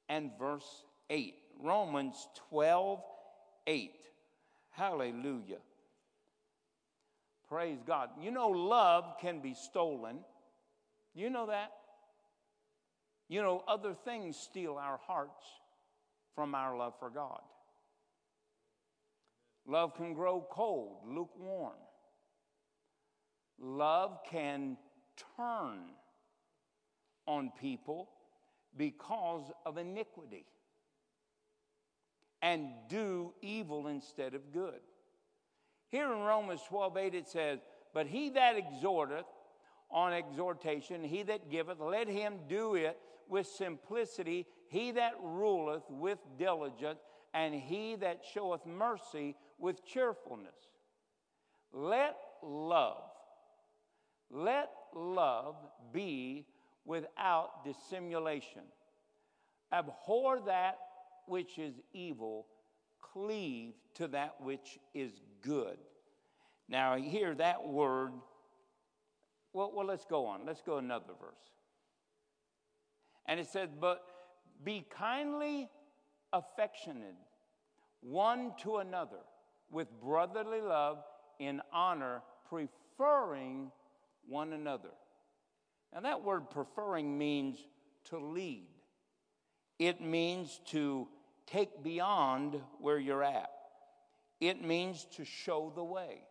and 0.09 0.31
verse 0.39 0.85
8. 1.11 1.35
Romans 1.61 2.28
12, 2.51 3.01
8. 3.66 3.90
Hallelujah. 4.70 5.59
Praise 7.49 7.79
God. 7.87 8.11
You 8.21 8.31
know, 8.31 8.49
love 8.49 9.16
can 9.21 9.41
be 9.41 9.55
stolen. 9.55 10.19
You 11.15 11.31
know 11.31 11.47
that? 11.47 11.73
You 13.29 13.43
know, 13.43 13.62
other 13.69 13.95
things 13.95 14.37
steal 14.37 14.77
our 14.77 14.99
hearts 15.07 15.45
from 16.35 16.55
our 16.55 16.77
love 16.77 16.95
for 16.99 17.11
God. 17.11 17.41
Love 19.66 19.95
can 19.95 20.12
grow 20.15 20.47
cold, 20.51 20.99
lukewarm. 21.07 21.79
Love 23.59 24.19
can 24.31 24.77
turn 25.37 25.79
on 27.27 27.51
people 27.61 28.11
because 28.77 29.51
of 29.65 29.79
iniquity 29.79 30.45
and 32.43 32.69
do 32.89 33.33
evil 33.41 33.87
instead 33.87 34.35
of 34.35 34.53
good. 34.53 34.81
Here 35.95 36.12
in 36.12 36.23
Romans 36.23 36.61
12 36.66 36.97
8, 36.97 37.15
it 37.15 37.29
says, 37.29 37.61
But 37.93 38.09
he 38.09 38.29
that 38.31 38.57
exhorteth 38.57 39.27
on 39.93 40.12
exhortation, 40.12 41.05
he 41.05 41.23
that 41.23 41.53
giveth, 41.53 41.79
let 41.79 42.09
him 42.09 42.41
do 42.49 42.75
it 42.75 42.99
with 43.29 43.47
simplicity, 43.47 44.45
he 44.66 44.91
that 44.91 45.12
ruleth 45.23 45.85
with 45.89 46.19
diligence, 46.37 46.99
and 47.33 47.55
he 47.55 47.95
that 47.95 48.23
showeth 48.35 48.66
mercy 48.66 49.37
with 49.61 49.87
cheerfulness. 49.87 50.57
Let 51.73 52.16
love, 52.43 53.05
let 54.33 54.71
love 54.97 55.55
be 55.93 56.45
without 56.85 57.65
dissimulation. 57.65 58.62
Abhor 59.73 60.41
that 60.47 60.77
which 61.27 61.57
is 61.57 61.75
evil, 61.93 62.47
cleave 63.12 63.74
to 63.94 64.09
that 64.09 64.40
which 64.40 64.78
is 64.94 65.12
good. 65.43 65.78
Now, 66.68 66.97
here 66.97 67.35
that 67.35 67.66
word, 67.66 68.12
well, 69.52 69.72
well, 69.74 69.86
let's 69.86 70.05
go 70.05 70.26
on. 70.26 70.47
Let's 70.47 70.62
go 70.62 70.78
another 70.78 71.12
verse. 71.20 71.52
And 73.26 73.39
it 73.39 73.47
says, 73.47 73.68
But 73.78 74.02
be 74.64 74.86
kindly 74.90 75.68
affectionate 76.32 77.16
one 78.01 78.52
to 78.62 78.76
another 78.76 79.20
with 79.70 79.89
brotherly 80.01 80.60
love 80.60 80.98
in 81.39 81.60
honor, 81.72 82.22
preferring 82.48 83.70
one 84.28 84.52
another. 84.52 84.90
Now, 85.93 86.01
that 86.01 86.22
word 86.22 86.51
preferring 86.51 87.16
means 87.16 87.56
to 88.10 88.18
lead, 88.18 88.66
it 89.78 90.01
means 90.01 90.60
to 90.66 91.09
take 91.47 91.83
beyond 91.83 92.61
where 92.81 92.99
you're 92.99 93.25
at, 93.25 93.51
it 94.41 94.62
means 94.62 95.07
to 95.16 95.25
show 95.25 95.73
the 95.75 95.85
way. 95.85 96.23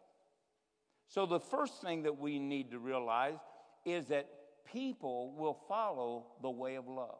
So, 1.08 1.26
the 1.26 1.40
first 1.40 1.82
thing 1.82 2.04
that 2.04 2.18
we 2.18 2.40
need 2.40 2.72
to 2.72 2.80
realize 2.80 3.38
is 3.86 4.08
that 4.08 4.28
people 4.72 5.34
will 5.36 5.58
follow 5.68 6.26
the 6.42 6.50
way 6.50 6.76
of 6.76 6.88
love. 6.88 7.20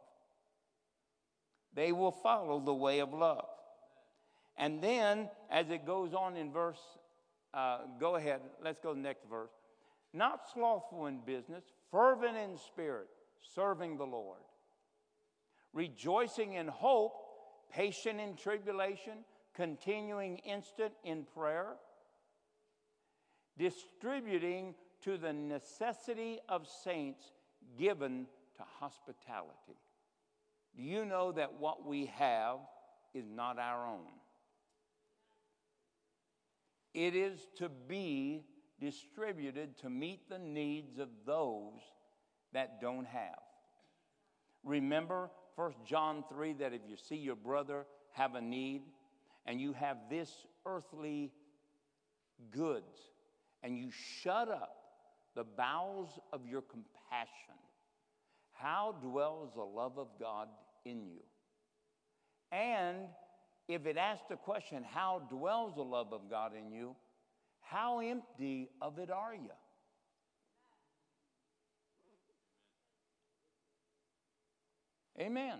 They 1.74 1.92
will 1.92 2.12
follow 2.12 2.60
the 2.60 2.74
way 2.74 3.00
of 3.00 3.12
love. 3.12 3.46
And 4.56 4.80
then, 4.82 5.28
as 5.50 5.70
it 5.70 5.84
goes 5.84 6.14
on 6.14 6.36
in 6.36 6.52
verse, 6.52 6.80
uh, 7.52 7.78
go 7.98 8.16
ahead, 8.16 8.40
let's 8.62 8.78
go 8.80 8.90
to 8.90 8.96
the 8.96 9.02
next 9.02 9.28
verse. 9.28 9.50
Not 10.12 10.42
slothful 10.52 11.06
in 11.06 11.20
business, 11.20 11.64
fervent 11.90 12.36
in 12.36 12.56
spirit, 12.56 13.08
serving 13.54 13.96
the 13.96 14.04
Lord. 14.04 14.38
Rejoicing 15.72 16.54
in 16.54 16.68
hope, 16.68 17.14
patient 17.74 18.20
in 18.20 18.36
tribulation, 18.36 19.24
continuing 19.54 20.38
instant 20.38 20.92
in 21.04 21.24
prayer. 21.34 21.74
Distributing 23.58 24.74
to 25.02 25.16
the 25.16 25.32
necessity 25.32 26.38
of 26.48 26.66
saints 26.84 27.32
given 27.78 28.26
to 28.56 28.62
hospitality. 28.80 29.78
Do 30.76 30.82
you 30.82 31.04
know 31.04 31.32
that 31.32 31.60
what 31.60 31.86
we 31.86 32.06
have 32.16 32.58
is 33.12 33.24
not 33.30 33.58
our 33.58 33.86
own? 33.86 34.06
It 36.92 37.14
is 37.14 37.48
to 37.58 37.68
be 37.68 38.44
distributed 38.80 39.78
to 39.78 39.90
meet 39.90 40.28
the 40.28 40.38
needs 40.38 40.98
of 40.98 41.08
those 41.26 41.80
that 42.52 42.80
don't 42.80 43.06
have. 43.06 43.40
Remember 44.64 45.30
1 45.56 45.72
John 45.86 46.24
3 46.28 46.54
that 46.54 46.72
if 46.72 46.82
you 46.88 46.96
see 46.96 47.16
your 47.16 47.36
brother 47.36 47.86
have 48.12 48.34
a 48.34 48.40
need 48.40 48.82
and 49.46 49.60
you 49.60 49.72
have 49.72 49.96
this 50.10 50.30
earthly 50.66 51.32
goods 52.50 52.98
and 53.62 53.78
you 53.78 53.90
shut 53.90 54.48
up 54.48 54.76
the 55.34 55.44
bowels 55.44 56.18
of 56.32 56.46
your 56.46 56.62
compassion, 56.62 57.54
how 58.52 58.94
dwells 59.00 59.50
the 59.54 59.62
love 59.62 59.98
of 59.98 60.08
God 60.18 60.48
in 60.84 61.06
you? 61.06 61.22
And 62.52 63.08
if 63.68 63.86
it 63.86 63.96
asks 63.96 64.24
the 64.28 64.36
question, 64.36 64.84
how 64.84 65.22
dwells 65.30 65.74
the 65.74 65.82
love 65.82 66.12
of 66.12 66.30
God 66.30 66.52
in 66.56 66.72
you? 66.72 66.94
How 67.60 68.00
empty 68.00 68.68
of 68.80 68.98
it 68.98 69.10
are 69.10 69.34
you? 69.34 69.50
Amen. 75.18 75.58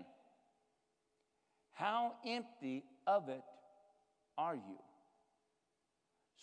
How 1.73 2.13
empty 2.25 2.83
of 3.07 3.29
it 3.29 3.43
are 4.37 4.55
you? 4.55 4.79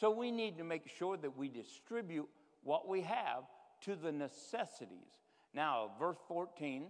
So 0.01 0.11
we 0.11 0.31
need 0.31 0.59
to 0.59 0.65
make 0.65 0.89
sure 0.99 1.17
that 1.17 1.37
we 1.37 1.49
distribute 1.49 2.29
what 2.63 2.89
we 2.89 3.03
have 3.03 3.45
to 3.83 3.97
the 3.97 4.13
necessities. 4.13 5.21
Now, 5.55 5.91
verse 5.99 6.19
14 6.29 6.87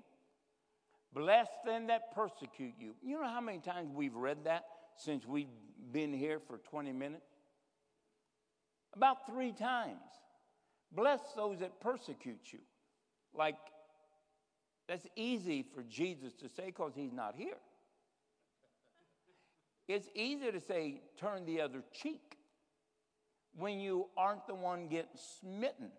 Bless 1.14 1.48
them 1.66 1.88
that 1.88 2.14
persecute 2.14 2.72
you. 2.78 2.94
You 3.02 3.20
know 3.20 3.28
how 3.28 3.40
many 3.40 3.58
times 3.58 3.90
we've 3.94 4.14
read 4.14 4.44
that 4.44 4.64
since 4.96 5.26
we've 5.26 5.46
been 5.92 6.12
here 6.12 6.40
for 6.40 6.56
20 6.56 6.92
minutes? 6.92 7.26
About 8.94 9.26
three 9.26 9.52
times. 9.52 9.98
Bless 10.90 11.20
those 11.36 11.58
that 11.60 11.80
persecute 11.80 12.40
you. 12.52 12.60
Like, 13.34 13.56
that's 14.92 15.08
easy 15.16 15.64
for 15.74 15.82
Jesus 15.82 16.34
to 16.34 16.50
say 16.50 16.66
because 16.66 16.92
he's 16.94 17.14
not 17.14 17.34
here. 17.34 17.56
It's 19.88 20.06
easy 20.14 20.52
to 20.52 20.60
say, 20.60 21.00
turn 21.18 21.46
the 21.46 21.62
other 21.62 21.82
cheek 21.94 22.36
when 23.56 23.80
you 23.80 24.08
aren't 24.18 24.46
the 24.46 24.54
one 24.54 24.88
getting 24.88 25.16
smitten. 25.40 25.92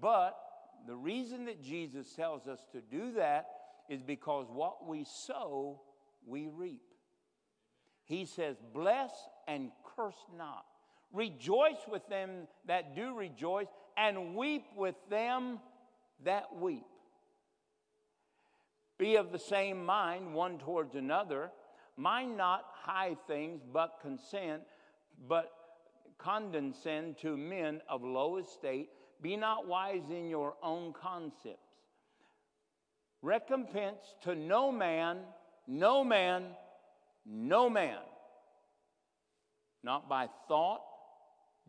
But 0.00 0.38
the 0.86 0.94
reason 0.94 1.46
that 1.46 1.60
Jesus 1.60 2.12
tells 2.14 2.46
us 2.46 2.60
to 2.70 2.80
do 2.80 3.14
that 3.14 3.48
is 3.88 4.04
because 4.04 4.46
what 4.48 4.86
we 4.86 5.04
sow, 5.04 5.80
we 6.24 6.46
reap. 6.46 6.82
He 8.04 8.26
says, 8.26 8.58
Bless 8.72 9.10
and 9.48 9.72
curse 9.96 10.14
not. 10.38 10.64
Rejoice 11.12 11.84
with 11.90 12.08
them 12.08 12.46
that 12.68 12.94
do 12.94 13.12
rejoice, 13.12 13.66
and 13.96 14.36
weep 14.36 14.66
with 14.76 14.94
them 15.10 15.58
that 16.24 16.54
weep. 16.54 16.86
Be 18.98 19.16
of 19.16 19.32
the 19.32 19.38
same 19.38 19.84
mind 19.84 20.34
one 20.34 20.58
towards 20.58 20.94
another. 20.94 21.50
Mind 21.96 22.36
not 22.36 22.64
high 22.72 23.16
things, 23.26 23.62
but 23.72 23.98
consent, 24.00 24.62
but 25.28 25.52
condescend 26.18 27.18
to 27.18 27.36
men 27.36 27.80
of 27.88 28.02
low 28.02 28.38
estate. 28.38 28.90
Be 29.20 29.36
not 29.36 29.66
wise 29.66 30.10
in 30.10 30.28
your 30.28 30.54
own 30.62 30.92
concepts. 30.92 31.60
Recompense 33.22 34.14
to 34.22 34.34
no 34.34 34.70
man, 34.70 35.18
no 35.66 36.04
man, 36.04 36.44
no 37.24 37.68
man, 37.68 37.98
not 39.82 40.08
by 40.08 40.28
thought, 40.48 40.82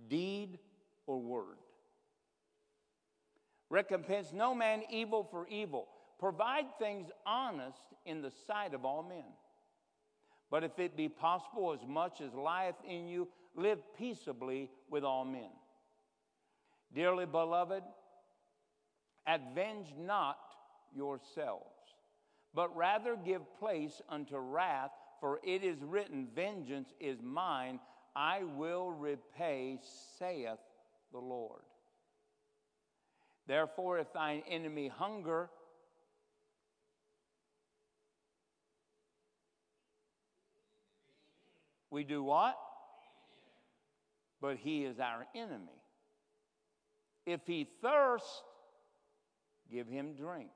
deed, 0.09 0.59
or 1.07 1.19
word. 1.19 1.57
Recompense 3.69 4.31
no 4.33 4.55
man 4.55 4.83
evil 4.89 5.27
for 5.29 5.47
evil. 5.47 5.87
Provide 6.19 6.65
things 6.79 7.09
honest 7.25 7.81
in 8.05 8.21
the 8.21 8.31
sight 8.47 8.73
of 8.73 8.85
all 8.85 9.03
men. 9.03 9.25
But 10.49 10.63
if 10.63 10.79
it 10.79 10.95
be 10.95 11.09
possible, 11.09 11.73
as 11.73 11.85
much 11.87 12.21
as 12.21 12.33
lieth 12.33 12.75
in 12.87 13.07
you, 13.07 13.27
live 13.55 13.79
peaceably 13.97 14.69
with 14.89 15.03
all 15.03 15.25
men. 15.25 15.49
Dearly 16.93 17.25
beloved, 17.25 17.83
avenge 19.27 19.93
not 19.99 20.39
yourselves, 20.95 21.65
but 22.53 22.75
rather 22.75 23.17
give 23.17 23.41
place 23.59 24.01
unto 24.07 24.37
wrath, 24.37 24.91
for 25.19 25.41
it 25.43 25.63
is 25.63 25.83
written, 25.83 26.29
Vengeance 26.33 26.93
is 26.99 27.21
mine, 27.21 27.79
I 28.15 28.43
will 28.43 28.91
repay, 28.91 29.79
saith 30.17 30.59
the 31.11 31.19
Lord. 31.19 31.66
Therefore, 33.47 33.97
if 33.99 34.11
thine 34.11 34.43
enemy 34.49 34.89
hunger, 34.89 35.49
we 41.89 42.03
do 42.03 42.21
what? 42.21 42.57
But 44.41 44.57
he 44.57 44.83
is 44.83 44.99
our 44.99 45.25
enemy. 45.33 45.81
If 47.25 47.41
he 47.45 47.67
thirst, 47.81 48.43
give 49.71 49.87
him 49.87 50.13
drink. 50.13 50.49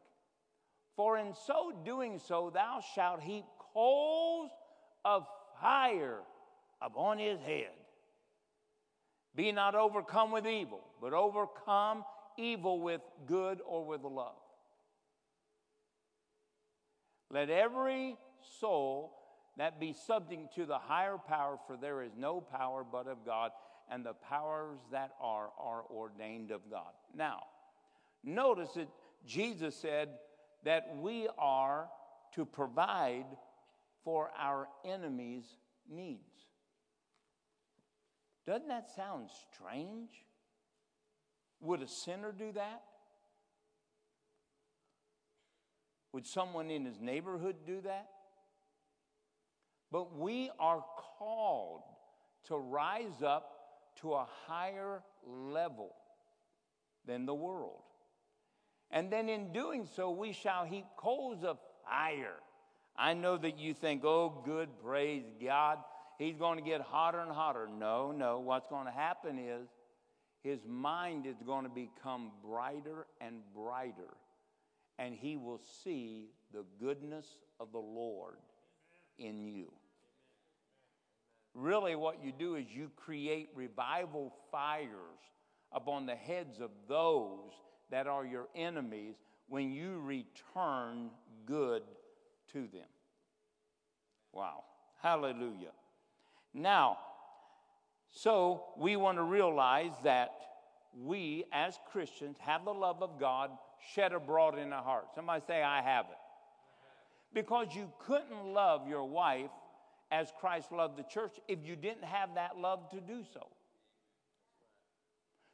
For 0.97 1.17
in 1.17 1.33
so 1.47 1.71
doing 1.85 2.19
so, 2.19 2.51
thou 2.53 2.81
shalt 2.93 3.21
heap 3.21 3.45
coals 3.73 4.51
of 5.05 5.25
fire 5.61 6.19
upon 6.81 7.19
his 7.19 7.39
head. 7.39 7.71
Be 9.33 9.53
not 9.53 9.75
overcome 9.75 10.31
with 10.31 10.45
evil, 10.45 10.81
but 11.01 11.13
overcome 11.13 12.03
evil 12.37 12.79
with 12.79 13.01
good 13.25 13.59
or 13.65 13.85
with 13.85 14.03
love. 14.03 14.35
Let 17.29 17.49
every 17.49 18.17
soul 18.59 19.17
that 19.57 19.79
be 19.79 19.93
subject 19.93 20.55
to 20.55 20.65
the 20.65 20.77
higher 20.77 21.17
power, 21.17 21.57
for 21.67 21.77
there 21.77 22.01
is 22.01 22.11
no 22.17 22.41
power 22.41 22.83
but 22.89 23.07
of 23.07 23.25
God, 23.25 23.51
and 23.89 24.05
the 24.05 24.13
powers 24.13 24.79
that 24.91 25.11
are 25.21 25.49
are 25.59 25.83
ordained 25.89 26.51
of 26.51 26.61
God. 26.69 26.91
Now, 27.15 27.43
notice 28.23 28.71
that 28.73 28.89
Jesus 29.25 29.75
said 29.75 30.09
that 30.63 30.95
we 30.97 31.27
are 31.37 31.89
to 32.35 32.45
provide 32.45 33.25
for 34.03 34.31
our 34.37 34.67
enemies' 34.85 35.57
needs. 35.89 36.21
Doesn't 38.45 38.67
that 38.69 38.89
sound 38.95 39.29
strange? 39.53 40.09
Would 41.61 41.81
a 41.81 41.87
sinner 41.87 42.31
do 42.31 42.51
that? 42.53 42.81
Would 46.13 46.25
someone 46.25 46.69
in 46.69 46.85
his 46.85 46.99
neighborhood 46.99 47.55
do 47.65 47.81
that? 47.81 48.09
But 49.91 50.17
we 50.17 50.49
are 50.59 50.83
called 51.17 51.83
to 52.47 52.57
rise 52.57 53.21
up 53.25 53.51
to 54.01 54.13
a 54.13 54.27
higher 54.47 55.03
level 55.25 55.93
than 57.05 57.25
the 57.25 57.33
world. 57.33 57.81
And 58.89 59.11
then 59.11 59.29
in 59.29 59.53
doing 59.53 59.87
so, 59.95 60.11
we 60.11 60.33
shall 60.33 60.65
heap 60.65 60.85
coals 60.97 61.43
of 61.43 61.59
fire. 61.85 62.35
I 62.97 63.13
know 63.13 63.37
that 63.37 63.57
you 63.57 63.73
think, 63.73 64.03
oh, 64.03 64.41
good, 64.43 64.69
praise 64.83 65.23
God, 65.43 65.77
he's 66.17 66.35
going 66.35 66.57
to 66.57 66.63
get 66.63 66.81
hotter 66.81 67.19
and 67.19 67.31
hotter. 67.31 67.69
No, 67.69 68.11
no. 68.11 68.39
What's 68.39 68.67
going 68.67 68.85
to 68.85 68.91
happen 68.91 69.39
is 69.39 69.67
his 70.41 70.59
mind 70.67 71.25
is 71.25 71.37
going 71.45 71.63
to 71.63 71.69
become 71.69 72.31
brighter 72.43 73.07
and 73.19 73.41
brighter, 73.55 74.15
and 74.97 75.15
he 75.15 75.37
will 75.37 75.61
see 75.83 76.29
the 76.51 76.65
goodness 76.79 77.25
of 77.59 77.71
the 77.71 77.79
Lord 77.79 78.37
in 79.17 79.47
you. 79.47 79.71
Really, 81.53 81.95
what 81.95 82.23
you 82.23 82.31
do 82.31 82.55
is 82.55 82.65
you 82.73 82.89
create 82.95 83.49
revival 83.55 84.33
fires 84.51 84.89
upon 85.71 86.05
the 86.05 86.15
heads 86.15 86.59
of 86.59 86.71
those 86.87 87.51
that 87.89 88.07
are 88.07 88.25
your 88.25 88.47
enemies 88.55 89.15
when 89.47 89.71
you 89.71 89.99
return 89.99 91.09
good 91.45 91.83
to 92.53 92.61
them. 92.61 92.87
Wow. 94.31 94.63
Hallelujah. 95.01 95.73
Now, 96.53 96.97
so 98.11 98.65
we 98.77 98.95
want 98.95 99.17
to 99.17 99.23
realize 99.23 99.93
that 100.03 100.31
we 100.97 101.45
as 101.51 101.79
Christians 101.91 102.37
have 102.39 102.65
the 102.65 102.73
love 102.73 103.01
of 103.01 103.19
God 103.19 103.51
shed 103.93 104.13
abroad 104.13 104.57
in 104.57 104.73
our 104.73 104.83
hearts. 104.83 105.15
Somebody 105.15 105.43
say, 105.47 105.63
I 105.63 105.81
have 105.81 106.05
it. 106.05 106.17
Because 107.33 107.67
you 107.73 107.89
couldn't 107.99 108.53
love 108.53 108.87
your 108.87 109.05
wife 109.05 109.49
as 110.11 110.31
Christ 110.39 110.71
loved 110.71 110.97
the 110.97 111.03
church 111.03 111.39
if 111.47 111.59
you 111.63 111.77
didn't 111.77 112.03
have 112.03 112.35
that 112.35 112.57
love 112.57 112.89
to 112.91 112.99
do 112.99 113.23
so. 113.33 113.47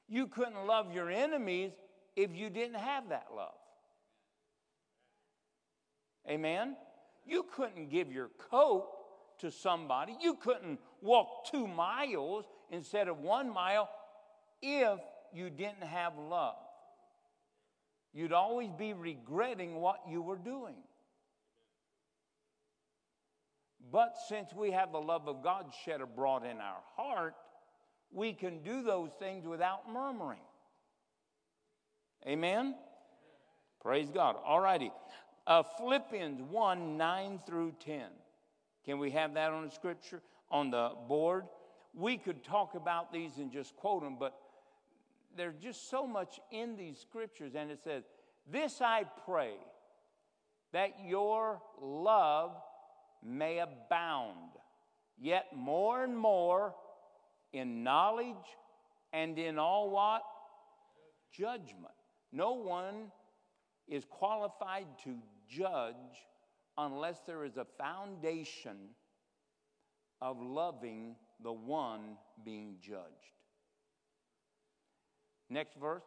You 0.09 0.27
couldn't 0.27 0.65
love 0.65 0.93
your 0.93 1.11
enemies 1.11 1.73
if 2.15 2.33
you 2.33 2.49
didn't 2.49 2.79
have 2.79 3.09
that 3.09 3.27
love. 3.35 3.53
Amen? 6.27 6.75
You 7.25 7.45
couldn't 7.55 7.89
give 7.89 8.11
your 8.11 8.29
coat 8.49 8.87
to 9.39 9.51
somebody. 9.51 10.15
You 10.21 10.35
couldn't 10.35 10.79
walk 11.01 11.45
two 11.51 11.67
miles 11.67 12.45
instead 12.69 13.07
of 13.07 13.19
one 13.19 13.53
mile 13.53 13.89
if 14.61 14.99
you 15.33 15.49
didn't 15.49 15.83
have 15.83 16.13
love. 16.17 16.55
You'd 18.13 18.33
always 18.33 18.71
be 18.71 18.93
regretting 18.93 19.75
what 19.75 20.01
you 20.09 20.21
were 20.21 20.37
doing. 20.37 20.75
But 23.91 24.15
since 24.27 24.53
we 24.53 24.71
have 24.71 24.91
the 24.91 24.99
love 24.99 25.27
of 25.27 25.43
God 25.43 25.73
shed 25.85 26.01
abroad 26.01 26.43
in 26.45 26.57
our 26.57 26.81
heart, 26.95 27.35
we 28.11 28.33
can 28.33 28.63
do 28.63 28.83
those 28.83 29.11
things 29.19 29.45
without 29.45 29.91
murmuring. 29.91 30.39
Amen? 32.27 32.75
Praise 33.81 34.09
God. 34.09 34.35
All 34.43 34.59
righty. 34.59 34.91
Uh, 35.45 35.63
Philippians 35.77 36.41
1 36.41 36.97
9 36.97 37.39
through 37.45 37.73
10. 37.85 38.01
Can 38.87 38.99
we 38.99 39.11
have 39.11 39.33
that 39.33 39.51
on 39.51 39.65
the 39.65 39.71
scripture, 39.71 40.21
on 40.49 40.71
the 40.71 40.91
board? 41.09 41.43
We 41.93 42.17
could 42.17 42.41
talk 42.41 42.73
about 42.73 43.11
these 43.11 43.37
and 43.37 43.51
just 43.51 43.75
quote 43.75 44.01
them, 44.01 44.15
but 44.17 44.33
there's 45.35 45.57
just 45.61 45.89
so 45.89 46.07
much 46.07 46.39
in 46.51 46.77
these 46.77 46.97
scriptures. 46.97 47.51
And 47.53 47.69
it 47.69 47.83
says, 47.83 48.03
This 48.49 48.79
I 48.79 49.03
pray, 49.25 49.55
that 50.71 50.91
your 51.05 51.61
love 51.81 52.55
may 53.21 53.59
abound, 53.59 54.51
yet 55.19 55.47
more 55.53 56.05
and 56.05 56.17
more 56.17 56.73
in 57.51 57.83
knowledge 57.83 58.35
and 59.11 59.37
in 59.37 59.59
all 59.59 59.89
what? 59.89 60.23
Judgment. 61.33 61.91
No 62.31 62.53
one 62.53 63.11
is 63.85 64.05
qualified 64.05 64.87
to 65.03 65.17
judge 65.49 65.95
unless 66.77 67.21
there 67.25 67.43
is 67.43 67.57
a 67.57 67.65
foundation 67.77 68.77
of 70.21 70.41
loving 70.41 71.15
the 71.43 71.51
one 71.51 72.17
being 72.43 72.75
judged. 72.81 73.03
Next 75.49 75.75
verse. 75.79 76.03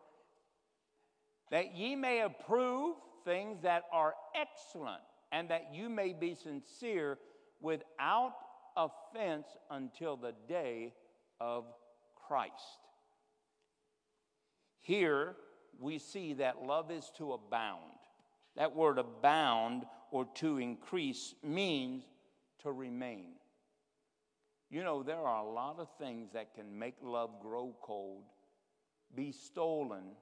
That 1.51 1.75
ye 1.75 1.97
may 1.97 2.21
approve 2.21 2.97
things 3.25 3.63
that 3.63 3.85
are 3.93 4.15
excellent, 4.35 5.03
and 5.33 5.49
that 5.51 5.75
you 5.75 5.89
may 5.89 6.13
be 6.13 6.35
sincere 6.35 7.19
without 7.61 8.35
offense 8.77 9.47
until 9.71 10.17
the 10.17 10.35
day 10.49 10.93
of 11.41 11.65
Christ. 12.29 12.79
Here 14.81 15.35
we 15.79 15.99
see 15.99 16.35
that 16.35 16.63
love 16.63 16.91
is 16.91 17.11
to 17.19 17.33
abound. 17.33 17.83
That 18.57 18.75
word 18.75 18.99
abound 18.99 19.85
or 20.11 20.27
to 20.37 20.59
increase 20.59 21.35
means 21.43 22.05
to 22.63 22.73
remain. 22.73 23.33
You 24.71 24.85
know, 24.85 25.03
there 25.03 25.19
are 25.19 25.45
a 25.45 25.51
lot 25.51 25.79
of 25.79 25.89
things 25.99 26.31
that 26.33 26.55
can 26.55 26.79
make 26.79 26.95
love 27.03 27.41
grow 27.43 27.75
cold, 27.83 28.23
be 29.15 29.33
stolen, 29.33 30.13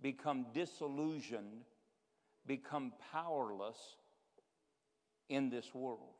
become 0.00 0.46
disillusioned, 0.54 1.64
become 2.46 2.92
powerless 3.12 3.76
in 5.28 5.50
this 5.50 5.74
world. 5.74 6.14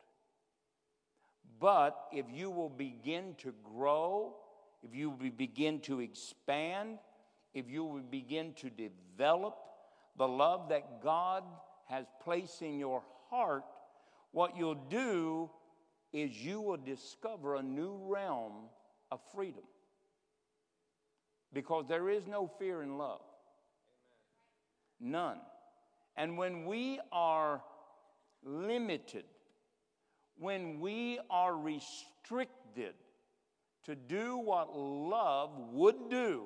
But 1.59 2.09
if 2.12 2.27
you 2.31 2.51
will 2.51 2.69
begin 2.69 3.35
to 3.39 3.55
grow, 3.65 4.36
if 4.82 4.94
you 4.94 5.11
will 5.11 5.31
begin 5.31 5.81
to 5.81 6.01
expand, 6.01 6.98
if 7.55 7.69
you 7.69 7.85
will 7.85 8.01
begin 8.01 8.52
to 8.55 8.70
develop 8.70 9.57
the 10.16 10.28
love 10.28 10.69
that 10.69 11.02
God 11.02 11.43
has 11.90 12.06
placed 12.22 12.62
in 12.62 12.78
your 12.78 13.02
heart, 13.28 13.64
what 14.30 14.56
you'll 14.56 14.86
do 14.88 15.50
is 16.12 16.30
you 16.36 16.60
will 16.60 16.76
discover 16.76 17.56
a 17.56 17.62
new 17.62 17.98
realm 18.06 18.52
of 19.10 19.20
freedom. 19.34 19.64
Because 21.52 21.88
there 21.88 22.08
is 22.08 22.28
no 22.28 22.48
fear 22.58 22.82
in 22.82 22.96
love. 22.96 23.22
None. 25.00 25.38
And 26.16 26.38
when 26.38 26.64
we 26.64 27.00
are 27.10 27.60
limited, 28.44 29.24
when 30.38 30.78
we 30.78 31.18
are 31.28 31.56
restricted 31.56 32.94
to 33.84 33.96
do 33.96 34.38
what 34.38 34.76
love 34.76 35.50
would 35.72 36.08
do, 36.08 36.44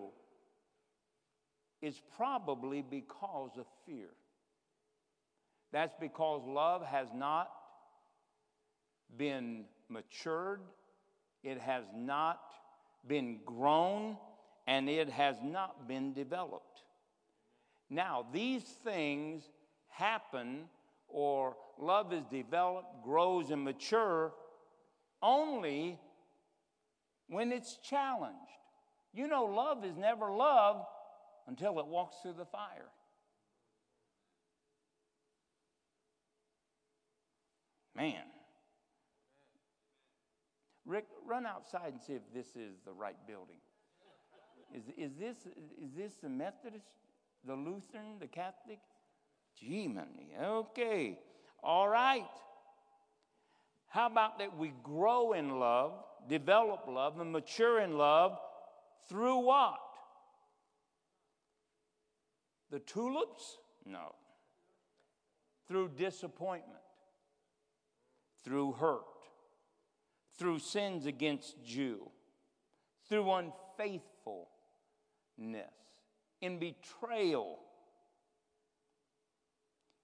it's 1.82 2.00
probably 2.16 2.80
because 2.80 3.50
of 3.58 3.66
fear. 3.84 4.08
That's 5.74 5.96
because 5.98 6.46
love 6.46 6.86
has 6.86 7.08
not 7.12 7.50
been 9.18 9.64
matured, 9.88 10.60
it 11.42 11.58
has 11.58 11.82
not 11.92 12.52
been 13.08 13.40
grown, 13.44 14.16
and 14.68 14.88
it 14.88 15.10
has 15.10 15.34
not 15.42 15.88
been 15.88 16.12
developed. 16.12 16.82
Now, 17.90 18.24
these 18.32 18.62
things 18.62 19.50
happen, 19.88 20.66
or 21.08 21.56
love 21.76 22.12
is 22.12 22.22
developed, 22.30 23.02
grows, 23.02 23.50
and 23.50 23.64
mature 23.64 24.32
only 25.24 25.98
when 27.26 27.50
it's 27.50 27.78
challenged. 27.78 28.38
You 29.12 29.26
know, 29.26 29.46
love 29.46 29.84
is 29.84 29.96
never 29.96 30.30
love 30.30 30.86
until 31.48 31.80
it 31.80 31.86
walks 31.86 32.18
through 32.22 32.34
the 32.34 32.46
fire. 32.46 32.90
Man. 37.96 38.24
Rick, 40.86 41.06
run 41.26 41.46
outside 41.46 41.92
and 41.92 42.02
see 42.02 42.14
if 42.14 42.22
this 42.34 42.48
is 42.56 42.76
the 42.84 42.92
right 42.92 43.16
building. 43.26 43.56
Is, 44.74 44.82
is, 44.98 45.16
this, 45.18 45.36
is 45.80 45.92
this 45.96 46.14
the 46.22 46.28
Methodist, 46.28 46.96
the 47.46 47.54
Lutheran, 47.54 48.18
the 48.20 48.26
Catholic? 48.26 48.80
Gee, 49.58 49.88
man. 49.88 50.08
Okay. 50.42 51.18
All 51.62 51.88
right. 51.88 52.26
How 53.88 54.06
about 54.06 54.38
that 54.40 54.58
we 54.58 54.72
grow 54.82 55.32
in 55.32 55.60
love, 55.60 55.92
develop 56.28 56.86
love, 56.88 57.20
and 57.20 57.30
mature 57.30 57.80
in 57.80 57.96
love 57.96 58.36
through 59.08 59.38
what? 59.38 59.78
The 62.70 62.80
tulips? 62.80 63.58
No. 63.86 64.16
Through 65.68 65.90
disappointment, 65.96 66.80
through 68.44 68.72
hurt, 68.72 69.02
through 70.38 70.58
sins 70.58 71.06
against 71.06 71.62
Jew, 71.64 72.10
through 73.08 73.30
unfaithfulness, 73.32 74.48
in 76.40 76.58
betrayal, 76.58 77.58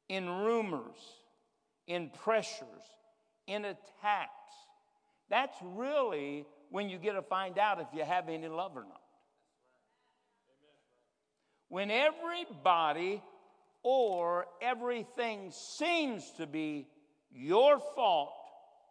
in 0.09 0.29
rumors, 0.29 0.99
in 1.87 2.11
pressures, 2.11 2.67
in 3.47 3.65
attacks. 3.65 4.31
That's 5.29 5.57
really 5.63 6.47
when 6.71 6.89
you 6.89 6.99
get 6.99 7.13
to 7.13 7.23
find 7.23 7.59
out 7.59 7.81
if 7.81 7.89
you 7.93 8.05
have 8.05 8.29
any 8.29 8.49
love 8.49 8.77
or 8.77 8.83
not. 8.83 9.01
When 11.69 11.91
everybody 11.91 13.23
or 13.83 14.47
everything 14.61 15.51
seems 15.53 16.31
to 16.33 16.47
be 16.47 16.89
your 17.33 17.81
fault 17.95 18.33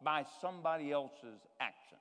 by 0.03 0.25
somebody 0.41 0.91
else's 0.91 1.45
actions. 1.59 1.99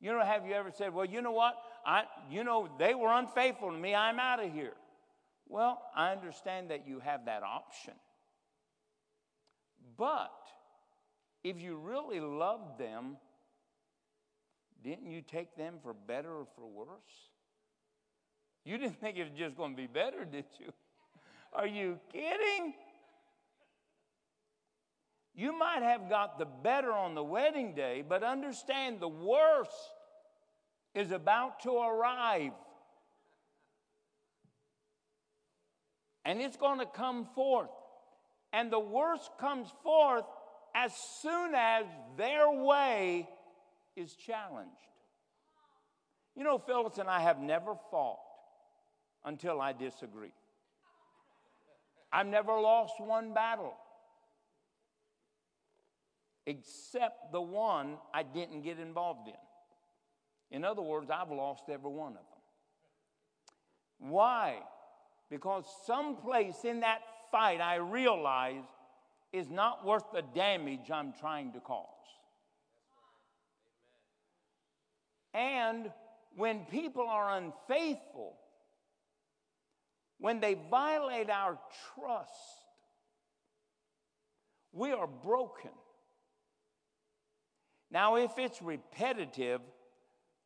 You 0.00 0.12
know, 0.12 0.22
have 0.22 0.46
you 0.46 0.52
ever 0.52 0.70
said, 0.70 0.92
well, 0.92 1.06
you 1.06 1.22
know 1.22 1.32
what? 1.32 1.54
I, 1.86 2.04
you 2.30 2.44
know, 2.44 2.68
they 2.78 2.94
were 2.94 3.12
unfaithful 3.12 3.70
to 3.70 3.78
me. 3.78 3.94
I'm 3.94 4.18
out 4.18 4.42
of 4.42 4.52
here. 4.52 4.74
Well, 5.48 5.80
I 5.96 6.12
understand 6.12 6.70
that 6.70 6.86
you 6.86 7.00
have 7.00 7.24
that 7.26 7.42
option. 7.42 7.94
But 9.96 10.32
if 11.42 11.60
you 11.60 11.76
really 11.76 12.20
loved 12.20 12.78
them, 12.78 13.16
didn't 14.82 15.10
you 15.10 15.22
take 15.22 15.56
them 15.56 15.76
for 15.82 15.94
better 15.94 16.30
or 16.30 16.46
for 16.56 16.66
worse? 16.66 17.30
You 18.64 18.78
didn't 18.78 18.98
think 19.00 19.16
it 19.16 19.24
was 19.24 19.38
just 19.38 19.56
going 19.56 19.72
to 19.72 19.76
be 19.76 19.86
better, 19.86 20.24
did 20.24 20.46
you? 20.58 20.72
Are 21.52 21.66
you 21.66 21.98
kidding? 22.12 22.74
You 25.34 25.56
might 25.58 25.82
have 25.82 26.08
got 26.08 26.38
the 26.38 26.44
better 26.44 26.92
on 26.92 27.14
the 27.14 27.24
wedding 27.24 27.74
day, 27.74 28.04
but 28.08 28.22
understand 28.22 29.00
the 29.00 29.08
worst 29.08 29.72
is 30.94 31.10
about 31.10 31.60
to 31.64 31.72
arrive. 31.72 32.52
And 36.24 36.40
it's 36.40 36.56
going 36.56 36.78
to 36.78 36.86
come 36.86 37.26
forth. 37.34 37.70
And 38.52 38.70
the 38.70 38.78
worst 38.78 39.28
comes 39.40 39.68
forth 39.82 40.24
as 40.74 40.92
soon 41.20 41.54
as 41.54 41.84
their 42.16 42.50
way 42.50 43.28
is 43.96 44.14
challenged. 44.14 44.70
You 46.36 46.44
know, 46.44 46.58
Phyllis 46.58 46.98
and 46.98 47.08
I 47.08 47.20
have 47.20 47.40
never 47.40 47.74
fought 47.90 48.18
until 49.24 49.60
I 49.60 49.72
disagree. 49.72 50.32
I've 52.12 52.26
never 52.26 52.52
lost 52.60 52.94
one 53.00 53.34
battle 53.34 53.74
except 56.46 57.32
the 57.32 57.40
one 57.40 57.96
I 58.12 58.22
didn't 58.22 58.62
get 58.62 58.78
involved 58.78 59.28
in. 59.28 59.34
In 60.56 60.64
other 60.64 60.82
words, 60.82 61.10
I've 61.10 61.30
lost 61.30 61.64
every 61.70 61.90
one 61.90 62.12
of 62.12 62.18
them. 62.18 64.10
Why? 64.10 64.58
Because 65.30 65.64
someplace 65.86 66.64
in 66.64 66.80
that 66.80 67.00
fight 67.30 67.60
I 67.60 67.76
realize 67.76 68.64
is 69.32 69.50
not 69.50 69.84
worth 69.84 70.04
the 70.12 70.22
damage 70.34 70.90
I'm 70.92 71.12
trying 71.18 71.52
to 71.52 71.60
cause. 71.60 71.88
And 75.32 75.90
when 76.36 76.60
people 76.66 77.08
are 77.08 77.36
unfaithful, 77.36 78.36
when 80.18 80.38
they 80.38 80.56
violate 80.70 81.28
our 81.28 81.58
trust, 81.94 82.30
we 84.72 84.92
are 84.92 85.08
broken. 85.08 85.70
Now, 87.94 88.16
if 88.16 88.38
it's 88.38 88.60
repetitive, 88.60 89.60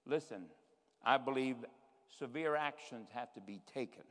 listen, 0.04 0.44
I 1.02 1.16
believe 1.16 1.56
severe 2.18 2.54
actions 2.54 3.08
have 3.14 3.32
to 3.32 3.40
be 3.40 3.62
taken. 3.72 4.02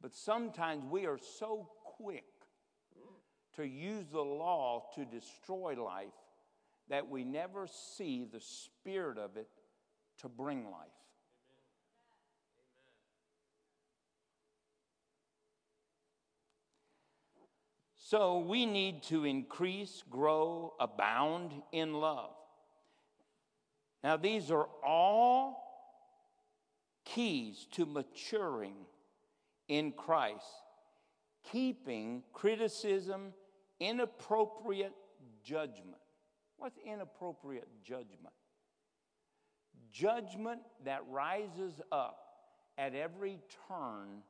But 0.00 0.14
sometimes 0.14 0.84
we 0.90 1.04
are 1.04 1.18
so 1.18 1.68
quick 1.84 2.24
to 3.56 3.66
use 3.66 4.06
the 4.10 4.22
law 4.22 4.86
to 4.94 5.04
destroy 5.04 5.74
life 5.74 6.08
that 6.88 7.06
we 7.06 7.22
never 7.22 7.66
see 7.66 8.24
the 8.24 8.40
spirit 8.40 9.18
of 9.18 9.36
it 9.36 9.48
to 10.22 10.30
bring 10.30 10.70
life. 10.70 10.88
So 18.08 18.38
we 18.38 18.66
need 18.66 19.02
to 19.04 19.24
increase, 19.24 20.04
grow, 20.08 20.74
abound 20.78 21.50
in 21.72 21.92
love. 21.92 22.30
Now, 24.04 24.16
these 24.16 24.52
are 24.52 24.68
all 24.86 25.90
keys 27.04 27.66
to 27.72 27.84
maturing 27.84 28.76
in 29.66 29.90
Christ, 29.90 30.46
keeping 31.50 32.22
criticism, 32.32 33.32
inappropriate 33.80 34.94
judgment. 35.42 35.98
What's 36.58 36.78
inappropriate 36.86 37.66
judgment? 37.82 38.34
Judgment 39.90 40.60
that 40.84 41.00
rises 41.10 41.80
up 41.90 42.18
at 42.78 42.94
every 42.94 43.40
turn 43.68 44.22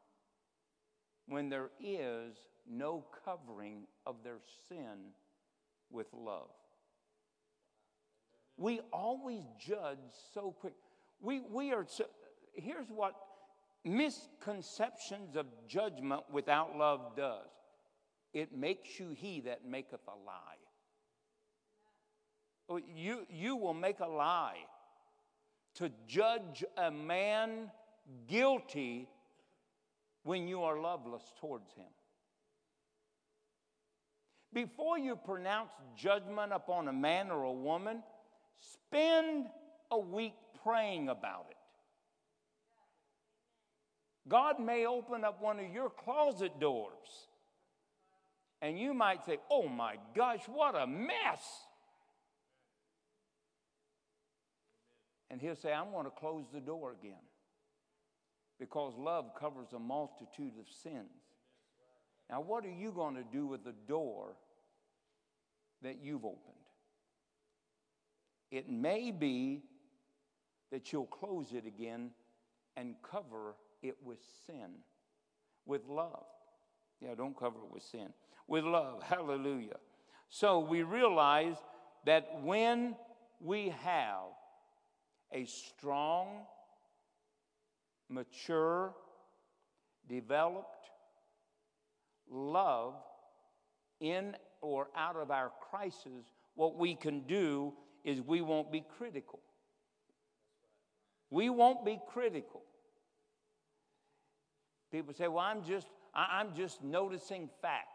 when 1.29 1.51
there 1.51 1.69
is 1.79 2.39
no 2.71 3.05
covering 3.25 3.87
of 4.07 4.17
their 4.25 4.39
sin 4.69 5.13
with 5.91 6.07
love. 6.13 6.51
We 8.57 8.81
always 8.93 9.43
judge 9.59 9.99
so 10.33 10.55
quick. 10.59 10.75
We, 11.21 11.41
we 11.41 11.73
are, 11.73 11.85
so, 11.87 12.05
here's 12.55 12.89
what 12.89 13.15
misconceptions 13.85 15.37
of 15.37 15.47
judgment 15.69 16.23
without 16.31 16.77
love 16.77 17.17
does 17.17 17.47
it 18.33 18.55
makes 18.55 19.01
you 19.01 19.11
he 19.11 19.41
that 19.43 19.65
maketh 19.67 20.01
a 20.09 20.27
lie. 20.27 20.59
Oh, 22.69 22.79
You, 22.95 23.27
you 23.31 23.57
will 23.57 23.75
make 23.75 24.01
a 24.01 24.07
lie 24.07 24.59
to 25.77 25.91
judge 26.07 26.65
a 26.77 26.91
man 26.91 27.71
guilty 28.27 29.09
when 30.25 30.49
you 30.49 30.63
are 30.65 30.79
loveless 30.79 31.23
towards 31.41 31.73
him. 31.75 31.87
Before 34.53 34.99
you 34.99 35.17
pronounce 35.17 35.71
judgment 35.97 36.53
upon 36.53 36.89
a 36.89 36.93
man 36.93 37.31
or 37.31 37.45
a 37.45 37.53
woman, 37.53 38.03
spend 38.59 39.47
a 39.91 39.99
week 39.99 40.35
praying 40.63 41.09
about 41.09 41.47
it. 41.51 41.57
God 44.29 44.59
may 44.59 44.87
open 44.87 45.25
up 45.25 45.41
one 45.41 45.61
of 45.61 45.73
your 45.73 45.91
closet 45.91 46.59
doors, 46.59 47.29
and 48.61 48.79
you 48.79 48.93
might 48.93 49.25
say, 49.25 49.39
Oh 49.51 49.69
my 49.69 49.97
gosh, 50.15 50.43
what 50.49 50.75
a 50.75 50.87
mess! 50.87 51.43
And 55.31 55.41
He'll 55.41 55.57
say, 55.57 55.73
I'm 55.73 55.91
going 55.91 56.05
to 56.05 56.11
close 56.11 56.47
the 56.53 56.61
door 56.61 56.97
again 57.01 57.23
because 58.59 58.95
love 58.97 59.33
covers 59.39 59.73
a 59.75 59.79
multitude 59.79 60.55
of 60.59 60.67
sins. 60.83 61.26
Now, 62.31 62.41
what 62.41 62.65
are 62.65 62.73
you 62.73 62.91
going 62.91 63.15
to 63.15 63.23
do 63.23 63.47
with 63.47 63.65
the 63.65 63.75
door 63.87 64.35
that 65.83 65.99
you've 66.03 66.25
opened? 66.25 66.55
It 68.51 68.69
may 68.69 69.11
be 69.11 69.63
that 70.73 70.93
you'll 70.93 71.07
close 71.07 71.53
it 71.53 71.67
again 71.67 72.11
and 72.77 72.95
cover 73.03 73.55
it 73.83 73.97
with 74.05 74.19
sin, 74.47 74.71
with 75.65 75.87
love. 75.89 76.27
Yeah, 77.01 77.15
don't 77.15 77.39
cover 77.39 77.59
it 77.65 77.73
with 77.73 77.83
sin, 77.83 78.09
with 78.49 78.65
love. 78.65 79.03
Hallelujah. 79.03 79.77
So 80.29 80.59
we 80.59 80.83
realize 80.83 81.57
that 82.05 82.41
when 82.43 82.97
we 83.41 83.73
have 83.83 84.33
a 85.33 85.45
strong, 85.45 86.47
mature, 88.09 88.95
developed 90.09 90.76
love 92.31 92.95
in 94.01 94.37
or 94.61 94.89
out 94.97 95.17
of 95.17 95.31
our 95.31 95.53
crisis, 95.71 96.33
what 96.55 96.77
we 96.77 96.95
can 96.95 97.21
do 97.27 97.73
is 98.05 98.21
we 98.21 98.41
won't 98.41 98.71
be 98.73 98.85
critical. 98.99 99.41
We 101.31 101.51
won't 101.51 101.85
be 101.85 101.99
critical. 102.09 102.63
People 104.93 105.13
say, 105.15 105.29
well, 105.29 105.45
I'm 105.45 105.65
just, 105.65 105.89
I- 106.15 106.39
I'm 106.41 106.55
just 106.55 106.83
noticing 106.83 107.51
facts. 107.61 107.87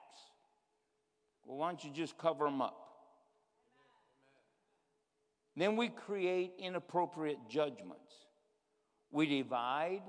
Well, 1.45 1.57
why 1.57 1.69
don't 1.69 1.83
you 1.83 1.91
just 1.91 2.17
cover 2.17 2.45
them 2.45 2.61
up? 2.61 2.77
Then 5.55 5.75
we 5.75 5.89
create 5.89 6.53
inappropriate 6.59 7.39
judgments. 7.49 8.13
We 9.11 9.25
divide. 9.25 10.03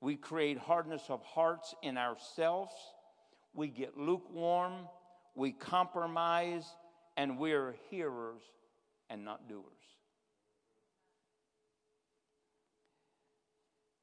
We 0.00 0.16
create 0.16 0.58
hardness 0.58 1.02
of 1.08 1.22
hearts 1.24 1.74
in 1.82 1.96
ourselves. 1.96 2.72
We 3.54 3.68
get 3.68 3.96
lukewarm. 3.96 4.72
We 5.34 5.52
compromise. 5.52 6.66
And 7.16 7.38
we're 7.38 7.76
hearers 7.90 8.42
and 9.08 9.24
not 9.24 9.48
doers. 9.48 9.64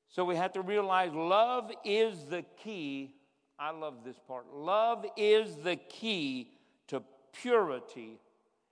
So 0.08 0.26
we 0.26 0.36
have 0.36 0.54
to 0.54 0.62
realize 0.62 1.14
love 1.14 1.72
is 1.86 2.26
the 2.26 2.44
key. 2.62 3.16
I 3.58 3.72
love 3.72 4.04
this 4.04 4.18
part. 4.28 4.46
Love 4.54 5.06
is 5.16 5.56
the 5.58 5.76
key 5.76 6.52
to 6.88 7.02
purity 7.32 8.20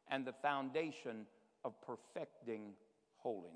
and 0.10 0.26
the 0.26 0.34
foundation 0.34 1.26
of 1.64 1.74
perfecting 1.82 2.74
holiness. 3.18 3.54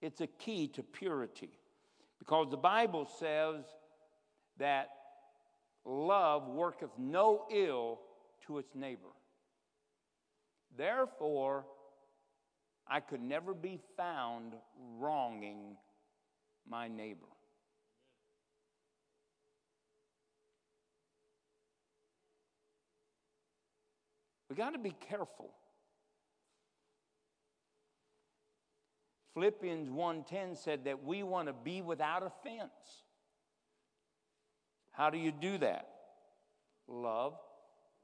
It's 0.00 0.20
a 0.20 0.26
key 0.26 0.68
to 0.68 0.82
purity 0.82 1.57
because 2.28 2.50
the 2.50 2.58
Bible 2.58 3.08
says 3.18 3.64
that 4.58 4.88
love 5.86 6.46
worketh 6.46 6.90
no 6.98 7.46
ill 7.50 8.00
to 8.46 8.58
its 8.58 8.74
neighbor. 8.74 9.08
Therefore, 10.76 11.64
I 12.86 13.00
could 13.00 13.22
never 13.22 13.54
be 13.54 13.80
found 13.96 14.52
wronging 14.98 15.76
my 16.68 16.86
neighbor. 16.86 17.24
We 24.50 24.56
got 24.56 24.74
to 24.74 24.78
be 24.78 24.94
careful. 25.08 25.50
Philippians 29.38 29.88
1:10 29.88 30.56
said 30.56 30.84
that 30.86 31.04
we 31.04 31.22
want 31.22 31.46
to 31.46 31.52
be 31.52 31.80
without 31.80 32.24
offense. 32.24 33.04
How 34.90 35.10
do 35.10 35.18
you 35.18 35.30
do 35.30 35.58
that? 35.58 35.88
Love. 36.88 37.38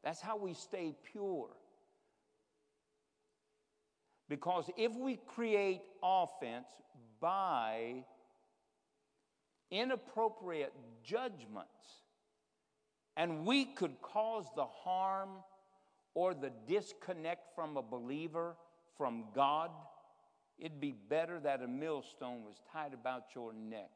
That's 0.05 0.20
how 0.20 0.36
we 0.36 0.55
stay 0.55 0.94
pure. 1.02 1.51
Because 4.28 4.70
if 4.77 4.94
we 4.94 5.16
create 5.16 5.82
offense 6.05 6.69
by 7.19 8.05
inappropriate 9.73 10.73
judgments, 11.02 12.05
and 13.16 13.44
we 13.44 13.65
could 13.65 14.01
cause 14.02 14.47
the 14.55 14.66
harm 14.66 15.31
or 16.15 16.32
the 16.32 16.52
disconnect 16.69 17.56
from 17.56 17.77
a 17.77 17.82
believer 17.82 18.55
from 18.97 19.24
God, 19.35 19.73
it'd 20.59 20.81
be 20.81 20.95
better 21.09 21.41
that 21.41 21.63
a 21.63 21.69
millstone 21.69 22.43
was 22.45 22.55
tied 22.73 22.95
about 22.95 23.25
your 23.35 23.53
neck 23.53 23.91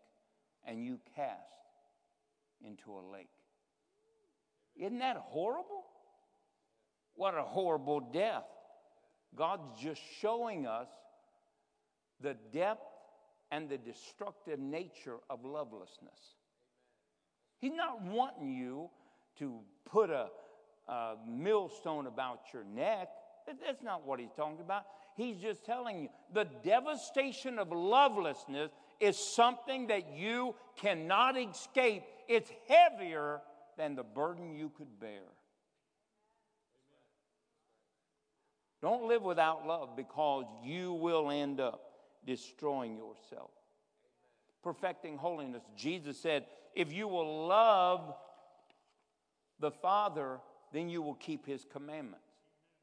and 0.66 0.84
you 0.84 0.98
cast 1.14 1.38
into 2.64 2.92
a 2.92 3.02
lake. 3.12 3.28
Isn't 4.76 4.98
that 4.98 5.16
horrible? 5.16 5.84
What 7.14 7.34
a 7.34 7.42
horrible 7.42 8.00
death. 8.00 8.44
God's 9.34 9.80
just 9.80 10.00
showing 10.20 10.66
us 10.66 10.88
the 12.20 12.36
depth 12.52 12.82
and 13.50 13.68
the 13.68 13.78
destructive 13.78 14.58
nature 14.58 15.16
of 15.30 15.44
lovelessness. 15.44 16.36
He's 17.60 17.72
not 17.74 18.02
wanting 18.02 18.52
you 18.52 18.90
to 19.38 19.60
put 19.84 20.10
a, 20.10 20.28
a 20.86 21.14
millstone 21.26 22.06
about 22.06 22.40
your 22.52 22.64
neck. 22.64 23.08
That- 23.48 23.60
That's 23.60 23.82
not 23.82 24.06
what 24.06 24.20
he's 24.20 24.32
talking 24.36 24.60
about. 24.60 24.84
He's 25.16 25.40
just 25.40 25.64
telling 25.64 26.02
you 26.02 26.08
the 26.32 26.44
devastation 26.44 27.58
of 27.58 27.72
lovelessness 27.72 28.70
is 29.00 29.18
something 29.18 29.86
that 29.86 30.12
you 30.12 30.54
cannot 30.76 31.36
escape. 31.38 32.04
It's 32.28 32.52
heavier 32.68 33.40
than 33.76 33.94
the 33.94 34.04
burden 34.04 34.54
you 34.54 34.68
could 34.68 35.00
bear. 35.00 35.22
Don't 38.82 39.08
live 39.08 39.22
without 39.22 39.66
love 39.66 39.96
because 39.96 40.44
you 40.62 40.92
will 40.92 41.30
end 41.30 41.58
up 41.58 41.80
destroying 42.26 42.96
yourself. 42.96 43.50
Perfecting 44.62 45.16
holiness. 45.16 45.62
Jesus 45.74 46.20
said, 46.20 46.44
if 46.74 46.92
you 46.92 47.08
will 47.08 47.46
love 47.46 48.14
the 49.58 49.70
Father, 49.70 50.38
then 50.72 50.88
you 50.88 51.02
will 51.02 51.14
keep 51.14 51.46
his 51.46 51.64
commandments. 51.64 52.27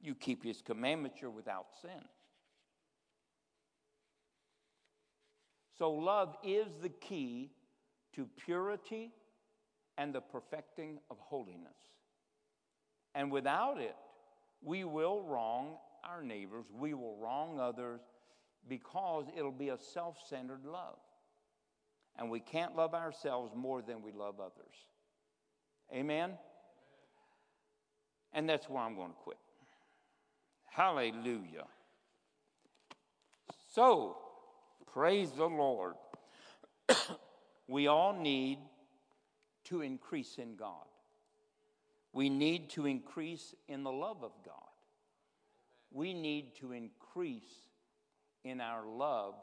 You 0.05 0.15
keep 0.15 0.43
his 0.43 0.61
commandments, 0.61 1.17
you're 1.21 1.31
without 1.31 1.67
sin. 1.81 2.03
So, 5.77 5.91
love 5.91 6.35
is 6.43 6.67
the 6.81 6.89
key 6.89 7.51
to 8.13 8.27
purity 8.37 9.11
and 9.97 10.13
the 10.13 10.21
perfecting 10.21 10.99
of 11.09 11.17
holiness. 11.19 11.75
And 13.13 13.31
without 13.31 13.79
it, 13.79 13.95
we 14.61 14.83
will 14.83 15.23
wrong 15.23 15.77
our 16.03 16.21
neighbors, 16.21 16.65
we 16.77 16.93
will 16.93 17.17
wrong 17.17 17.59
others 17.59 18.01
because 18.67 19.25
it'll 19.35 19.51
be 19.51 19.69
a 19.69 19.77
self 19.77 20.17
centered 20.29 20.65
love. 20.65 20.97
And 22.17 22.29
we 22.29 22.39
can't 22.39 22.75
love 22.75 22.93
ourselves 22.93 23.53
more 23.55 23.81
than 23.81 24.01
we 24.01 24.11
love 24.11 24.39
others. 24.39 24.75
Amen? 25.93 26.33
And 28.33 28.47
that's 28.47 28.69
where 28.69 28.81
I'm 28.81 28.95
going 28.95 29.09
to 29.09 29.17
quit. 29.17 29.37
Hallelujah. 30.75 31.67
So, 33.71 34.17
praise 34.91 35.31
the 35.31 35.45
Lord. 35.45 35.93
we 37.69 37.87
all 37.87 38.11
need 38.11 38.59
to 39.65 39.79
increase 39.79 40.35
in 40.37 40.57
God. 40.57 40.83
We 42.11 42.29
need 42.29 42.71
to 42.71 42.87
increase 42.87 43.55
in 43.69 43.83
the 43.83 43.91
love 43.91 44.17
of 44.21 44.31
God. 44.45 44.55
We 45.91 46.13
need 46.13 46.57
to 46.59 46.73
increase 46.73 47.69
in 48.43 48.59
our 48.59 48.85
love 48.85 49.35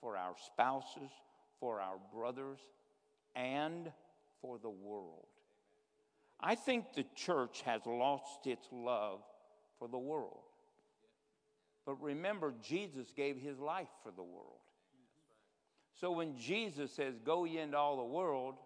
for 0.00 0.16
our 0.16 0.36
spouses, 0.46 1.10
for 1.58 1.80
our 1.80 1.98
brothers, 2.14 2.60
and 3.34 3.90
for 4.40 4.60
the 4.60 4.70
world. 4.70 5.26
I 6.38 6.54
think 6.54 6.94
the 6.94 7.06
church 7.16 7.62
has 7.62 7.84
lost 7.86 8.46
its 8.46 8.68
love 8.70 9.22
for 9.80 9.88
the 9.88 9.98
world. 9.98 10.45
But 11.86 12.02
remember, 12.02 12.52
Jesus 12.60 13.12
gave 13.16 13.36
his 13.38 13.58
life 13.60 13.88
for 14.02 14.10
the 14.10 14.22
world. 14.22 14.58
So 15.98 16.10
when 16.10 16.36
Jesus 16.36 16.92
says, 16.92 17.14
Go 17.24 17.44
ye 17.44 17.58
into 17.58 17.78
all 17.78 17.96
the 17.96 18.04
world, 18.04 18.56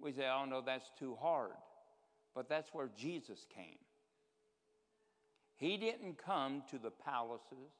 we 0.00 0.12
say, 0.12 0.26
Oh, 0.32 0.44
no, 0.44 0.62
that's 0.64 0.90
too 0.98 1.18
hard. 1.20 1.50
But 2.34 2.48
that's 2.48 2.72
where 2.72 2.88
Jesus 2.96 3.46
came. 3.54 3.78
He 5.56 5.76
didn't 5.76 6.18
come 6.18 6.62
to 6.70 6.78
the 6.78 6.90
palaces, 6.90 7.72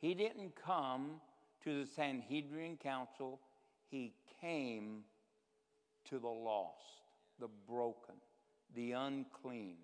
he 0.00 0.14
didn't 0.14 0.54
come 0.54 1.20
to 1.64 1.80
the 1.80 1.86
Sanhedrin 1.86 2.76
Council. 2.76 3.40
He 3.90 4.12
came 4.42 5.04
to 6.10 6.18
the 6.18 6.28
lost, 6.28 7.02
the 7.40 7.48
broken, 7.66 8.16
the 8.74 8.92
unclean, 8.92 9.76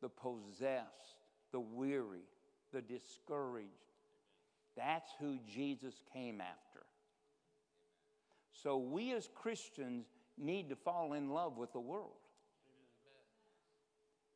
the 0.00 0.08
possessed, 0.08 1.18
the 1.50 1.58
weary, 1.58 2.28
the 2.74 2.82
discouraged. 2.82 3.70
That's 4.76 5.08
who 5.20 5.38
Jesus 5.48 5.94
came 6.12 6.40
after. 6.40 6.84
So 8.52 8.76
we 8.76 9.12
as 9.12 9.28
Christians 9.34 10.06
need 10.36 10.68
to 10.70 10.76
fall 10.76 11.12
in 11.12 11.30
love 11.30 11.56
with 11.56 11.72
the 11.72 11.80
world. 11.80 12.10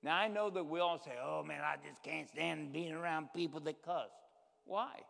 Now 0.02 0.16
I 0.16 0.28
know 0.28 0.48
that 0.50 0.64
we 0.64 0.78
all 0.78 0.98
say, 0.98 1.18
"Oh 1.20 1.42
man, 1.42 1.60
I 1.60 1.76
just 1.84 2.02
can't 2.02 2.28
stand 2.28 2.72
being 2.72 2.92
around 2.92 3.32
people 3.34 3.60
that 3.60 3.82
cuss." 3.82 4.10
Why? 4.64 5.02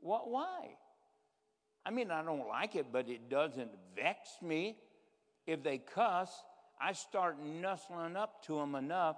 What? 0.00 0.28
Why? 0.28 0.76
I 1.84 1.90
mean, 1.90 2.10
I 2.10 2.22
don't 2.22 2.46
like 2.46 2.76
it, 2.76 2.92
but 2.92 3.08
it 3.08 3.30
doesn't 3.30 3.70
vex 3.94 4.28
me. 4.42 4.76
If 5.46 5.62
they 5.62 5.78
cuss, 5.78 6.30
I 6.80 6.92
start 6.92 7.38
nuzzling 7.40 8.16
up 8.16 8.44
to 8.46 8.56
them 8.56 8.74
enough, 8.74 9.16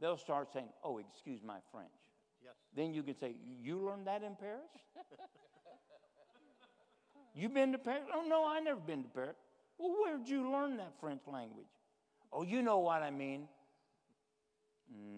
they'll 0.00 0.16
start 0.16 0.52
saying, 0.52 0.68
"Oh, 0.82 0.98
excuse 0.98 1.42
my 1.42 1.58
French." 1.70 1.90
Yes. 2.42 2.54
Then 2.74 2.94
you 2.94 3.02
can 3.02 3.16
say, 3.16 3.34
"You 3.62 3.78
learned 3.78 4.06
that 4.06 4.22
in 4.22 4.36
Paris?" 4.36 4.70
you 7.34 7.48
been 7.48 7.72
to 7.72 7.78
Paris? 7.78 8.04
Oh 8.12 8.24
no, 8.26 8.46
I 8.46 8.60
never 8.60 8.80
been 8.80 9.02
to 9.02 9.08
Paris. 9.08 9.36
Well, 9.78 9.94
where'd 10.02 10.28
you 10.28 10.50
learn 10.50 10.76
that 10.76 10.92
French 11.00 11.22
language? 11.26 11.66
Oh, 12.32 12.42
you 12.42 12.62
know 12.62 12.78
what 12.78 13.02
I 13.02 13.10
mean. 13.10 13.48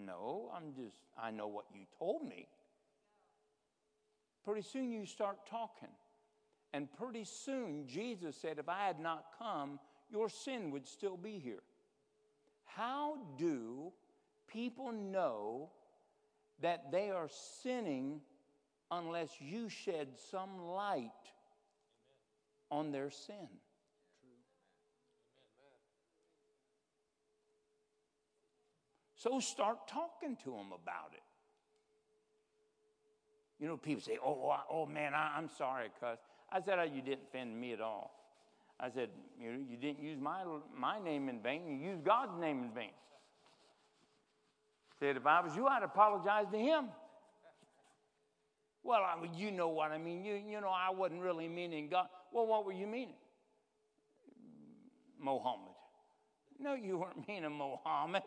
No, 0.05 0.51
I'm 0.55 0.73
just, 0.73 0.95
I 1.21 1.31
know 1.31 1.47
what 1.47 1.65
you 1.73 1.81
told 1.97 2.23
me. 2.23 2.47
Pretty 4.45 4.61
soon 4.61 4.91
you 4.91 5.05
start 5.05 5.45
talking. 5.49 5.89
And 6.73 6.87
pretty 6.93 7.23
soon 7.23 7.87
Jesus 7.87 8.35
said, 8.35 8.59
If 8.59 8.69
I 8.69 8.85
had 8.85 8.99
not 8.99 9.25
come, 9.37 9.79
your 10.09 10.29
sin 10.29 10.71
would 10.71 10.87
still 10.87 11.17
be 11.17 11.39
here. 11.39 11.63
How 12.65 13.17
do 13.37 13.91
people 14.47 14.91
know 14.91 15.69
that 16.61 16.91
they 16.91 17.09
are 17.11 17.29
sinning 17.61 18.21
unless 18.91 19.29
you 19.39 19.69
shed 19.69 20.07
some 20.31 20.67
light 20.67 21.11
on 22.71 22.91
their 22.91 23.09
sin? 23.09 23.47
So 29.15 29.39
start 29.39 29.87
talking 29.87 30.37
to 30.43 30.51
them 30.51 30.67
about 30.67 31.11
it. 31.13 31.23
You 33.59 33.67
know, 33.67 33.77
people 33.77 34.01
say, 34.01 34.17
oh, 34.23 34.55
oh 34.69 34.85
man, 34.85 35.13
I, 35.15 35.37
am 35.37 35.49
sorry, 35.57 35.87
cuz. 35.99 36.19
I 36.51 36.61
said, 36.61 36.77
oh, 36.79 36.83
you 36.83 37.01
didn't 37.01 37.23
offend 37.27 37.59
me 37.59 37.73
at 37.73 37.81
all. 37.81 38.11
I 38.79 38.89
said, 38.91 39.09
you, 39.41 39.65
you 39.67 39.75
didn't 39.75 39.99
use 39.99 40.19
my, 40.19 40.43
my 40.77 40.99
name 40.99 41.29
in 41.29 41.41
vain, 41.41 41.65
you 41.65 41.89
used 41.89 42.03
God's 42.03 42.39
name 42.39 42.63
in 42.63 42.69
vain. 42.69 42.91
Said, 44.99 45.17
if 45.17 45.25
I 45.25 45.41
was 45.41 45.55
you, 45.55 45.67
I'd 45.67 45.83
apologize 45.83 46.45
to 46.51 46.57
him. 46.57 46.87
Well, 48.83 49.01
I 49.03 49.19
mean, 49.21 49.33
you 49.35 49.51
know 49.51 49.67
what 49.67 49.91
I 49.91 49.97
mean. 49.97 50.23
You, 50.23 50.35
you 50.35 50.61
know, 50.61 50.69
I 50.69 50.89
wasn't 50.91 51.21
really 51.21 51.47
meaning 51.47 51.89
God. 51.89 52.07
Well, 52.31 52.47
what 52.47 52.65
were 52.65 52.71
you 52.71 52.87
meaning? 52.87 53.15
Mohammed. 55.19 55.73
No, 56.59 56.73
you 56.73 56.97
weren't 56.97 57.27
meaning 57.27 57.51
Mohammed. 57.51 58.23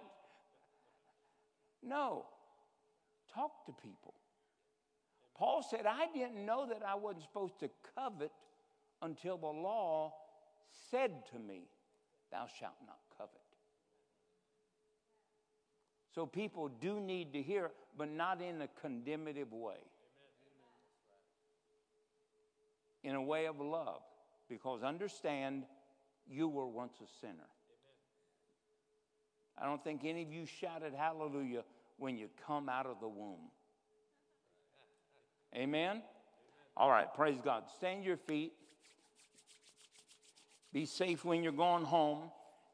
No. 1.83 2.27
Talk 3.35 3.65
to 3.67 3.73
people. 3.73 4.15
Paul 5.35 5.65
said, 5.69 5.87
I 5.87 6.07
didn't 6.13 6.45
know 6.45 6.67
that 6.69 6.83
I 6.87 6.95
wasn't 6.95 7.23
supposed 7.23 7.59
to 7.61 7.71
covet 7.97 8.33
until 9.03 9.39
the 9.39 9.47
law 9.47 10.13
said 10.91 11.13
to 11.33 11.39
me, 11.39 11.63
Thou 12.31 12.47
shalt 12.59 12.75
not 12.87 12.99
covet. 13.17 13.41
So 16.15 16.27
people 16.27 16.69
do 16.69 17.01
need 17.01 17.33
to 17.35 17.43
hear, 17.43 17.71
but 17.97 18.11
not 18.11 18.41
in 18.43 18.63
a 18.63 18.69
condemnative 18.83 19.53
way. 19.53 19.77
In 23.03 23.15
a 23.15 23.23
way 23.23 23.47
of 23.47 23.61
love. 23.61 24.03
Because 24.49 24.83
understand, 24.83 25.65
you 26.29 26.49
were 26.49 26.67
once 26.67 26.95
a 27.01 27.07
sinner. 27.21 27.49
I 29.57 29.67
don't 29.67 29.83
think 29.83 30.05
any 30.05 30.23
of 30.23 30.33
you 30.33 30.47
shouted 30.47 30.95
hallelujah 30.95 31.63
when 31.99 32.17
you 32.17 32.29
come 32.47 32.69
out 32.69 32.87
of 32.87 32.99
the 33.01 33.09
womb. 33.09 33.51
Amen? 35.55 36.03
All 36.77 36.91
right, 36.91 37.13
praise 37.15 37.41
God. 37.45 37.65
Stand 37.77 38.05
your 38.05 38.17
feet. 38.17 38.53
Be 40.73 40.87
safe 40.87 41.25
when 41.25 41.43
you're 41.43 41.53
going 41.53 41.85
home. 41.85 42.31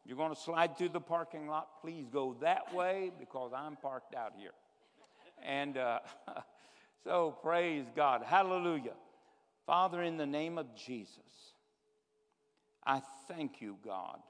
You're 0.07 0.17
going 0.17 0.35
to 0.35 0.41
slide 0.41 0.79
through 0.79 0.91
the 0.91 1.01
parking 1.01 1.49
lot. 1.49 1.81
Please 1.81 2.07
go 2.13 2.37
that 2.41 2.73
way 2.73 3.11
because 3.19 3.51
I'm 3.55 3.75
parked 3.77 4.15
out 4.15 4.35
here. 4.39 4.53
And 5.45 5.77
uh, 5.77 5.99
so, 7.05 7.37
praise 7.43 7.87
God. 7.95 8.23
Hallelujah. 8.25 8.95
Father, 9.67 10.03
in 10.03 10.17
the 10.17 10.27
name 10.27 10.59
of 10.59 10.67
Jesus, 10.77 11.19
I 12.85 13.03
thank 13.27 13.61
you, 13.61 13.79
God, 13.85 14.21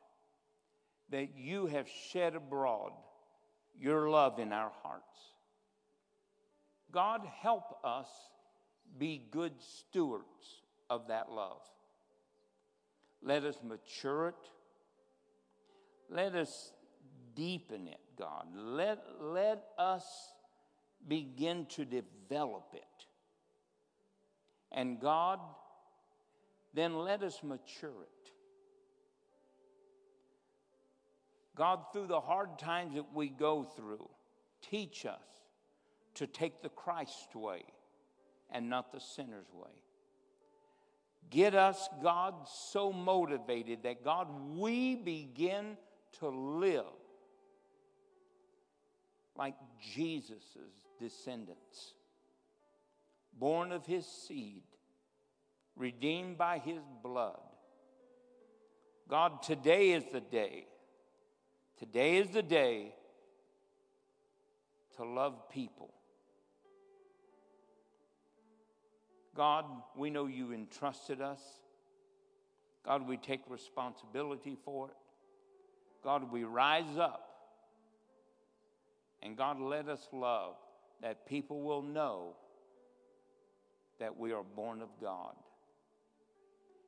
that 1.11 1.37
you 1.37 1.67
have 1.67 1.87
shed 2.11 2.35
abroad 2.35 2.93
your 3.79 4.09
love 4.09 4.39
in 4.39 4.55
our 4.55 4.73
hearts. 4.83 5.05
God, 6.91 7.21
help 7.43 7.77
us 7.85 8.09
be 8.99 9.23
good 9.31 9.53
stewards 9.61 10.63
of 10.89 11.09
that 11.09 11.31
love. 11.31 11.61
Let 13.23 13.45
us 13.45 13.59
mature 13.63 14.29
it. 14.29 14.51
Let 16.11 16.35
us 16.35 16.73
deepen 17.35 17.89
it, 17.89 18.01
God. 18.19 18.47
Let, 18.55 18.99
let 19.21 19.65
us 19.79 20.05
begin 21.07 21.67
to 21.71 21.85
develop 21.85 22.75
it. 22.75 23.07
And 24.73 25.01
God, 25.01 25.41
then 26.75 26.97
let 26.97 27.23
us 27.23 27.41
mature 27.43 28.03
it. 28.03 28.31
God, 31.57 31.81
through 31.93 32.09
the 32.09 32.21
hard 32.21 32.59
times 32.59 32.95
that 32.95 33.15
we 33.15 33.29
go 33.29 33.65
through, 33.65 34.09
teach 34.61 35.07
us 35.07 35.23
to 36.15 36.27
take 36.27 36.63
the 36.63 36.69
Christ 36.69 37.35
way 37.35 37.63
and 38.51 38.69
not 38.69 38.93
the 38.93 39.01
sinner's 39.01 39.51
way. 39.53 39.71
Get 41.31 41.55
us, 41.55 41.89
God, 42.03 42.35
so 42.47 42.93
motivated 42.93 43.83
that, 43.83 44.05
God, 44.05 44.29
we 44.57 44.95
begin 44.95 45.77
to 46.21 46.29
live 46.29 46.85
like 49.37 49.55
Jesus' 49.95 50.57
descendants, 50.99 51.95
born 53.39 53.73
of 53.73 53.85
his 53.85 54.07
seed, 54.07 54.63
redeemed 55.77 56.39
by 56.39 56.59
his 56.59 56.81
blood, 57.03 57.41
God, 59.09 59.43
today 59.43 59.93
is 59.93 60.05
the 60.13 60.21
day. 60.21 60.67
Today 61.79 62.17
is 62.17 62.31
the 62.31 62.43
day 62.43 62.95
to 64.97 65.05
love 65.05 65.49
people. 65.51 65.93
God, 69.37 69.67
we 69.95 70.09
know 70.09 70.27
you 70.27 70.53
entrusted 70.53 71.21
us. 71.21 71.41
God, 72.85 73.07
we 73.07 73.17
take 73.19 73.43
responsibility 73.49 74.57
for 74.65 74.89
it. 74.89 74.97
God, 76.07 76.31
we 76.31 76.45
rise 76.45 76.97
up. 77.01 77.29
And 79.25 79.37
God, 79.37 79.61
let 79.61 79.89
us 79.89 80.07
love 80.13 80.55
that 81.03 81.27
people 81.27 81.63
will 81.63 81.83
know 81.83 82.37
that 83.99 84.17
we 84.17 84.33
are 84.33 84.45
born 84.45 84.83
of 84.83 84.89
God 85.01 85.35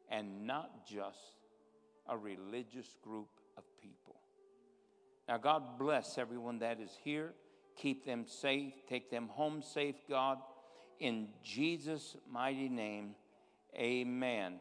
and 0.08 0.46
not 0.46 0.86
just 0.86 1.18
a 2.08 2.16
religious 2.16 2.94
group 3.02 3.26
of 3.56 3.64
people. 3.82 4.14
Now, 5.28 5.38
God 5.38 5.80
bless 5.80 6.16
everyone 6.16 6.60
that 6.60 6.78
is 6.78 6.96
here. 7.02 7.32
Keep 7.76 8.06
them 8.06 8.24
safe. 8.24 8.72
Take 8.88 9.10
them 9.10 9.26
home 9.26 9.62
safe, 9.62 9.96
God. 10.08 10.38
In 11.00 11.26
Jesus' 11.42 12.14
mighty 12.30 12.68
name, 12.68 13.16
amen 13.74 14.60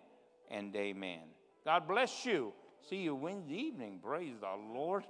and 0.50 0.76
amen. 0.76 1.22
God 1.64 1.88
bless 1.88 2.26
you. 2.26 2.54
See 2.90 2.98
you 2.98 3.16
Wednesday 3.16 3.56
evening. 3.56 4.00
Praise 4.02 4.36
the 4.40 4.74
Lord. 4.74 5.04